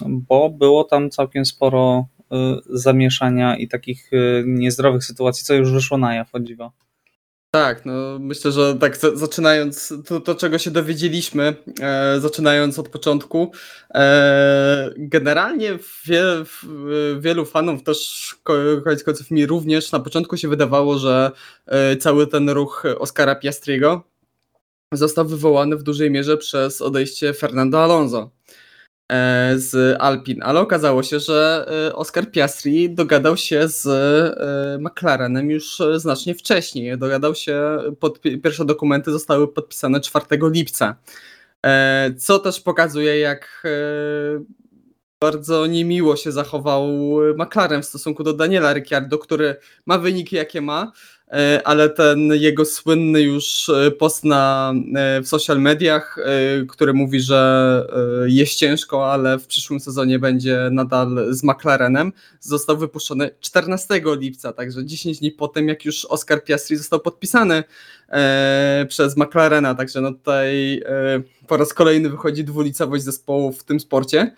[0.03, 2.37] e, bo było tam całkiem sporo e,
[2.71, 6.73] zamieszania i takich e, niezdrowych sytuacji, co już wyszło na jaw, o dziwo.
[7.51, 12.89] Tak, no myślę, że tak za- zaczynając to, to czego się dowiedzieliśmy, e, zaczynając od
[12.89, 13.53] początku,
[13.95, 16.63] e, generalnie wie, w,
[17.21, 21.31] wielu fanów też ko- koniec końców mi również na początku się wydawało, że
[21.67, 24.03] e, cały ten ruch Oscara Piastriego
[24.93, 28.19] został wywołany w dużej mierze przez odejście Fernando Alonso.
[28.19, 28.36] e,
[29.57, 35.81] z Alpin, ale okazało się, że e, Oscar Piastri dogadał się z e, McLarenem już
[35.81, 36.99] e, znacznie wcześniej.
[36.99, 40.97] Dogadał się, podpi- pierwsze dokumenty zostały podpisane 4 lipca,
[41.67, 44.45] E, co też pokazuje, jak e,
[45.21, 46.89] bardzo niemiło się zachował
[47.39, 50.93] McLaren w stosunku do Daniela Ricciardo, który ma wyniki jakie ma, e,
[51.65, 57.21] ale ten jego słynny już e, post na, e, w social mediach, e, który mówi,
[57.21, 57.83] że
[58.25, 64.53] e, jest ciężko, ale w przyszłym sezonie będzie nadal z McLarenem, został wypuszczony 14 lipca,
[64.53, 67.65] także 10 dni po tym, jak już Oscar Piastri został podpisany
[68.09, 73.81] e, przez McLarena, także no tutaj e, po raz kolejny wychodzi dwulicowość zespołu w tym
[73.81, 74.33] sporcie.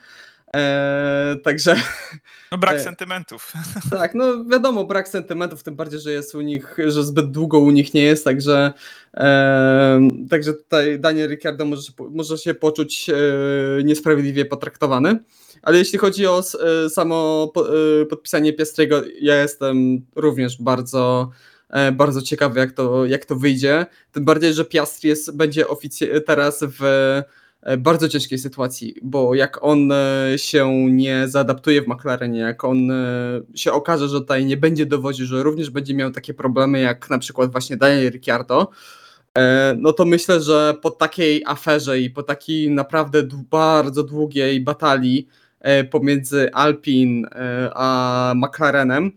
[0.56, 1.76] E, także
[2.52, 3.52] No brak E, sentymentów.
[3.90, 7.70] tak, no wiadomo, brak sentymentów, tym bardziej, że jest u nich, że zbyt długo u
[7.70, 8.72] nich nie jest, także,
[9.16, 13.14] e, także tutaj Daniel Ricciardo może, może się poczuć e,
[13.84, 15.18] niesprawiedliwie potraktowany.
[15.62, 16.42] Ale jeśli chodzi o
[16.84, 17.66] e, samo po,
[18.10, 21.30] podpisanie Piastriego, ja jestem również bardzo,
[21.92, 23.86] bardzo ciekawy, jak to, jak to wyjdzie.
[24.12, 26.82] Tym bardziej, że Piastri jest, będzie ofic- teraz w
[27.78, 33.40] bardzo ciężkiej sytuacji, bo jak on e, się nie zaadaptuje w McLarenie, jak on e,
[33.54, 37.18] się okaże, że tutaj nie będzie dowodził, że również będzie miał takie problemy jak na
[37.18, 38.70] przykład właśnie Daniel Ricciardo,
[39.38, 45.28] e, no to myślę, że po takiej aferze i po takiej naprawdę bardzo długiej batalii
[45.60, 49.12] e, pomiędzy Alpin e, a McLarenem,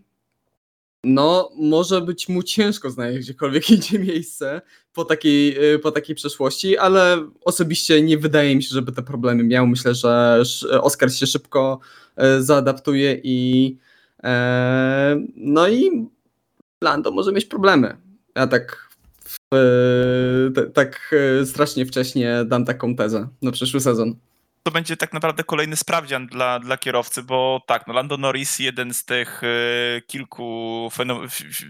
[1.04, 4.60] no może być mu ciężko znaleźć gdziekolwiek indziej miejsce
[4.92, 9.44] po takiej, y, po takiej przeszłości, ale osobiście nie wydaje mi się, żeby te problemy
[9.44, 9.66] miał.
[9.66, 10.42] Myślę, że
[10.80, 11.80] Oskar się szybko
[12.16, 13.78] e, zaadaptuje i
[14.24, 16.06] e, no i
[16.82, 17.96] Lando może mieć problemy.
[18.36, 18.88] Ja tak
[20.54, 24.16] t- tak strasznie wcześnie dam taką tezę na przyszły sezon.
[24.62, 28.94] To będzie tak naprawdę kolejny sprawdzian dla, dla kierowcy, bo tak, no Lando Norris, jeden
[28.94, 30.88] z tych e, kilku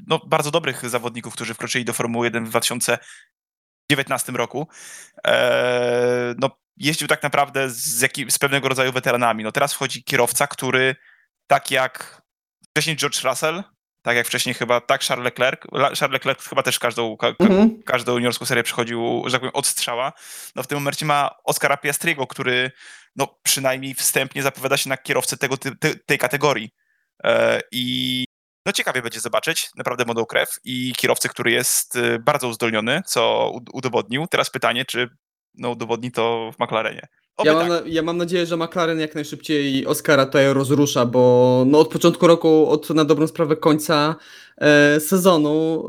[0.07, 4.69] no, bardzo dobrych zawodników, którzy wkroczyli do Formuły 1 w 2019 roku,
[5.27, 9.45] e, no, jeździł tak naprawdę z, jakim, z pewnego rodzaju weteranami.
[9.45, 10.97] No teraz wchodzi kierowca, który
[11.47, 12.23] tak jak
[12.71, 13.63] wcześniej George Russell,
[14.03, 17.83] tak jak wcześniej chyba, tak Charles Leclerc, Charles Leclerc chyba też każdą, ka, Mhm.
[17.83, 20.13] każdą juniorską serię przychodził, że tak powiem, od strzała.
[20.57, 22.71] No w tym momencie ma Oscara Piastriego, który
[23.17, 25.71] no przynajmniej wstępnie zapowiada się na kierowcę tego, ty,
[26.07, 26.71] tej kategorii.
[27.25, 28.25] E, I
[28.67, 33.51] no ciekawie będzie zobaczyć, naprawdę modą krew i kierowcę, który jest e, bardzo uzdolniony, co
[33.55, 34.27] ud- udowodnił.
[34.27, 35.09] Teraz pytanie, czy
[35.55, 37.07] no, udowodni to w McLarenie.
[37.45, 37.87] Ja mam, tak.
[37.87, 42.69] ja mam nadzieję, że McLaren jak najszybciej Oscara tutaj rozrusza, bo no od początku roku,
[42.69, 44.17] od na dobrą sprawę końca
[44.59, 45.87] e, sezonu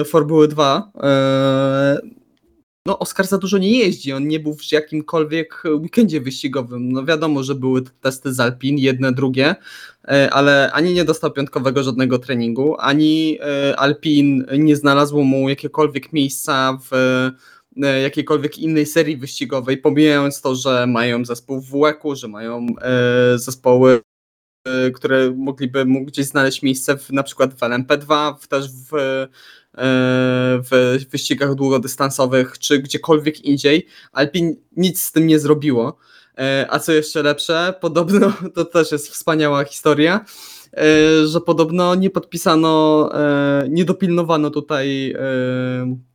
[0.00, 1.98] e, Formuły 2, e,
[2.86, 6.92] no Oscar za dużo nie jeździ, on nie był w jakimkolwiek weekendzie wyścigowym.
[6.92, 9.54] No wiadomo, że były te testy z Alpin, jedne, drugie,
[10.08, 16.12] e, ale ani nie dostał piątkowego żadnego treningu, ani e, Alpin nie znalazło mu jakiekolwiek
[16.12, 17.30] miejsca w
[17.76, 24.00] jakiejkolwiek innej serii wyścigowej, pomijając to, że mają zespół w WEC-u, że mają e, zespoły,
[24.64, 29.26] e, które mogliby mu gdzieś znaleźć miejsce w, na przykład w LMP2, w, też w,
[30.70, 33.86] w wyścigach długodystansowych czy gdziekolwiek indziej.
[34.12, 35.96] Alpin nic z tym nie zrobiło.
[36.68, 40.24] A co jeszcze lepsze, podobno to też jest wspaniała historia,
[41.26, 43.10] że podobno nie podpisano,
[43.68, 46.13] nie dopilnowano tutaj E,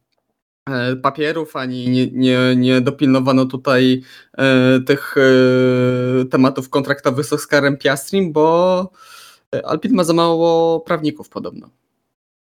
[1.01, 4.01] papierów, ani nie, nie, nie dopilnowano tutaj
[4.37, 8.91] e, tych e, tematów kontraktowych z Oscarem Piastrim, bo
[9.63, 11.69] Alpin ma za mało prawników podobno.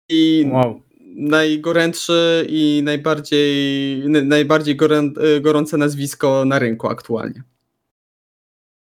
[0.09, 0.83] I wow.
[1.16, 5.11] najgorętszy i najbardziej, najbardziej gorę,
[5.41, 7.43] gorące nazwisko na rynku aktualnie.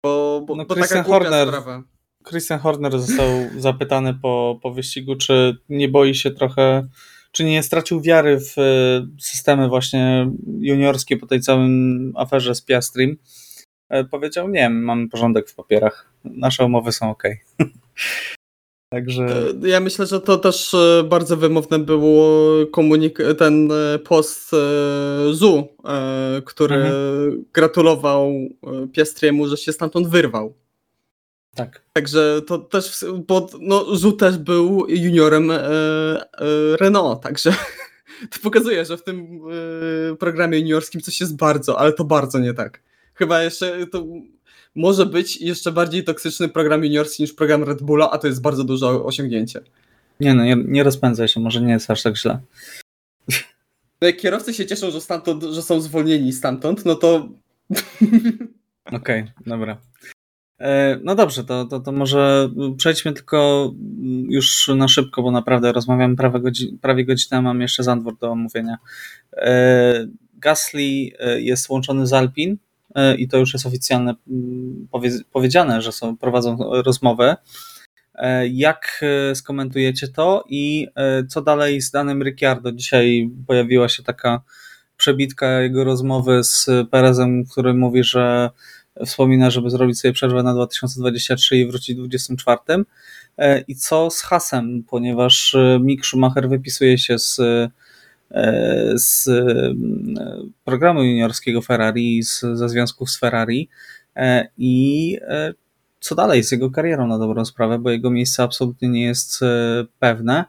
[0.05, 1.83] Bo, bo, no, bo Christian Horner, sprawa.
[2.29, 3.29] Christian Horner został
[3.59, 6.89] zapytany po, po wyścigu, czy nie boi się trochę
[7.33, 13.17] czy nie stracił wiary w e, systemy właśnie juniorskie po tej całym aferze z Piastrim.
[13.89, 17.23] E, powiedział, nie, mamy porządek w papierach, nasze umowy są ok.
[18.93, 19.27] Także...
[19.63, 23.69] E, ja myślę, że to też bardzo wymowne było komunik- ten
[24.05, 24.51] post
[25.31, 25.69] ZU,
[26.45, 27.45] który mhm.
[27.53, 28.33] gratulował
[28.93, 30.55] Piastriemu, że się stamtąd wyrwał.
[31.55, 31.83] Tak.
[31.93, 37.51] Także to też, bo no, Zu też był juniorem e, e, Renault, także
[38.31, 39.41] to pokazuje, że w tym
[40.13, 42.81] e, programie juniorskim coś jest bardzo, ale to bardzo nie tak.
[43.15, 44.07] Chyba jeszcze to
[44.75, 48.65] może być jeszcze bardziej toksyczny program juniorski niż program Red Bulla, a to jest bardzo
[48.65, 49.61] duże osiągnięcie.
[50.21, 52.41] Nie no, nie, nie rozpędzaj się, może nie jest aż tak źle.
[54.01, 57.17] No jak kierowcy się cieszą, że, stamtąd, że są zwolnieni stamtąd, no to...
[58.85, 59.81] Okej, okay, dobra.
[60.61, 63.71] E, no dobrze, to, to, to może przejdźmy tylko
[64.29, 66.41] już na szybko, bo naprawdę rozmawiamy prawie,
[66.81, 68.77] prawie godzinę, mam jeszcze Zandwór do omówienia.
[69.33, 72.57] E, Gasly e, jest łączony z Alpin
[73.19, 74.15] i to już jest oficjalne
[75.33, 77.37] powiedziane, że są, prowadzą rozmowę.
[78.51, 79.05] Jak
[79.35, 80.89] skomentujecie to i
[81.29, 82.73] co dalej z danym Ricciardo?
[82.73, 84.43] Dzisiaj pojawiła się taka
[84.97, 88.51] przebitka jego rozmowy z Perezem, który mówi, że
[89.07, 92.85] wspomina, żeby zrobić sobie przerwę na 2023 i wrócić w 2024.
[93.39, 97.71] E, I co z hasem, ponieważ e, Mick Schumacher wypisuje się z, e,
[98.95, 99.29] z
[100.65, 103.69] programu juniorskiego Ferrari, z, ze związków z Ferrari
[104.59, 105.19] i
[106.01, 109.41] co dalej z jego karierą na dobrą sprawę, bo jego miejsce absolutnie nie jest
[109.99, 110.45] pewne.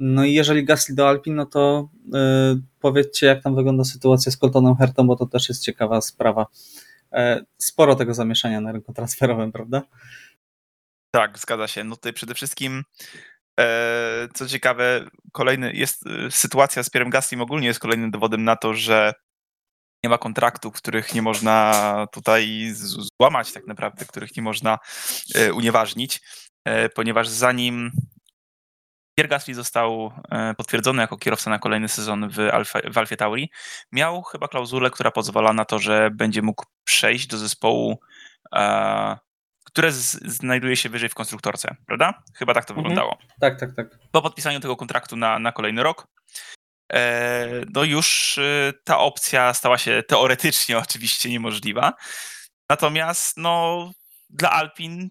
[0.00, 1.88] No i jeżeli Gasly do Alpin, no to
[2.80, 6.46] powiedzcie, jak tam wygląda sytuacja z Coltonem Hertą, bo to też jest ciekawa sprawa.
[7.14, 9.82] E, sporo tego zamieszania na rynku transferowym, prawda?
[11.14, 11.84] Tak, zgadza się.
[11.84, 12.84] No tutaj przede wszystkim
[13.60, 18.56] e, co ciekawe, kolejny jest e, sytuacja z Pierem Gaslim ogólnie jest kolejnym dowodem na
[18.56, 19.12] to, że
[20.04, 22.72] nie ma kontraktów, których nie można tutaj
[23.20, 24.78] złamać tak naprawdę, których nie można
[25.54, 26.20] unieważnić,
[26.94, 27.90] ponieważ zanim
[29.20, 33.50] Pierre Gasly został e, potwierdzony jako kierowca na kolejny sezon w, Alfa, w Alfie Tauri.
[33.92, 38.00] Miał chyba klauzulę, która pozwala na to, że będzie mógł przejść do zespołu,
[38.54, 39.18] e,
[39.64, 42.22] które z, znajduje się wyżej w konstruktorce, prawda?
[42.36, 42.82] Chyba tak to mhm.
[42.82, 43.18] wyglądało.
[43.40, 43.98] Tak, tak, tak.
[44.10, 46.06] Po podpisaniu tego kontraktu na, na kolejny rok,
[46.92, 51.92] e, no już e, ta opcja stała się teoretycznie oczywiście niemożliwa.
[52.70, 53.90] Natomiast no,
[54.30, 55.10] dla Alpin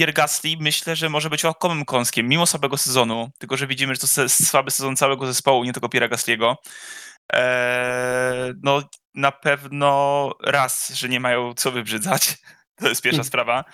[0.00, 4.00] Pierre Gasly myślę, że może być łakomym kąskiem, mimo słabego sezonu, tylko że widzimy, że
[4.00, 6.54] to jest słaby sezon całego zespołu, nie tylko Pierre'a Gasly'ego.
[7.32, 8.82] Eee, no
[9.14, 12.36] na pewno raz, że nie mają co wybrzydzać,
[12.80, 13.28] to jest pierwsza hmm.
[13.28, 13.64] sprawa.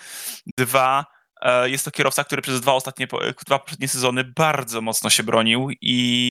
[0.58, 1.04] Dwa,
[1.42, 3.06] e, jest to kierowca, który przez dwa ostatnie,
[3.46, 6.28] dwa poprzednie sezony bardzo mocno się bronił i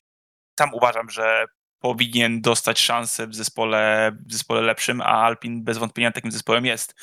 [0.54, 1.46] tam uważam, że
[1.84, 6.94] powinien dostać szansę w zespole, w zespole lepszym, a Alpin bez wątpienia takim zespołem jest.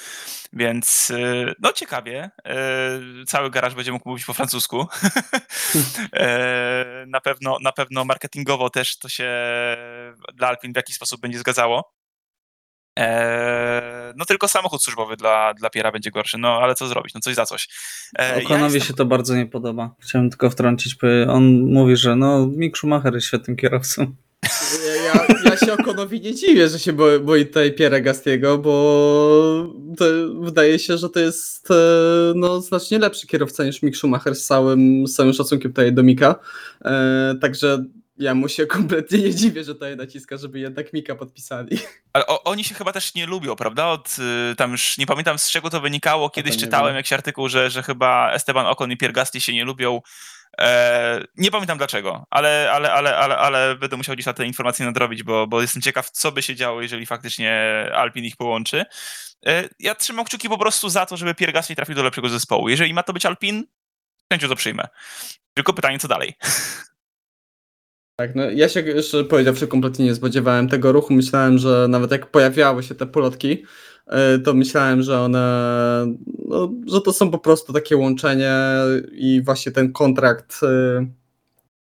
[0.54, 2.32] Więc y, no ciekawie.
[3.22, 4.88] Y, cały garaż będzie mógł mówić po francusku.
[5.76, 9.30] Y, na, pewno, na pewno marketingowo też to się
[10.34, 11.94] dla Alpin w jakiś sposób będzie zgadzało.
[14.16, 17.36] No tylko samochód służbowy dla, dla Piera będzie gorszy, no ale co zrobić, no coś
[17.36, 17.70] za coś.
[18.18, 18.82] Okonowi ja jestem...
[18.82, 19.96] się to bardzo nie podoba.
[20.00, 20.96] Chciałem tylko wtrącić,
[21.30, 24.16] on mówi, że no Mick Schumacher jest świetnym kierowcą.
[25.06, 28.72] Ja, ja się Okonowi nie dziwię, że się boi, boi tutaj Pierre Gastiego, bo
[29.98, 30.06] to
[30.40, 31.76] wydaje się, że to jest e,
[32.36, 36.36] no, znacznie lepszy kierowca niż Mick Schumacher z całym, z całym szacunkiem tutaj do Mika.
[36.86, 37.86] E, także
[38.18, 41.78] ja mu się kompletnie nie dziwię, że tutaj naciska, żeby jednak Mika podpisali.
[42.14, 43.88] Ale o, oni się chyba też nie lubią, prawda?
[43.88, 44.16] Od,
[44.52, 46.30] y, tam już nie pamiętam z czego to wynikało.
[46.30, 46.96] Kiedyś czytałem wiem.
[46.96, 50.02] jakiś artykuł, że, że chyba Esteban Ocon i Pierre Gasly się nie lubią.
[50.60, 54.86] E, nie pamiętam dlaczego, ale, ale, ale, ale, ale będę musiał gdzieś na te informacje
[54.86, 57.52] nadrobić, bo, bo jestem ciekaw, co by się działo, jeżeli faktycznie
[57.96, 58.86] Alpin ich połączy.
[59.46, 62.70] E, ja trzymam kciuki po prostu za to, żeby Pierre Gasly trafił do lepszego zespołu.
[62.70, 63.66] Jeżeli ma to być Alpin,
[64.34, 64.88] chęcią to przyjmę.
[65.54, 66.34] Tylko pytanie, co dalej?
[68.16, 71.14] Tak, no ja się jeszcze powiedziawszy kompletnie nie spodziewałem tego ruchu.
[71.14, 73.66] Myślałem, że nawet jak pojawiały się te plotki,
[74.46, 76.06] to myślałem, że one,
[76.46, 78.54] no, że to są po prostu takie łączenie
[79.12, 80.62] i właśnie ten kontrakt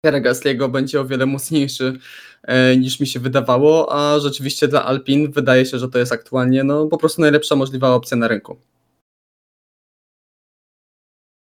[0.04, 1.98] Pierre Gasly'ego będzie o wiele mocniejszy
[2.42, 6.64] e, niż mi się wydawało, a rzeczywiście dla Alpin wydaje się, że to jest aktualnie
[6.64, 8.56] no, po prostu najlepsza możliwa opcja na rynku.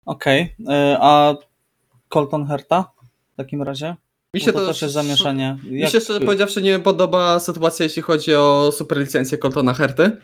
[0.06, 0.96] Okej, okay.
[1.00, 1.34] a
[2.08, 2.90] Colton Herta
[3.32, 3.96] w takim razie?
[4.34, 5.58] Mi się to, to też jest zamieszanie.
[5.64, 10.16] Mi się szczerze powiedziawszy nie podoba sytuacja, jeśli chodzi o superlicencję Coltona Herty.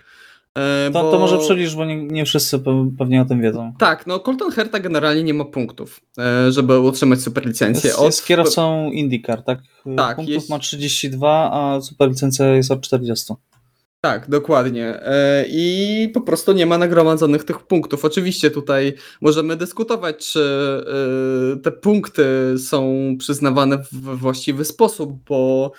[0.59, 1.11] E, to, bo...
[1.11, 2.61] to może przybliż, bo nie, nie, wszyscy
[2.99, 3.73] pewnie o tym wiedzą.
[3.79, 7.89] Tak, no Colton Herta generalnie nie ma punktów, e, żeby otrzymać superlicencję.
[7.89, 8.07] Jest, od...
[8.07, 9.59] jest kierowcą IndyCar, tak?
[9.97, 10.17] Tak.
[10.17, 10.51] Punktów jest...
[10.51, 13.35] ma 32, a superlicencja jest od 40.
[14.01, 14.87] Tak, dokładnie.
[14.87, 18.05] E, I po prostu nie ma nagromadzonych tych punktów.
[18.05, 20.85] Oczywiście tutaj możemy dyskutować, czy
[21.63, 22.25] te punkty
[22.59, 25.73] są przyznawane w właściwy sposób, bo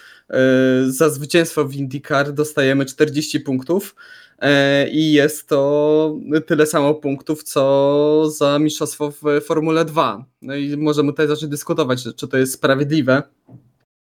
[0.87, 4.24] za zwycięstwo w IndyCar dostajemy 40 punktów E,
[4.91, 6.15] i jest to
[6.45, 10.25] tyle samo punktów, co za mistrzostwo w Formule 2.
[10.41, 13.23] No i możemy tutaj zacząć dyskutować, czy to jest sprawiedliwe,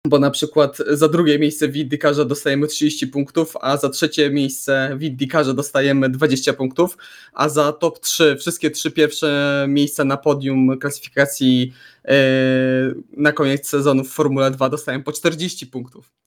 [0.07, 4.95] bo na przykład za drugie miejsce w Indykarze dostajemy 30 punktów, a za trzecie miejsce
[4.97, 6.97] w Indykarze dostajemy 20 punktów,
[7.33, 11.73] a za top 3, wszystkie trzy pierwsze miejsca na podium klasyfikacji
[12.05, 12.15] e,
[13.17, 16.22] na koniec sezonu w Formule 2 dostają po 40 punktów.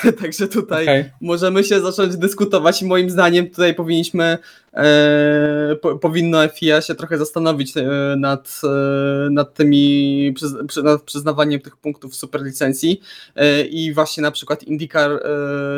[0.22, 1.10] Także tutaj okay.
[1.20, 4.38] możemy się zacząć dyskutować i moim zdaniem tutaj powinniśmy,
[4.74, 7.82] e, po, powinno FIA się trochę zastanowić e,
[8.16, 10.34] nad, e, nad tymi,
[10.82, 13.00] nad przyznawaniem tych punktów superlicencji
[13.36, 15.10] e, i właśnie na przykład IndyCar,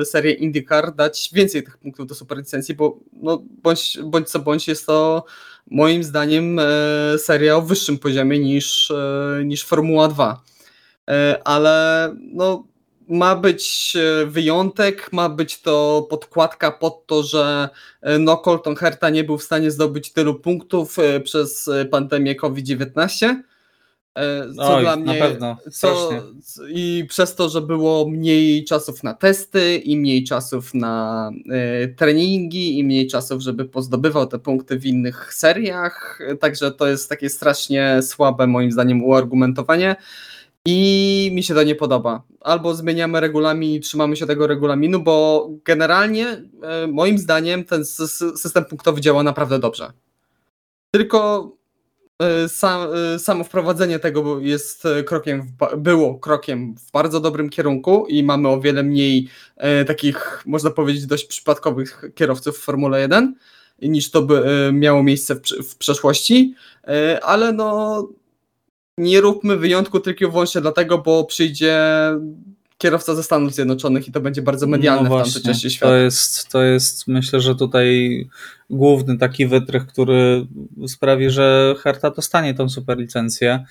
[0.00, 4.68] e, serię IndyCar dać więcej tych punktów do superlicencji, bo no, bądź, bądź co bądź
[4.68, 5.24] jest to
[5.70, 6.64] moim zdaniem e,
[7.18, 8.92] seria o wyższym poziomie niż,
[9.44, 10.42] niż Formuła 2.
[11.44, 12.71] Ale no
[13.12, 17.68] ma być e, wyjątek, ma być to podkładka pod to, że
[18.00, 23.36] e, no Colton Herta nie był w stanie zdobyć tylu punktów e, przez pandemię COVID-19.
[24.56, 26.10] Co Oj, dla mnie, na pewno, co,
[26.68, 31.30] I przez to, że było mniej czasów na testy i mniej czasów na
[31.96, 36.18] treningi i mniej czasów, żeby pozdobywał te punkty w innych seriach.
[36.40, 39.96] Także to jest takie strasznie słabe moim zdaniem uargumentowanie.
[40.66, 42.22] I mi się to nie podoba.
[42.40, 46.26] Albo zmieniamy regulamin i trzymamy się tego regulaminu, bo generalnie
[46.62, 47.84] e, moim zdaniem ten
[48.36, 49.92] system punktowy działa naprawdę dobrze.
[50.90, 51.52] Tylko
[52.22, 52.44] e,
[53.14, 55.46] e, samo wprowadzenie tego jest krokiem,
[55.76, 59.28] było krokiem w bardzo dobrym kierunku i mamy o wiele mniej
[59.86, 63.34] takich, można powiedzieć, dość przypadkowych kierowców w Formule 1
[63.82, 65.34] niż to by miało miejsce
[65.68, 66.54] w przeszłości,
[67.22, 68.08] ale no
[68.98, 71.80] nie róbmy wyjątku tylko i wyłącznie dlatego, bo przyjdzie
[72.78, 75.92] kierowca ze Stanów Zjednoczonych i to będzie bardzo medialne no właśnie, w tamtej części świata.
[75.92, 78.28] To jest, to jest myślę, że tutaj
[78.70, 80.46] główny taki wytrych, który
[80.86, 83.64] sprawi, że Herta dostanie tą superlicencję.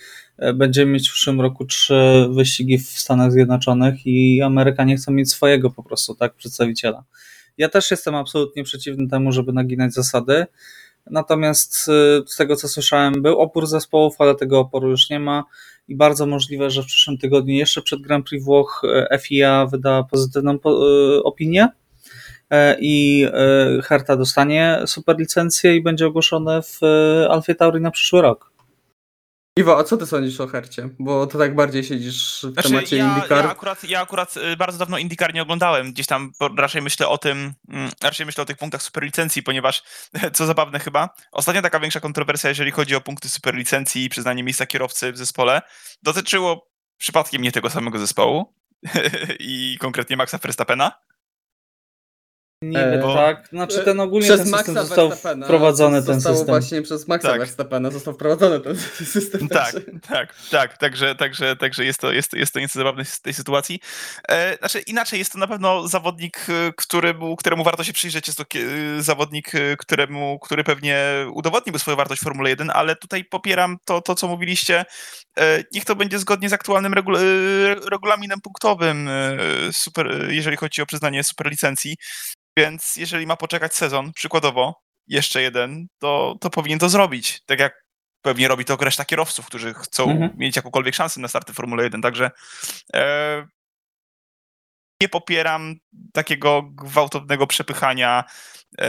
[0.54, 5.70] Będziemy mieć w przyszłym roku trzy wyścigi w Stanach Zjednoczonych i Amerykanie chcą mieć swojego
[5.70, 7.04] po prostu, tak, przedstawiciela.
[7.58, 10.46] Ja też jestem absolutnie przeciwny temu, żeby naginać zasady.
[11.10, 15.44] Natomiast y, z tego co słyszałem, był opór zespołów, ale tego oporu już nie ma
[15.88, 18.82] i bardzo możliwe, że w przyszłym tygodniu, jeszcze przed Grand Prix Włoch,
[19.14, 21.68] y, FIA wyda pozytywną y, opinię
[22.80, 23.28] i
[23.84, 26.80] Herta dostanie superlicencję i będzie ogłoszone w
[27.30, 28.51] Alfie Tauri na przyszły rok.
[29.58, 30.90] Iwo, a co ty sądzisz o Hercie?
[31.00, 33.46] Bo to tak bardziej siedzisz w znaczy, temacie ja, IndyCar.
[33.46, 35.94] Ja akurat, ja akurat y, bardzo dawno IndyCar nie oglądałem.
[35.94, 39.84] Gdzieś tam raczej myślę o tym, mm, raczej myślę o tych punktach superlicencji, ponieważ,
[40.36, 44.66] co zabawne chyba, ostatnia taka większa kontrowersja, jeżeli chodzi o punkty superlicencji i przyznanie miejsca
[44.66, 45.62] kierowcy w zespole,
[46.04, 48.54] dotyczyło przypadkiem nie tego samego zespołu
[49.40, 50.92] i konkretnie Maxa Verstappena,
[52.64, 53.16] Niby bo...
[53.16, 55.12] tak, znaczy ten ogólnie przez ten system Maxa został
[55.44, 56.46] wprowadzony ten system.
[56.46, 57.40] właśnie przez Maxa tak.
[57.40, 58.78] Verstappena został wprowadzony ten
[59.16, 59.48] system.
[59.48, 59.76] Tak,
[60.08, 63.80] tak, tak, także, także, także jest, to, jest, jest to nieco zabawne z tej sytuacji.
[64.30, 68.38] E, znaczy inaczej, jest to na pewno zawodnik, e, któremu, któremu warto się przyjrzeć, jest
[68.40, 73.26] to e, zawodnik, e, któremu, który pewnie udowodniłby swoją wartość w Formule 1, ale tutaj
[73.26, 74.86] popieram to, to co mówiliście,
[75.40, 77.18] e, niech to będzie zgodnie z aktualnym regul
[77.92, 79.38] regulaminem punktowym, e,
[79.72, 81.96] super, jeżeli chodzi o przyznanie superlicencji.
[82.58, 87.42] Więc jeżeli ma poczekać sezon, przykładowo, jeszcze jeden, to, to powinien to zrobić.
[87.46, 87.86] Tak jak
[88.22, 90.32] pewnie robi to reszta kierowców, którzy chcą mhm.
[90.38, 92.02] mieć jakąkolwiek szansę na starty Formuły 1.
[92.02, 92.32] Także
[92.96, 93.48] e,
[95.02, 95.76] nie popieram
[96.14, 98.24] takiego gwałtownego przepychania
[98.82, 98.88] e,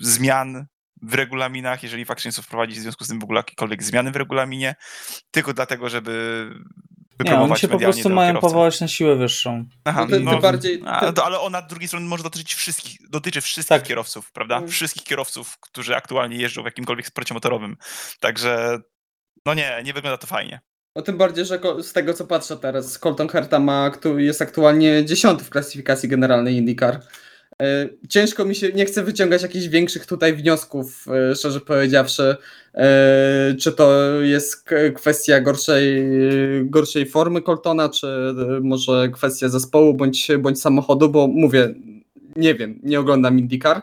[0.00, 0.66] zmian
[1.02, 4.16] w regulaminach, jeżeli faktycznie chcą wprowadzić w związku z tym w ogóle jakiekolwiek zmiany w
[4.16, 4.74] regulaminie,
[5.30, 6.50] tylko dlatego, żeby
[7.24, 9.64] Nie, oni się po prostu mają powołać na siłę wyższą.
[9.84, 13.40] Aha, No no, bardziej- a, to, ale ona z drugiej strony może dotyczyć wszystkich, dotyczy
[13.40, 13.88] wszystkich Tak.
[13.88, 14.56] kierowców, prawda?
[14.56, 14.68] Mm.
[14.68, 17.76] Wszystkich kierowców, którzy aktualnie jeżdżą w jakimkolwiek sporcie motorowym.
[18.20, 18.78] Także,
[19.46, 20.60] no nie, nie wygląda to fajnie.
[20.96, 25.44] No tym bardziej, że z tego co patrzę teraz, Colton Herta ma, jest aktualnie dziesiąty
[25.44, 27.00] w klasyfikacji generalnej IndyCar.
[27.62, 32.36] E, Ciężko mi się, nie chcę wyciągać jakichś większych tutaj wniosków, e, szczerze powiedziawszy,
[32.74, 36.04] e, czy to jest kwestia gorszej,
[36.64, 38.06] gorszej formy Coltona, czy
[38.62, 41.74] może kwestia zespołu bądź, bądź samochodu, bo mówię,
[42.36, 43.82] nie wiem, nie oglądam IndyCar,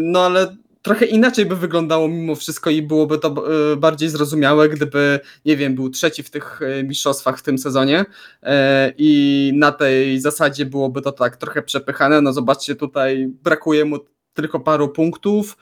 [0.00, 3.28] no ale trochę inaczej by wyglądało mimo wszystko i byłoby to
[3.72, 8.04] e, bardziej zrozumiałe, gdyby, nie wiem, był trzeci w tych e, mistrzostwach w tym sezonie.
[8.42, 12.20] E, i na tej zasadzie byłoby to tak trochę przepychane.
[12.20, 13.98] No zobaczcie, tutaj brakuje mu
[14.34, 15.56] tylko paru punktów,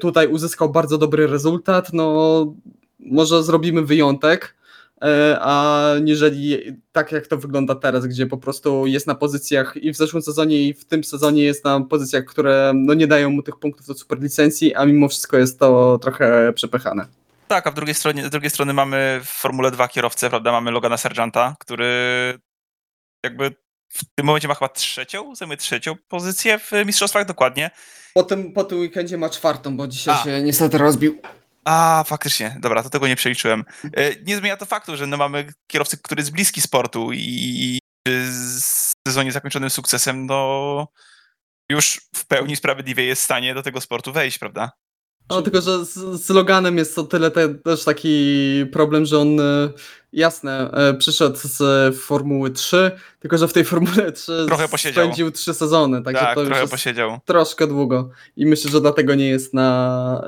[0.00, 2.54] tutaj uzyskał bardzo dobry rezultat, no
[2.98, 4.54] może zrobimy wyjątek,
[5.40, 6.58] a niżeli
[6.92, 10.68] tak jak to wygląda teraz, gdzie po prostu jest na pozycjach i w zeszłym sezonie
[10.68, 13.94] i w tym sezonie jest na pozycjach, które no nie dają mu tych punktów do
[13.94, 17.06] superlicencji, a mimo wszystko jest to trochę przepychane.
[17.48, 20.52] Tak, a w drugiej stronie, z drugiej strony mamy w Formule 2 kierowcę, prawda?
[20.52, 21.88] Mamy Logana Sargenta, który
[23.24, 23.54] jakby
[23.88, 27.70] w tym momencie ma chyba trzecią, zajmuje trzecią pozycję w mistrzostwach dokładnie.
[28.14, 30.24] Po tym, po tym weekendzie ma czwartą, bo dzisiaj A.
[30.24, 31.18] się niestety rozbił.
[31.70, 33.64] A, faktycznie, dobra, to tego nie przeliczyłem.
[33.96, 38.60] E, Nie zmienia to faktu, że no mamy kierowcę, który jest bliski sportu i w
[39.08, 40.88] sezonie zakończonym sukcesem, no
[41.70, 44.70] już w pełni sprawiedliwie jest w stanie do tego sportu wejść, prawda?
[45.30, 49.40] No tylko, że z, z Loganem jest to tyle te, też taki problem, że on
[49.40, 49.68] e,
[50.12, 55.04] jasne, e, przyszedł z e, Formuły 3, tylko że w tej Formule 3 Trochę posiedział.
[55.04, 57.18] spędził trzy sezony, także tak, to trochę posiedział.
[57.24, 60.22] troszkę długo i myślę, że dlatego nie jest na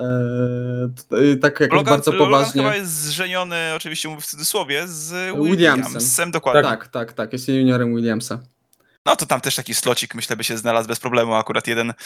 [1.12, 2.62] e, tak jakoś Logan, bardzo Logan poważnie.
[2.62, 5.84] chyba jest zżeniony, oczywiście mówię w cudzysłowie, z Williamsem.
[5.86, 6.62] Williamsem, dokładnie.
[6.62, 8.38] Tak, tak, tak, jest juniorem Williamsa.
[9.07, 11.92] No to tam też taki slocik, myślę, by się znalazł bez problemu, akurat jeden.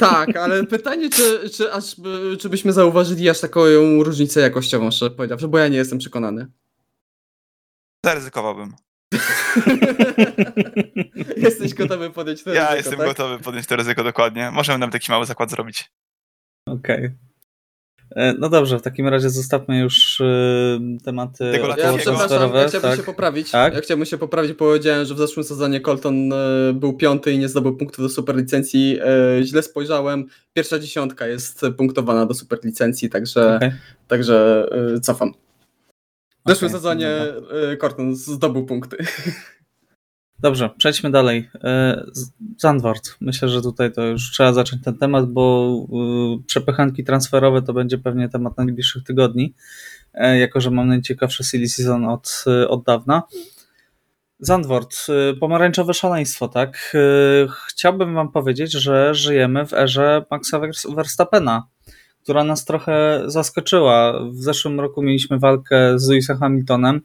[0.00, 1.84] Tak, ale pytanie, czy, czy, aż,
[2.40, 3.60] czy byśmy zauważyli aż taką
[4.02, 6.46] różnicę jakościową, szczerze powiedziawszy, bo ja nie jestem przekonany.
[8.04, 8.74] Zaryzykowałbym.
[11.36, 13.06] Jesteś gotowy podjąć to Ja ryzyko, jestem tak?
[13.06, 14.50] gotowy podjąć to ryzyko dokładnie.
[14.50, 15.90] Możemy nam taki mały zakład zrobić.
[16.66, 17.04] Okej.
[17.04, 17.12] E,
[18.38, 22.96] No dobrze, w takim razie zostawmy już e, tematy Ja przepraszam, ja chciałbym tak.
[22.96, 23.50] się poprawić.
[23.50, 23.74] Tak?
[23.74, 26.36] Ja chciałbym się poprawić, powiedziałem, że w zeszłym sezonie Colton e,
[26.74, 28.98] był piąty i nie zdobył punktów do superlicencji.
[29.00, 30.26] E, źle spojrzałem.
[30.54, 33.72] Pierwsza dziesiątka jest punktowana do superlicencji, także, Okej.
[34.08, 35.32] także e, cofam.
[36.46, 37.08] W zeszłym Okej, sezonie
[37.72, 38.96] e, Colton zdobył punkty.
[40.40, 41.50] Dobrze, przejdźmy dalej.
[41.64, 43.16] E, Z- Zandvoort.
[43.20, 45.74] Myślę, że tutaj to już trzeba zacząć ten temat, bo
[46.40, 49.54] y, przepychanki transferowe to będzie pewnie temat najbliższych tygodni,
[50.14, 53.22] e, jako że mam najciekawszy silly season od, y, od dawna.
[54.38, 54.96] Zandvoort,
[55.32, 56.96] y, pomarańczowe szaleństwo, tak?
[57.68, 61.66] Chciałbym wam powiedzieć, że żyjemy w erze Maxa Vers- Verstappena,
[62.26, 64.20] która nas trochę zaskoczyła.
[64.30, 67.00] W zeszłym roku mieliśmy walkę z Lewisem Hamiltonem,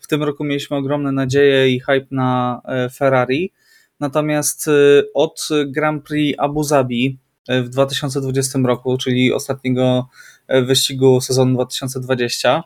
[0.00, 3.52] w tym roku mieliśmy ogromne nadzieje i hype na e, Ferrari.
[4.00, 4.72] Natomiast e,
[5.14, 7.18] od Grand Prix Abu Zabi
[7.48, 10.08] e, w 2020 roku, czyli ostatniego
[10.48, 12.62] wyścigu sezonu 2020,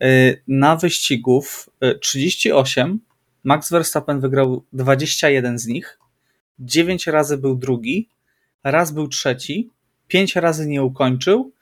[0.00, 3.00] e, na wyścigów e, 38
[3.44, 5.98] Max Verstappen wygrał 21 z nich,
[6.58, 8.08] 9 razy był drugi,
[8.64, 9.70] raz był trzeci,
[10.08, 11.52] 5 razy nie ukończył,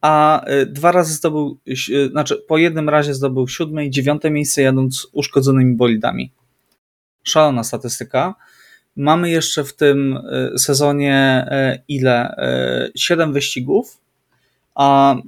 [0.00, 4.62] a y, dwa razy zdobył, y, znaczy po jednym razie zdobył siódme i dziewiąte miejsce
[4.62, 6.32] jadąc uszkodzonymi bolidami.
[7.22, 8.34] Szalona statystyka.
[8.96, 10.16] Mamy jeszcze w tym
[10.54, 12.36] y, sezonie y, ile?
[12.88, 14.00] Y, Siedem wyścigów,
[14.74, 15.20] a y,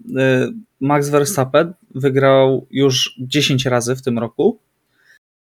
[0.81, 4.59] Max Verstappen wygrał już 10 razy w tym roku.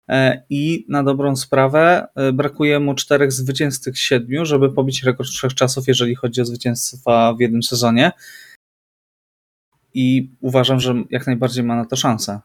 [0.10, 5.04] E, I na dobrą sprawę y, brakuje mu czterech zwycięstw z tych siedmiu, żeby pobić
[5.04, 8.12] rekord wszechczasów, jeżeli chodzi o zwycięstwa w jednym sezonie
[9.94, 12.40] i uważam, że jak najbardziej ma na to szansę.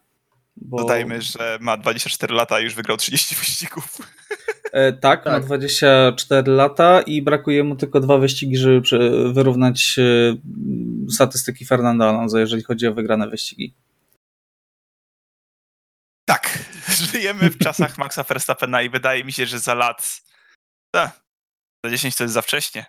[0.57, 3.99] Bo, Dodajmy, że ma 24 lata i już wygrał 30 wyścigów.
[4.73, 5.45] e, tak, ma Tak.
[5.45, 8.83] 24 lata i brakuje mu tylko dwa wyścigi, żeby
[9.33, 10.37] wyrównać e,
[11.13, 13.75] statystyki Fernanda Alonso, jeżeli chodzi o wygrane wyścigi.
[16.25, 16.59] Tak,
[16.99, 20.23] żyjemy w czasach Maxa Verstappena i wydaje mi się, że za lat,
[20.97, 21.11] a,
[21.85, 22.87] za 10 to jest za wcześnie,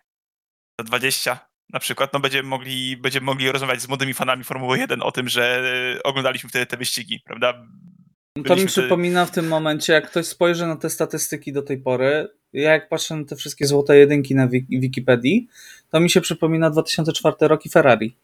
[0.79, 5.01] za 20 na przykład, no będziemy mogli, będziemy mogli rozmawiać z młodymi fanami Formuły 1
[5.01, 5.61] o tym, że
[5.97, 7.53] e, oglądaliśmy wtedy te wyścigi, prawda?
[7.53, 11.77] To mi Byliśmy przypomina w tym momencie, jak ktoś spojrzy na te statystyki do tej
[11.77, 15.47] pory, ja jak patrzę na te wszystkie złote jedynki na Wik- Wikipedii,
[15.89, 18.15] to mi się przypomina 2004 rok i Ferrari.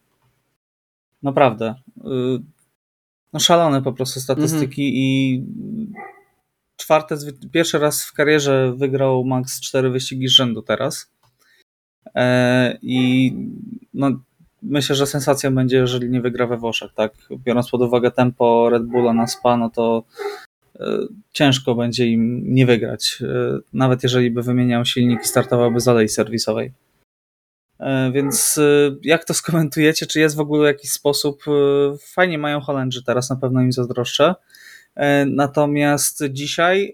[1.23, 1.75] Naprawdę.
[3.35, 5.43] No szalone po prostu statystyki i
[6.77, 7.17] czwarte,
[7.51, 11.11] pierwszy raz w karierze wygrał Max cztery wyścigi z rzędu teraz.
[12.15, 13.31] E, I
[13.93, 14.11] no,
[14.63, 17.13] myślę, że sensacją będzie, jeżeli nie wygra we Włoszech, tak?
[17.45, 20.03] Biorąc pod uwagę tempo Red Bulla na Spa, no to
[20.79, 20.97] e,
[21.31, 23.17] ciężko będzie im nie wygrać.
[23.21, 26.71] E, Nawet jeżeli by wymieniał silnik i startowałby z alei serwisowej.
[27.79, 30.05] E, Więc e, jak to skomentujecie?
[30.05, 31.43] Czy jest w ogóle jakiś sposób?
[31.47, 31.51] e,
[31.97, 34.35] Fajnie mają Holendrzy teraz, na pewno im zazdroszczę.
[35.27, 36.93] Natomiast dzisiaj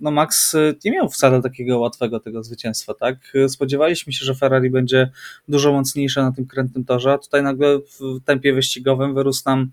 [0.00, 3.16] no Max nie miał wcale takiego łatwego tego zwycięstwa, tak?
[3.48, 5.10] Spodziewaliśmy się, że Ferrari będzie
[5.48, 9.70] dużo mocniejsze na tym krętym torze, a tutaj nagle w tempie wyścigowym wyrósł nam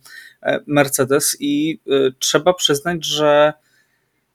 [0.68, 1.80] Mercedes i
[2.20, 3.54] trzeba przyznać, że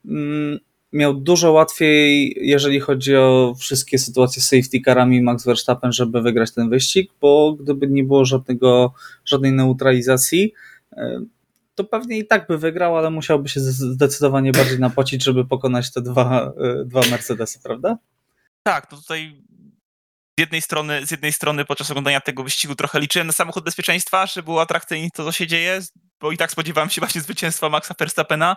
[0.04, 0.58] mm,
[0.94, 6.52] miał dużo łatwiej, jeżeli chodzi o wszystkie sytuacje z safety carami Max Verstappen, żeby wygrać
[6.52, 10.52] ten wyścig, bo gdyby nie było żadnego, żadnej neutralizacji,
[10.92, 11.20] e,
[11.74, 16.02] to pewnie i tak by wygrał, ale musiałby się zdecydowanie bardziej napocić, żeby pokonać te
[16.02, 17.98] dwa, e, dwa Mercedesy, prawda?
[18.62, 19.42] Tak, to tutaj
[20.38, 24.26] z jednej strony, z jednej strony podczas oglądania tego wyścigu trochę liczyłem na samochód bezpieczeństwa,
[24.26, 25.80] że było atrakcyjnie to, co się dzieje,
[26.24, 28.56] bo i tak spodziewałem się właśnie zwycięstwa Maxa Verstappena.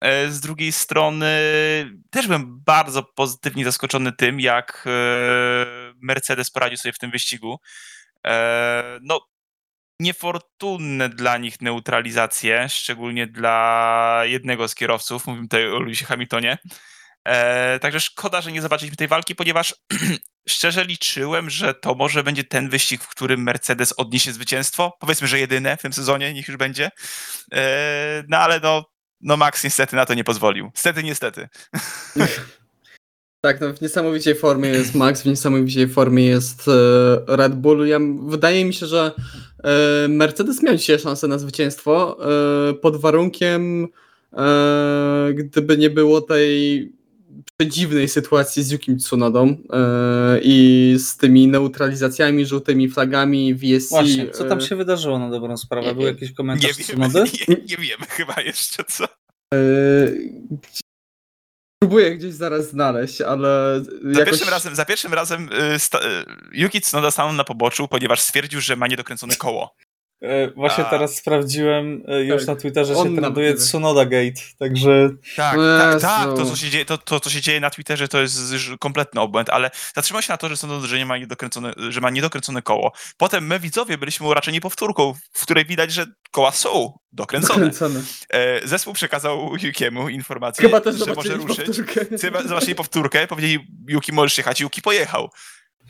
[0.00, 1.26] E, Z drugiej strony
[2.10, 4.90] też byłem bardzo pozytywnie zaskoczony tym, jak e,
[6.02, 7.60] Mercedes poradził sobie w tym wyścigu.
[8.26, 9.20] E, No,
[10.00, 16.58] niefortunne dla nich neutralizacje, szczególnie dla jednego z kierowców, mówimy tutaj o Lewisie Hamiltonie.
[17.28, 19.74] E, także szkoda, że nie zobaczyliśmy tej walki, ponieważ
[20.48, 24.96] szczerze liczyłem, że to może będzie ten wyścig, w którym Mercedes odniesie zwycięstwo.
[25.00, 26.90] Powiedzmy, że jedyne w tym sezonie, niech już będzie.
[27.52, 28.84] E, no ale no,
[29.20, 30.70] no Max niestety na to nie pozwolił.
[30.74, 31.48] Niestety, niestety.
[33.42, 37.86] Tak, no w niesamowitej formie jest Max, w niesamowitej formie jest e, Red Bull.
[37.86, 39.12] Ja, wydaje mi się, że
[39.64, 42.18] e, Mercedes miał dzisiaj szansę na zwycięstwo
[42.70, 43.88] e, pod warunkiem,
[44.32, 46.92] e, gdyby nie było tej
[47.60, 53.90] przedziwnej sytuacji z Yukim Tsunodą e, i z tymi neutralizacjami, żółtymi flagami, VSC.
[53.90, 55.86] Właśnie, co tam e, się wydarzyło na dobrą sprawę?
[55.86, 57.24] nie Był jakiś Nie komentarz wiemy, Tsunody?
[57.48, 59.04] nie, nie wiemy chyba jeszcze co.
[59.54, 59.58] e,
[61.82, 64.24] Próbuję gdzieś zaraz znaleźć, ale Za jakoś...
[64.30, 68.60] pierwszym razem, za pierwszym razem y, sta, y, Yuki Tsunoda stanął na poboczu, ponieważ stwierdził,
[68.60, 69.74] że ma niedokręcone koło.
[70.22, 70.90] E, Właśnie A.
[70.90, 73.62] teraz sprawdziłem e, już Tak, na Twitterze on się traduje nawet.
[73.64, 76.24] Tsunoda Gate, także Tak, tak, tak.
[76.36, 79.20] To co, się dzieje, to, to, co się dzieje na Twitterze, to jest już kompletny
[79.20, 82.62] obłęd, ale zatrzymał się na to, że, sądzą, że, nie ma niedokręcone, że ma niedokręcone
[82.62, 82.92] koło.
[83.16, 87.54] Potem my, widzowie, byliśmy uraczeni powtórką, w której widać, że koła są dokręcone.
[87.54, 88.00] Dokręcone.
[88.30, 91.66] E, zespół przekazał Yukiemu informację, Chyba też że może ruszyć.
[91.66, 92.18] powtórkę.
[92.20, 95.30] Chyba Zobaczyli powtórkę, powiedzieli Yuki możesz jechać, Yuki pojechał.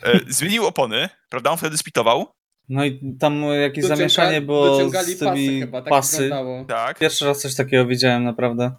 [0.03, 2.33] E, zmienił opony, prawda, on wtedy spitował,
[2.71, 6.29] no i tam jakieś Dociąga- zamieszanie było dociągali z tymi pasy chyba, tak pasy.
[6.67, 8.71] tak, Pierwszy raz coś takiego widziałem naprawdę.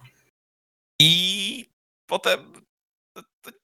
[1.03, 1.65] i
[2.07, 2.41] potem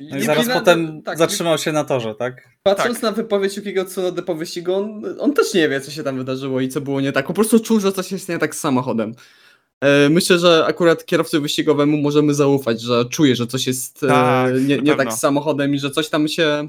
[0.00, 2.48] No i zaraz potem tak, zatrzymał się na torze, tak?
[2.62, 3.02] Patrząc tak.
[3.02, 6.60] na wypowiedź Yukiego Tsunody po wyścigu, on, on też nie wie, co się tam wydarzyło
[6.60, 7.26] i co było nie tak.
[7.26, 9.14] Po prostu czuł, że coś jest nie tak z samochodem.
[9.84, 14.52] E, Myślę, że akurat kierowcy wyścigowemu możemy zaufać, że czuje, że coś jest e, Tak,
[14.66, 16.68] nie, nie tak z samochodem i że coś tam się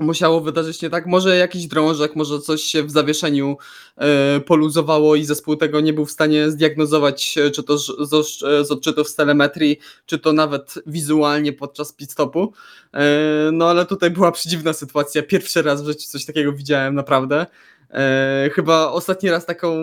[0.00, 1.06] musiało wydarzyć nie tak.
[1.06, 3.56] Może jakiś drążek, może coś się w zawieszeniu
[3.96, 9.08] e, poluzowało i zespół tego nie był w stanie zdiagnozować, e, czy to z, odczytów
[9.08, 12.52] z telemetrii, czy to nawet wizualnie podczas pit stopu.
[12.94, 15.22] E, No ale tutaj była przedziwna sytuacja.
[15.22, 17.46] Pierwszy raz w życiu coś takiego widziałem naprawdę.
[17.90, 19.76] E, chyba ostatni raz taką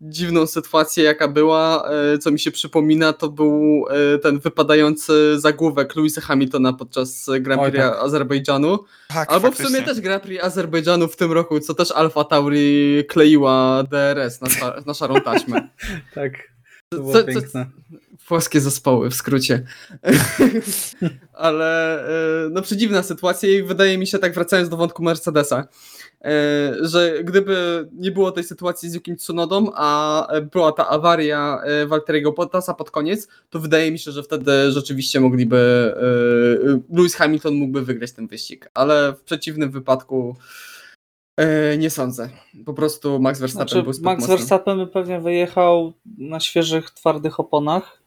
[0.00, 3.84] dziwną sytuację, jaka była, e, co mi się przypomina, to był
[4.14, 7.98] e, ten wypadający zagłówek Louisa Hamiltona podczas Grand Oj, Prix tak.
[7.98, 8.78] Azerbejdżanu.
[9.08, 9.76] tak, Albo w faktycznie.
[9.76, 14.48] sumie też Grand Prix Azerbejdżanu w tym roku, co też Alfa Tauri kleiła DRS na,
[14.86, 15.68] na szarą taśmę.
[16.14, 16.32] Tak.
[16.88, 17.66] To było Co- co- piękne.
[18.28, 19.62] Włoskie zespoły w skrócie.
[21.32, 22.00] Ale
[22.46, 25.68] e, no przedziwna sytuacja i wydaje mi się, tak wracając do wątku Mercedesa,
[26.80, 31.86] że gdyby nie było tej sytuacji z Yukim Tsunodą, a e, była ta awaria e,
[31.86, 37.54] Valtteriego Bottasa pod koniec, to wydaje mi się, że wtedy rzeczywiście mogliby, e, Lewis Hamilton
[37.54, 40.36] mógłby wygrać ten wyścig, ale w przeciwnym wypadku
[41.36, 42.28] e, nie sądzę.
[42.64, 44.36] Po prostu Max Verstappen Znaczy, był Max mocny.
[44.36, 48.03] Verstappen by pewnie wyjechał na świeżych, twardych oponach.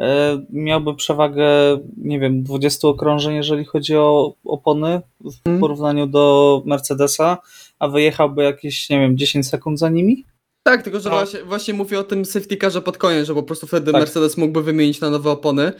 [0.00, 1.48] E, Miałby przewagę,
[1.96, 5.60] nie wiem, 20 okrążeń, jeżeli chodzi o opony w Mhm.
[5.60, 7.38] porównaniu do Mercedesa,
[7.78, 10.24] a wyjechałby jakieś, nie wiem, 10 sekund za nimi?
[10.62, 13.66] Tak, tylko że właśnie, właśnie mówię o tym safety carze pod koniec, że po prostu
[13.66, 14.00] wtedy Tak.
[14.00, 15.72] Mercedes mógłby wymienić na nowe opony,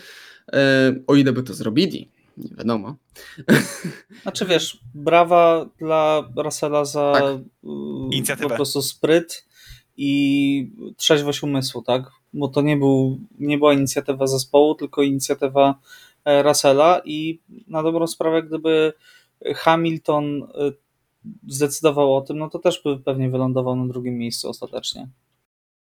[0.53, 2.95] e, o ile by to zrobili, nie wiadomo.
[4.23, 7.23] Znaczy wiesz, brawa dla Russella za Tak.
[7.25, 7.39] y,
[8.13, 8.49] Inicjatywę.
[8.49, 9.47] po prostu spryt
[9.97, 12.11] i trzeźwość umysłu, tak?
[12.33, 15.75] Bo to nie, był, nie była inicjatywa zespołu, tylko inicjatywa
[16.25, 18.93] e, Russella i na dobrą sprawę, gdyby
[19.55, 20.47] Hamilton e,
[21.47, 25.09] zdecydował o tym, no to też by pewnie wylądował na drugim miejscu ostatecznie.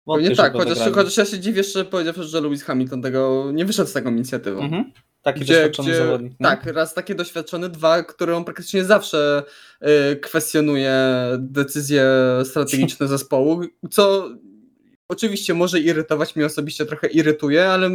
[0.07, 3.91] Wątpię, tak, chociaż, chociaż ja się dziwię, że powiedział, że Lewis Hamilton tego nie wyszedł
[3.91, 4.61] z taką inicjatywą.
[4.61, 4.93] Mhm.
[5.23, 6.33] Taki gdzie, doświadczony gdzie, zawodnik.
[6.41, 6.49] No?
[6.49, 9.43] Tak, raz taki doświadczony, dwa, który on praktycznie zawsze
[10.13, 10.95] y, kwestionuje
[11.39, 12.05] decyzje
[12.45, 13.61] strategiczne zespołu,
[13.91, 14.29] co
[15.11, 17.89] oczywiście może irytować, mnie osobiście trochę irytuje, ale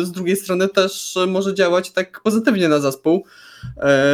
[0.00, 3.24] y, z drugiej strony też może działać tak pozytywnie na zespół,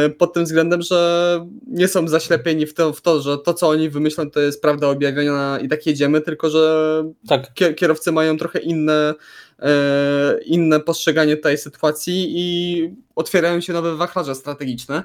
[0.05, 3.67] y, pod tym względem, że nie są zaślepieni w to, w to, że to, co
[3.69, 7.53] oni wymyślą, to jest prawda objawiona i tak jedziemy, tylko że tak.
[7.75, 9.13] kierowcy mają trochę inne
[9.61, 15.03] E, inne postrzeganie tej sytuacji i otwierają się nowe wachlarze strategiczne.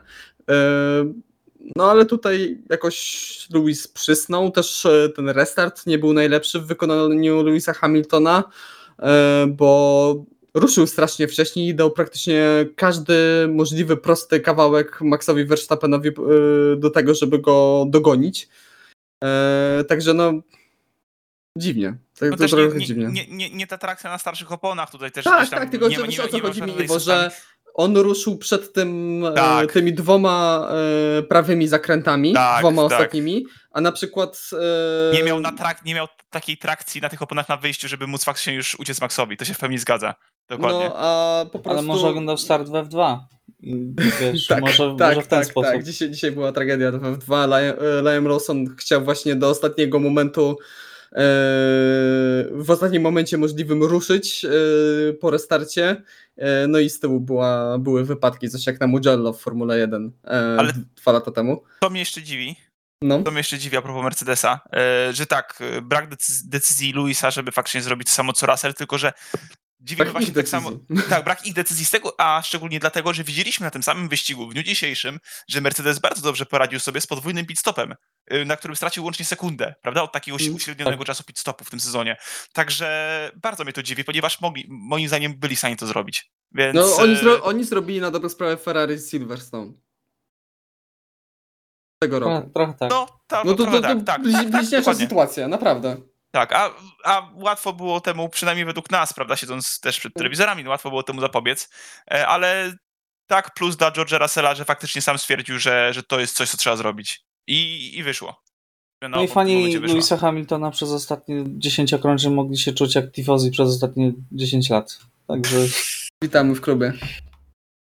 [1.65, 6.67] E, no ale tutaj jakoś Lewis przysnął, też e, ten restart nie był najlepszy w
[6.67, 8.45] wykonaniu Louisa Hamiltona,
[9.49, 10.25] bo
[10.55, 13.15] ruszył strasznie wcześniej i dał praktycznie każdy
[13.49, 16.11] możliwy prosty kawałek Maxowi Verstappenowi
[16.77, 18.49] do tego, żeby go dogonić.
[19.89, 20.33] Także no
[21.59, 21.95] Dziwnie.
[22.19, 23.07] Tak, no to trochę nie, dziwnie.
[23.07, 25.25] Nie, nie, nie ta trakcja na starszych oponach tutaj też.
[25.25, 27.31] Tak, tak, tylko nie, nie, o co chodzi mi, bo że
[27.75, 29.73] on ruszył przed tym, e, tak.
[29.73, 30.69] tymi dwoma
[31.19, 32.93] e, prawymi zakrętami, tak, dwoma tak.
[32.93, 34.51] ostatnimi, a na przykład...
[35.13, 35.15] E...
[35.15, 38.25] Nie, miał na trak, nie miał takiej trakcji na tych oponach na wyjściu, żeby móc
[38.25, 40.15] faktycznie już uciec Maxowi, to się w pełni zgadza.
[40.49, 40.89] Dokładnie.
[40.89, 41.71] No, a po prostu...
[41.71, 43.19] Ale może oglądał start w F2.
[44.21, 45.73] Wiesz, tak, może, tak, może w ten tak, sposób.
[45.73, 47.49] Tak, dzisiaj, dzisiaj była tragedia w F2.
[48.05, 50.59] Liam Lawson chciał właśnie do ostatniego momentu
[52.51, 54.49] w ostatnim momencie możliwym ruszyć e,
[55.13, 56.03] po restarcie.
[56.37, 60.13] E, no i z tyłu była, były wypadki, coś jak na Mugello w Formule 1
[60.59, 61.63] Ale dwa lata temu.
[61.81, 62.57] To mnie jeszcze dziwi.
[63.03, 63.23] No.
[63.23, 64.61] To mnie jeszcze dziwi a propos Mercedesa,
[65.13, 66.09] że tak, brak
[66.45, 69.13] decyzji Luisa, żeby faktycznie zrobić to samo co Russell, tylko że
[69.81, 70.71] Dziwi brak właśnie tak samo.
[71.09, 74.49] Tak, brak ich decyzji z tego, a szczególnie dlatego, że widzieliśmy na tym samym wyścigu
[74.49, 77.95] w dniu dzisiejszym, że Mercedes bardzo dobrze poradził sobie z podwójnym pitstopem,
[78.33, 80.03] y, na którym stracił łącznie sekundę, prawda?
[80.03, 81.07] Od takiego mm, uśrednionego tak.
[81.07, 82.17] czasu pitstopu w tym sezonie.
[82.53, 86.33] Także bardzo mnie to dziwi, ponieważ mogli, moim zdaniem byli w stanie to zrobić.
[86.53, 86.75] Więc...
[86.75, 89.73] No, oni, zro oni zrobili na dobrą sprawę Ferrari Silverstone.
[91.99, 92.51] Tego roku.
[92.55, 92.91] Trochę tak.
[92.91, 95.97] No, to, no to, to, to, tak, tak, bliźniacza tak, sytuacja, naprawdę.
[96.35, 96.71] Tak, a,
[97.05, 101.03] a łatwo było temu, przynajmniej według nas, prawda, siedząc też przed telewizorami, no łatwo było
[101.03, 101.71] temu zapobiec,
[102.11, 102.77] e, ale
[103.27, 106.57] tak plus dla George'a Russella, że faktycznie sam stwierdził, że, że to jest coś, co
[106.57, 107.25] trzeba zrobić.
[107.47, 108.43] I, i wyszło.
[109.03, 113.51] No, no i fani Louisa Hamiltona przez ostatnie 10 okrążeń mogli się czuć jak tifozy
[113.51, 114.99] przez ostatnie 10 lat.
[115.27, 115.57] Także...
[116.25, 116.93] Witamy w klubie.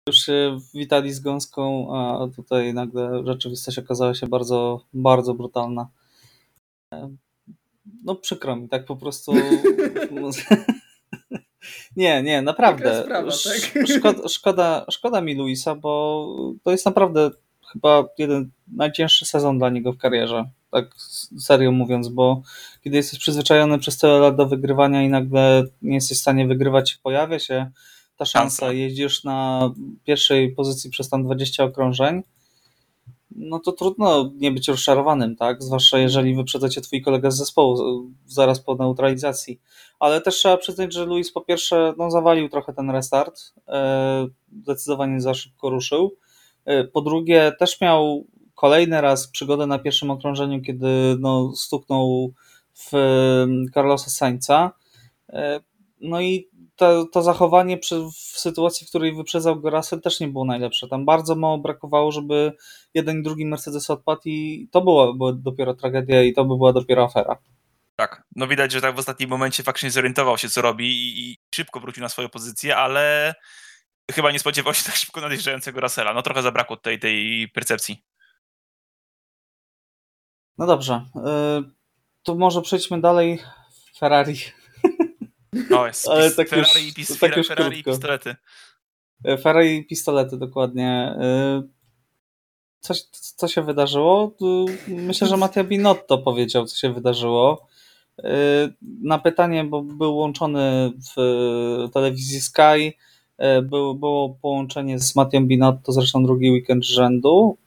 [0.10, 5.88] Już się witali z gąską, a tutaj nagle rzeczywistość okazała się bardzo, bardzo brutalna.
[8.04, 9.34] No przykro mi, tak po prostu.
[11.96, 13.04] nie, nie, naprawdę.
[13.04, 13.88] Sprawa, tak?
[13.88, 17.32] szkoda, szkoda, szkoda mi Luisa, bo to jest naprawdę
[17.74, 20.50] chyba jeden najcięższy sezon dla niego w karierze.
[20.72, 20.96] Tak
[21.40, 22.42] serio mówiąc, bo
[22.84, 27.00] kiedy jesteś przyzwyczajony przez tyle lat do wygrywania i nagle nie jesteś w stanie wygrywać,
[27.04, 27.72] pojawia się
[28.18, 29.70] ta szansa, jeździsz na
[30.04, 32.24] pierwszej pozycji przez tam 20 okrążeń
[33.36, 35.64] no to trudno nie być rozczarowanym, tak?
[35.64, 37.78] Zwłaszcza jeżeli wyprzedzacie twój kolega z zespołu
[38.26, 39.62] zaraz po neutralizacji.
[40.00, 44.28] Ale też trzeba przyznać, że Luis po pierwsze no, zawalił trochę ten restart, e,
[44.62, 46.16] zdecydowanie za szybko ruszył.
[46.66, 48.26] E, po drugie, też miał
[48.56, 50.88] kolejny raz przygodę na pierwszym okrążeniu, kiedy
[51.20, 52.34] no, stuknął
[52.74, 52.92] w
[53.74, 54.72] Carlosa Sainza.
[55.30, 55.60] E,
[56.02, 60.28] no i to, to zachowanie przy, w sytuacji, w której wyprzedzał go Russell też nie
[60.28, 60.88] było najlepsze.
[60.88, 62.54] Tam bardzo mało brakowało, żeby
[62.94, 66.74] jeden i drugi Mercedes odpadł i to była, była dopiero tragedia i to by była
[66.74, 67.38] dopiero afera.
[67.96, 71.38] Tak, no widać, że tak w ostatnim momencie faktycznie zorientował się, co robi i, i
[71.56, 73.36] szybko wrócił na swoją pozycję, ale
[74.12, 76.14] chyba nie spodziewał się tak szybko nadjeżdżającego Russella.
[76.14, 78.04] No trochę zabrakło tej, tej percepcji.
[80.58, 81.72] No dobrze, yy,
[82.24, 83.40] to może przejdźmy dalej.
[83.98, 84.36] Ferrari
[85.78, 88.36] o, jest Ale tak Ferrari, już, pis, tak już Ferrari i pistolety.
[89.26, 91.16] E, Ferrari i pistolety, dokładnie.
[91.20, 91.64] E,
[92.80, 94.36] coś, co się wydarzyło?
[94.88, 97.68] Myślę, że Mattia Binotto powiedział, co się wydarzyło.
[98.20, 98.34] E,
[98.82, 102.94] na pytanie, bo był łączony w telewizji Sky,
[103.64, 107.58] było, było połączenie z Mattią Binotto, zresztą drugi weekend rzędu.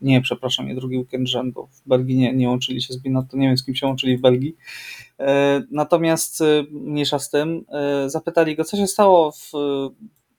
[0.00, 1.68] Nie, przepraszam, nie drugi weekend rzędu.
[1.72, 4.20] W Belgii nie, nie łączyli się z Binotto, nie wiem z kim się łączyli w
[4.20, 4.56] Belgii.
[5.20, 9.52] E, natomiast e, mniejsza z tym, e, zapytali go, co się stało w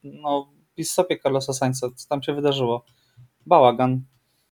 [0.04, 2.86] no, pit stopie Carlosa Sainza, co tam się wydarzyło.
[3.46, 4.02] Bałagan.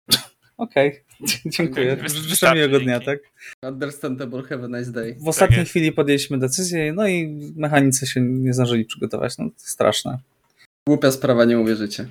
[0.58, 0.90] Okej.
[0.90, 1.42] Okay.
[1.58, 1.98] Dziękuję.
[2.10, 3.20] Życzę miłego dnia, tak?
[3.64, 5.18] Understandable, have a nice day.
[5.20, 5.72] W ostatniej jest.
[5.72, 9.38] chwili podjęliśmy decyzję, no i mechanicy się nie zdążyli przygotować.
[9.38, 10.20] No to straszne.
[10.88, 12.08] Głupia sprawa, nie uwierzycie.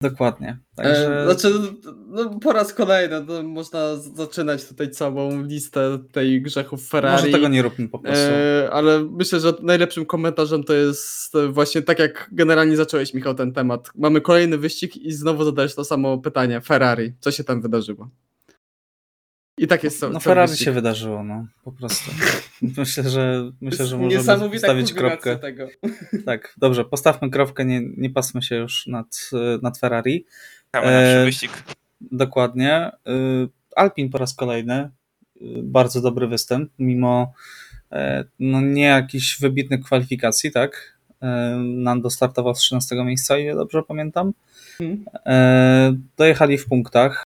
[0.00, 0.58] Dokładnie.
[0.74, 1.22] Także...
[1.22, 1.58] E, znaczy,
[2.06, 7.22] no, po raz kolejny no, można zaczynać tutaj całą listę tej grzechów Ferrari.
[7.22, 8.24] Może tego nie róbmy po prostu.
[8.30, 13.34] E, ale myślę, że najlepszym komentarzem to jest e, właśnie tak jak generalnie zacząłeś Michał
[13.34, 13.90] ten temat.
[13.94, 16.60] Mamy kolejny wyścig i znowu zadajesz to samo pytanie.
[16.60, 18.10] Ferrari, co się tam wydarzyło?
[19.58, 22.10] I tak jest cały, No cały Ferrari się wydarzyło, no po prostu.
[22.76, 25.36] Myślę, że myślę, że możemy niesamowita postawić kropkę.
[25.36, 25.68] tego.
[26.26, 29.30] Tak, dobrze, postawmy kropkę, nie, nie pasmy się już nad,
[29.62, 30.26] nad Ferrari.
[30.72, 31.50] Pierwszy E, wyścig.
[32.00, 32.90] Dokładnie.
[33.08, 34.90] Y, Alpin po raz kolejny.
[35.36, 37.32] y, Bardzo dobry występ, mimo
[37.92, 40.98] e, no nie jakichś wybitnych kwalifikacji, tak?
[41.22, 44.32] E, Nando startował z 13 miejsca, ile dobrze pamiętam.
[45.26, 47.24] E, Dojechali w punktach.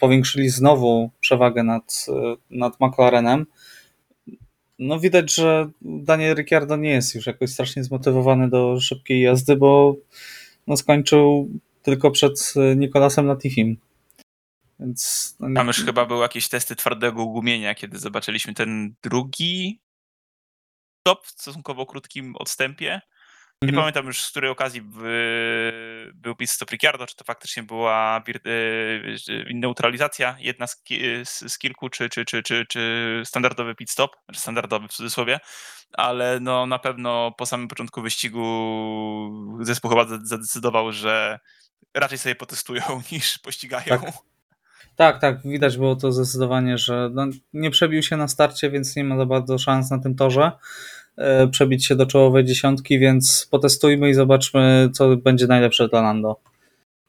[0.00, 3.46] Powiększyli znowu przewagę nad, e, nad McLarenem.
[4.78, 9.96] No widać, że Daniel Ricciardo nie jest już jakoś strasznie zmotywowany do szybkiej jazdy, bo
[10.66, 11.50] no skończył
[11.82, 13.76] tylko przed e, Nicolasem Latifim.
[14.80, 19.80] Więc no, Tam już chyba były jakieś testy twardego gumienia, kiedy zobaczyliśmy ten drugi
[21.00, 23.00] stop w stosunkowo krótkim odstępie.
[23.62, 23.82] Nie Mhm.
[23.82, 28.40] pamiętam już z której okazji by, był pit stop Ricciardo, czy to faktycznie była bir-
[28.46, 30.82] e, neutralizacja, jedna z,
[31.24, 35.40] z, z kilku, czy, czy, czy, czy, czy standardowy pit stop, znaczy standardowy w cudzysłowie,
[35.92, 41.38] ale no na pewno po samym początku wyścigu zespół chyba zade- zadecydował, że
[41.94, 42.82] raczej sobie potestują
[43.12, 43.84] niż pościgają.
[44.00, 44.12] Tak.
[44.96, 49.04] Tak, tak, widać było to zdecydowanie, że no, nie przebił się na starcie, więc nie
[49.04, 50.58] ma za bardzo szans na tym torze e,
[51.50, 56.36] przebić się do czołowej dziesiątki, więc potestujmy i zobaczmy, co będzie najlepsze dla Lando.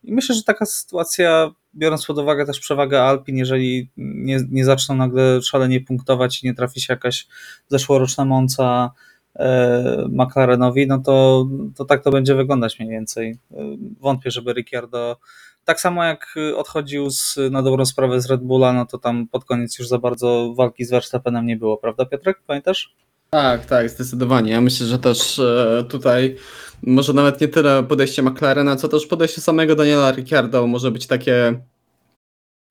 [0.03, 4.95] I myślę, że taka sytuacja, biorąc pod uwagę też przewagę Alpin, jeżeli nie, nie zaczną
[4.95, 7.27] nagle szalenie punktować i nie trafi się jakaś
[7.67, 8.91] zeszłoroczna mąca
[9.35, 11.45] e, McLarenowi, no to,
[11.75, 13.37] to tak to będzie wyglądać mniej więcej.
[13.51, 13.55] E,
[13.99, 15.17] Wątpię, żeby Ricciardo
[15.65, 19.45] tak samo jak odchodził z, na dobrą sprawę z Red Bulla, no to tam pod
[19.45, 22.41] koniec już za bardzo walki z Verstappenem nie było, prawda Piotrek?
[22.47, 22.95] Pamiętasz?
[23.33, 24.51] Tak, tak, zdecydowanie.
[24.51, 26.35] Ja myślę, że też e, tutaj
[26.83, 31.61] może nawet nie tyle podejście McLarena, co też podejście samego Daniela Ricciardo może być takie.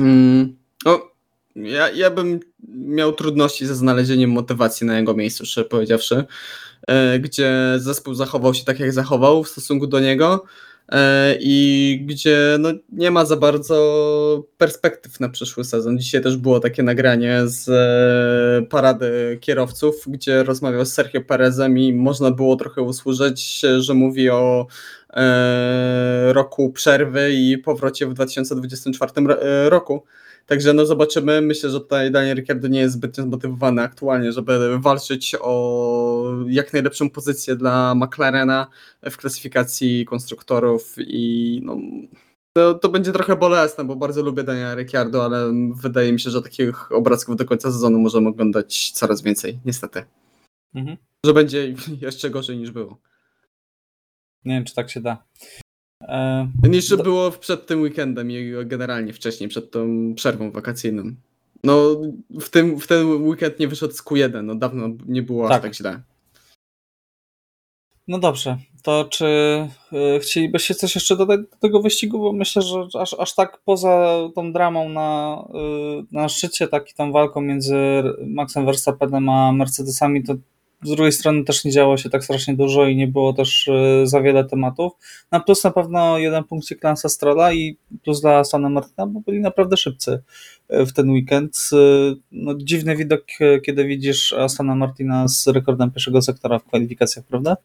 [0.03, 1.13] Mm, o,
[1.57, 6.25] ja, ja bym miał trudności ze znalezieniem motywacji na jego miejscu, szczerze powiedziawszy,
[6.87, 10.45] e, gdzie zespół zachował się tak, jak zachował w stosunku do niego.
[10.91, 15.99] E, I gdzie no, nie ma za bardzo perspektyw na przyszły sezon.
[15.99, 21.93] Dzisiaj też było takie nagranie z e, parady kierowców, gdzie rozmawiał z Sergio Perezem i
[21.93, 24.67] można było trochę usłyszeć, że mówi o
[25.13, 30.05] e, roku przerwy i powrocie w 2024 ro- e, roku.
[30.51, 31.41] Także no zobaczymy.
[31.41, 37.11] Myślę, że tutaj Daniel Ricciardo nie jest zbytnio zmotywowany aktualnie, żeby walczyć o jak najlepszą
[37.11, 38.67] pozycję dla McLarena
[39.03, 41.77] w klasyfikacji konstruktorów i no,
[42.53, 46.43] to, to będzie trochę bolesne, bo bardzo lubię Daniela Ricciardo, ale wydaje mi się, że
[46.43, 50.05] takich obrazków do końca sezonu możemy oglądać coraz więcej, niestety.
[50.75, 50.97] Mhm.
[51.27, 52.99] Że będzie jeszcze gorzej niż było.
[54.45, 55.25] Nie wiem, czy tak się da.
[56.03, 61.03] E, Niż Do- było przed tym weekendem i generalnie wcześniej, przed tą przerwą wakacyjną.
[61.65, 61.97] No,
[62.41, 65.63] w, tym, w ten weekend nie wyszedł z Q1, no dawno nie było aż Tak.
[65.63, 66.01] tak źle.
[68.09, 69.27] no dobrze, to czy
[70.17, 72.19] y, chcielibyście coś jeszcze dodać do tego wyścigu?
[72.19, 75.43] Bo myślę, że aż, aż tak poza tą dramą na,
[76.01, 77.77] y, na szczycie, tak i tą walką między
[78.27, 80.35] Maxem Verstappenem a Mercedesami, to
[80.83, 84.03] z drugiej strony też nie działo się tak strasznie dużo i nie było też y,
[84.05, 84.93] za wiele tematów.
[85.31, 89.41] Na plus na pewno jeden punkcik Lansa Strolla i plus dla Astona Martina, bo byli
[89.41, 90.23] naprawdę szybcy
[90.73, 91.71] y, w ten weekend.
[91.73, 93.25] Y, No, dziwny widok,
[93.67, 97.57] kiedy widzisz Astona Martina z rekordem pierwszego sektora w kwalifikacjach, prawda?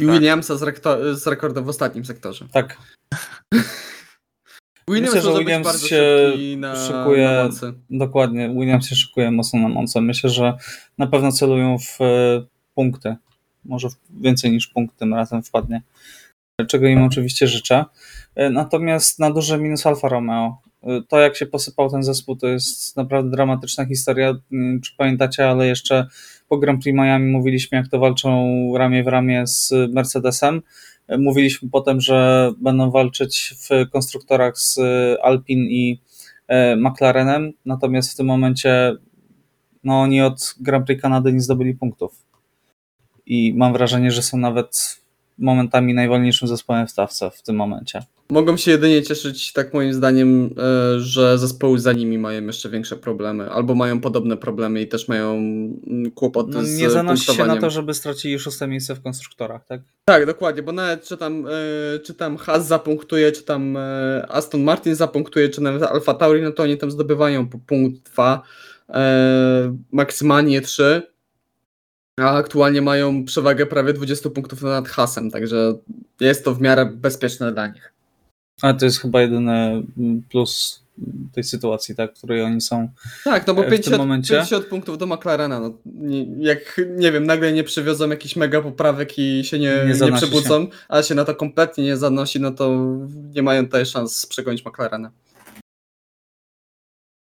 [0.00, 0.14] I Tak.
[0.14, 0.82] Williamsa z,
[1.22, 2.46] z rekordem w ostatnim sektorze.
[2.52, 2.76] Tak.
[4.90, 7.72] Williams Myślę, że Williams się na, szykuje- na mocy.
[7.90, 8.48] Dokładnie.
[8.48, 10.00] Williams się szykuje mocno na mące.
[10.00, 10.54] Myślę, że
[10.98, 12.04] na pewno celują w e,
[12.74, 13.16] punkty.
[13.64, 13.88] Może
[14.20, 15.82] więcej niż punkt tym razem wpadnie.
[16.68, 17.84] Czego im oczywiście życzę.
[18.34, 20.58] E, Natomiast na duży minus Alfa Romeo.
[20.82, 24.34] E, To jak się posypał ten zespół, to jest naprawdę dramatyczna historia.
[24.50, 26.06] Wiem, Czy pamiętacie, ale jeszcze
[26.48, 28.46] po Grand Prix Miami mówiliśmy, jak to walczą
[28.76, 30.62] ramię w ramię z Mercedesem.
[31.18, 34.78] Mówiliśmy potem, że będą walczyć w konstruktorach z
[35.22, 36.00] Alpin i
[36.48, 38.96] e, McLarenem, natomiast w tym momencie
[39.84, 42.26] no oni od Grand Prix Kanady nie zdobyli punktów.
[43.26, 45.00] I mam wrażenie, że są nawet
[45.38, 48.02] momentami najwolniejszym zespołem w stawce w tym momencie.
[48.30, 52.96] Mogą się jedynie cieszyć, tak moim zdaniem, e, że zespoły za nimi mają jeszcze większe
[52.96, 57.46] problemy, albo mają podobne problemy i też mają mm, kłopoty No, z nie zanosi się
[57.46, 59.80] na to, żeby stracili szóste miejsce w konstruktorach, tak?
[60.04, 64.62] Tak, dokładnie, bo nawet czy tam, e, czy tam Haas zapunktuje, czy tam e, Aston
[64.62, 68.42] Martin zapunktuje, czy nawet Alfa Tauri, no to oni tam zdobywają po punkt, dwa,
[68.88, 71.02] e, maksymalnie trzy,
[72.20, 75.74] a aktualnie mają przewagę prawie 20 punktów nad Haasem, także
[76.20, 77.95] jest to w miarę bezpieczne dla nich.
[78.62, 79.52] Ale to jest chyba jedyny
[79.98, 80.82] mm, plus
[81.32, 82.88] tej sytuacji, tak, w której oni są.
[83.24, 84.34] Tak, no bo E, w 50, tym momencie?
[84.34, 89.18] 50 punktów do McLarena, no, nie, jak nie wiem, nagle nie przywiozą jakichś mega poprawek
[89.18, 92.96] i się nie, Nie nie, przebudzą, a się na to kompletnie nie zanosi, no to
[93.34, 95.10] nie mają tutaj szans przegonić McLarena.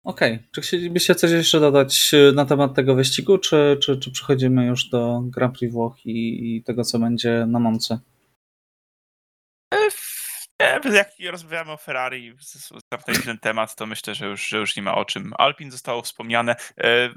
[0.05, 4.67] Okej, czy chcielibyście coś jeszcze dodać e, na temat tego wyścigu, czy, czy, czy przechodzimy
[4.67, 7.99] już do Grand Prix Włoch i, i tego, co będzie na Monce?
[10.93, 12.35] Jak rozmawiamy o Ferrari,
[12.93, 15.33] zamknęliśmy ten temat, to myślę, że już, że już nie ma o czym.
[15.39, 16.57] Alpin zostało wspomniane.
[16.79, 17.11] E,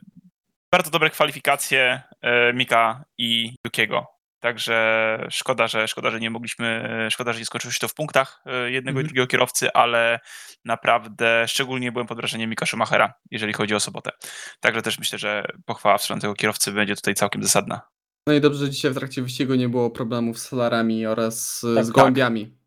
[0.72, 4.08] Bardzo dobre kwalifikacje e, Mika i Yukiego.
[4.40, 8.42] Także szkoda, że szkoda, że nie mogliśmy, szkoda, że nie skończyło się to w punktach
[8.46, 9.08] e, jednego i Mhm.
[9.08, 10.20] drugiego kierowcy, ale
[10.66, 14.12] naprawdę szczególnie byłem pod wrażeniem Mika Schumachera, jeżeli chodzi o sobotę.
[14.60, 17.82] Także też myślę, że pochwała w stronę tego kierowcy będzie tutaj całkiem zasadna.
[18.28, 21.86] No i dobrze, że dzisiaj w trakcie wyścigu nie było problemów z solarami oraz Tak,
[21.86, 21.96] z tak.
[21.96, 22.44] gołębiami.
[22.52, 22.65] No,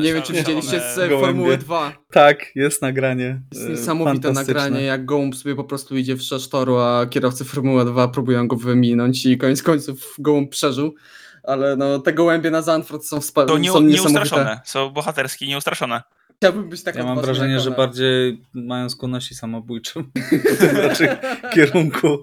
[0.00, 1.26] Nie wiem, czy widzieliście z gołębie.
[1.26, 1.92] Formuły 2.
[2.10, 3.40] Tak, jest nagranie.
[3.52, 7.84] Jest e, niesamowite nagranie, jak gołąb sobie po prostu idzie w toru, a kierowcy Formuły
[7.84, 10.94] 2 próbują go wyminąć i koniec końców gołąb przeżył.
[11.42, 16.02] Ale no, te gołębie na Zandvoort są, wspa- To nie, są nieustraszone, są bohaterskie, nieustraszone.
[16.36, 17.76] Chciałbym być tak Ja mam wrażenie, że one.
[17.76, 20.04] bardziej mają skłonności samobójcze.
[20.56, 21.08] w tym raczej
[21.54, 22.18] kierunku,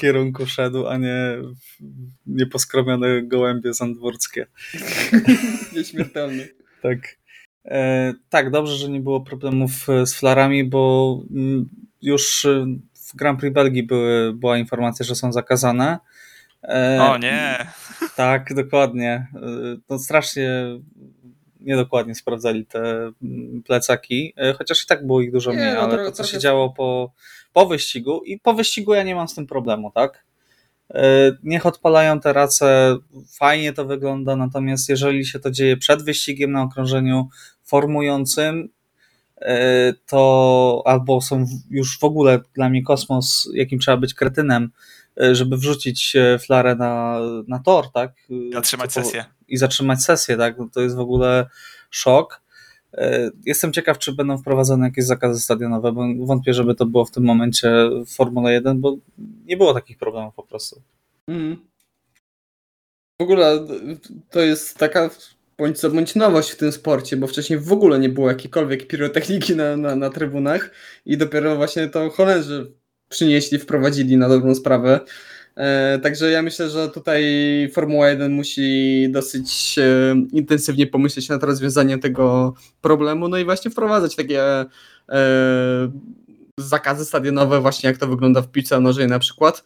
[0.00, 1.82] kierunku szedł, a nie w-
[2.26, 4.46] nieposkromione gołębie zandworskie.
[5.76, 6.48] Nieśmiertelny.
[6.82, 6.98] Tak.
[7.64, 11.68] E, tak, dobrze, że nie było problemów e, z flarami, bo mm,
[12.02, 12.66] już e,
[13.10, 15.98] w Grand Prix Belgii były, była informacja, że są zakazane.
[16.62, 17.66] E, O nie.
[18.16, 19.26] Tak, dokładnie.
[19.34, 19.40] E,
[19.90, 20.50] No strasznie
[21.60, 22.80] niedokładnie sprawdzali te
[23.22, 26.24] mm, plecaki, e, chociaż i tak było ich dużo Nie, mniej, no ale to, co
[26.24, 27.12] się działo po,
[27.56, 30.24] po wyścigu i po wyścigu ja nie mam z tym problemu, tak?
[30.90, 31.02] E,
[31.42, 32.96] Niech odpalają te race,
[33.38, 37.28] fajnie to wygląda, natomiast jeżeli się to dzieje przed wyścigiem na okrążeniu
[37.64, 38.68] formującym,
[39.40, 44.70] e, to albo są już w ogóle dla mnie kosmos, jakim trzeba być kretynem,
[45.20, 46.16] e, żeby wrzucić
[46.46, 48.12] flarę na, na tor, tak?
[48.52, 49.24] Zatrzymać sesję.
[49.48, 50.58] I zatrzymać sesję, tak?
[50.58, 51.46] No to jest w ogóle
[51.90, 52.42] szok.
[52.96, 57.10] E, Jestem ciekaw, czy będą wprowadzone jakieś zakazy stadionowe, bo wątpię, żeby to było w
[57.10, 58.96] tym momencie w Formule 1, bo
[59.46, 60.82] nie było takich problemów po prostu.
[61.28, 61.56] Mhm.
[63.20, 63.66] W ogóle
[64.30, 65.10] to jest taka
[65.58, 69.56] bądź co bądź nowość w tym sporcie, bo wcześniej w ogóle nie było jakiejkolwiek pirotechniki
[69.56, 70.70] na, na, na trybunach
[71.06, 72.72] i dopiero właśnie to Holendrzy
[73.08, 75.00] przynieśli, wprowadzili na dobrą sprawę.
[75.56, 77.24] E, także ja myślę, że tutaj
[77.72, 84.16] Formuła 1 musi dosyć e, intensywnie pomyśleć nad rozwiązaniem tego problemu, no i właśnie wprowadzać
[84.16, 84.66] takie e,
[86.60, 89.64] zakazy stadionowe, właśnie jak to wygląda w piłce nożnej na przykład,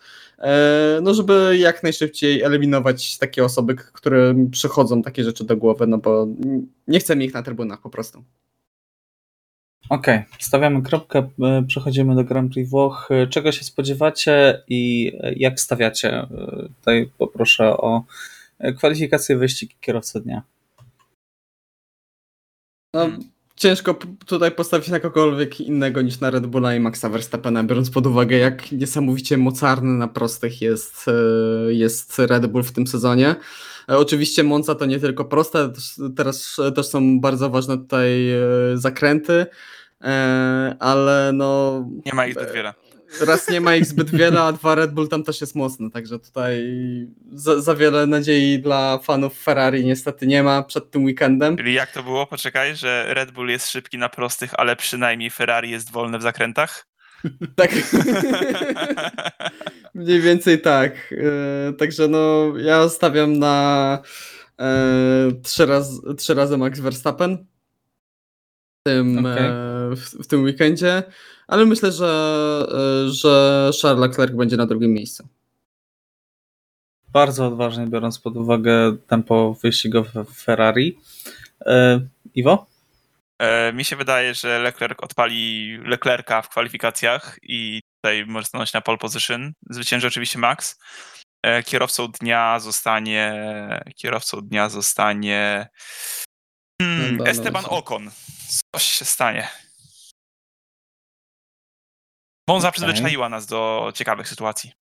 [1.02, 6.26] no żeby jak najszybciej eliminować takie osoby, które przychodzą takie rzeczy do głowy, no bo
[6.88, 8.24] nie chcemy ich na trybunach po prostu.
[9.90, 13.08] Okej, stawiamy kropkę, e, przechodzimy do Grand Prix Włoch.
[13.10, 16.26] E, Czego się spodziewacie i e, jak stawiacie?
[16.80, 18.04] Tutaj poproszę o
[18.76, 20.42] kwalifikację wyścig i dnia.
[22.94, 23.08] No,
[23.56, 23.94] ciężko
[24.26, 28.36] tutaj postawić na kogokolwiek innego niż na Red Bulla i Maxa Verstappena, biorąc pod uwagę,
[28.36, 31.06] jak niesamowicie mocarny na prostych jest,
[31.68, 33.36] jest Red Bull w tym sezonie.
[33.86, 35.72] Oczywiście Monza to nie tylko proste,
[36.16, 38.10] teraz też są bardzo ważne tutaj
[38.74, 39.46] zakręty,
[40.78, 42.74] ale no Nie ma ich zbyt wiele.
[43.26, 46.18] raz nie ma ich zbyt wiele, a dwa Red Bull tam też jest mocny, także
[46.18, 46.64] tutaj
[47.32, 51.56] za, za wiele nadziei dla fanów Ferrari niestety nie ma przed tym weekendem.
[51.56, 52.26] Czyli jak to było?
[52.26, 56.86] Poczekaj, że Red Bull jest szybki na prostych, ale przynajmniej Ferrari jest wolne w zakrętach?
[57.56, 57.70] Tak.
[59.94, 61.14] Mniej więcej tak.
[61.68, 63.98] E, Także no, ja stawiam na
[64.60, 64.68] e,
[65.42, 67.46] trzy, raz, trzy razy Max Verstappen
[68.82, 69.46] tym, Okej.
[69.46, 69.50] e,
[69.96, 71.02] w, w tym weekendzie,
[71.48, 72.66] ale myślę, że,
[73.06, 75.28] e, że Charles Leclerc będzie na drugim miejscu.
[77.12, 80.98] Bardzo odważnie, biorąc pod uwagę tempo wyścigowe Ferrari.
[81.66, 82.00] E,
[82.34, 82.66] Iwo?
[83.38, 88.80] E, Mi się wydaje, że Leclerc odpali Leclerca w kwalifikacjach i tutaj może stanąć na
[88.80, 89.52] pole position.
[89.70, 90.78] Zwycięży oczywiście Max.
[91.42, 93.32] E, Kierowcą dnia zostanie.
[93.96, 95.68] Kierowcą dnia zostanie.
[96.82, 98.10] Hmm, Esteban Esteban Ocon.
[98.50, 99.48] Coś się stanie.
[102.48, 102.72] Monza Okej.
[102.72, 104.72] przyzwyczaiła nas do ciekawych sytuacji.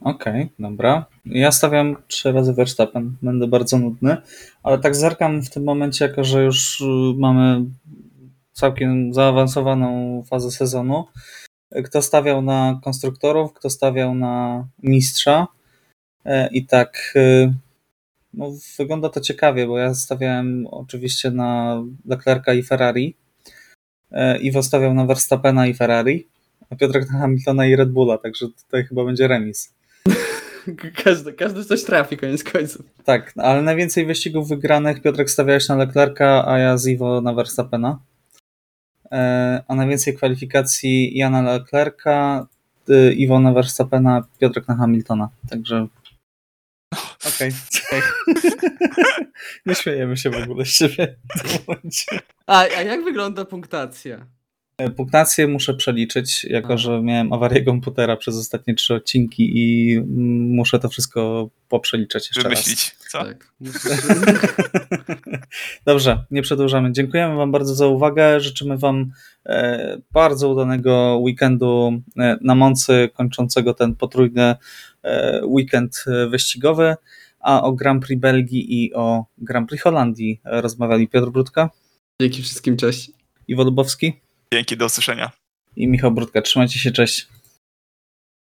[0.00, 1.06] Okej, dobra.
[1.24, 3.16] Ja stawiam trzy razy Verstappen.
[3.22, 4.16] Będę bardzo nudny,
[4.62, 6.84] ale tak zerkam w tym momencie, jako że już y,
[7.16, 7.64] mamy
[8.52, 11.04] całkiem zaawansowaną fazę sezonu.
[11.84, 15.46] Kto stawiał na konstruktorów, kto stawiał na mistrza.
[16.24, 17.52] E, I tak, y,
[18.34, 23.16] no, wygląda to ciekawie, bo ja stawiałem oczywiście na Leclerca i Ferrari.
[24.10, 26.28] E, Iwo stawiał na Verstappena i Ferrari,
[26.70, 29.74] a Piotrek na Hamiltona i Red Bulla, także tutaj chyba będzie remis.
[31.04, 32.86] Każdy, każdy coś trafi, koniec końców.
[33.04, 37.98] Tak, ale najwięcej wyścigów wygranych Piotrek stawiałeś na Leclerca, a ja z Iwo na Verstappena.
[39.12, 42.46] E, A najwięcej kwalifikacji ja na Leclerca,
[42.84, 45.28] ty, Iwo na Verstappena, Piotrek na Hamiltona.
[45.50, 45.86] Także.
[47.28, 47.50] Okej.
[49.66, 51.16] Nie śmiejemy się w ogóle z siebie.
[52.46, 54.26] A, a jak wygląda punktacja?
[54.78, 59.98] E, Punktację muszę przeliczyć, jako że miałem awarię komputera przez ostatnie trzy odcinki i
[60.56, 62.64] muszę to wszystko poprzeliczać jeszcze raz.
[62.64, 62.96] Wymyślić.
[63.10, 63.24] Co?
[63.24, 63.52] Tak.
[65.86, 66.92] Dobrze, nie przedłużamy.
[66.92, 68.40] Dziękujemy Wam bardzo za uwagę.
[68.40, 69.12] Życzymy Wam
[69.46, 74.54] e, bardzo udanego weekendu e, na Moncy, kończącego ten potrójny
[75.46, 76.94] weekend e, wyścigowy.
[77.40, 81.70] A o Grand Prix Belgii i o Grand Prix Holandii rozmawiali Piotr Brudka,
[82.20, 83.10] Dzięki wszystkim, cześć.
[83.48, 84.12] Iwo Lubowski
[84.52, 85.30] Dzięki, do usłyszenia.
[85.76, 86.42] i Michał Brudka.
[86.42, 87.28] Trzymajcie się, cześć.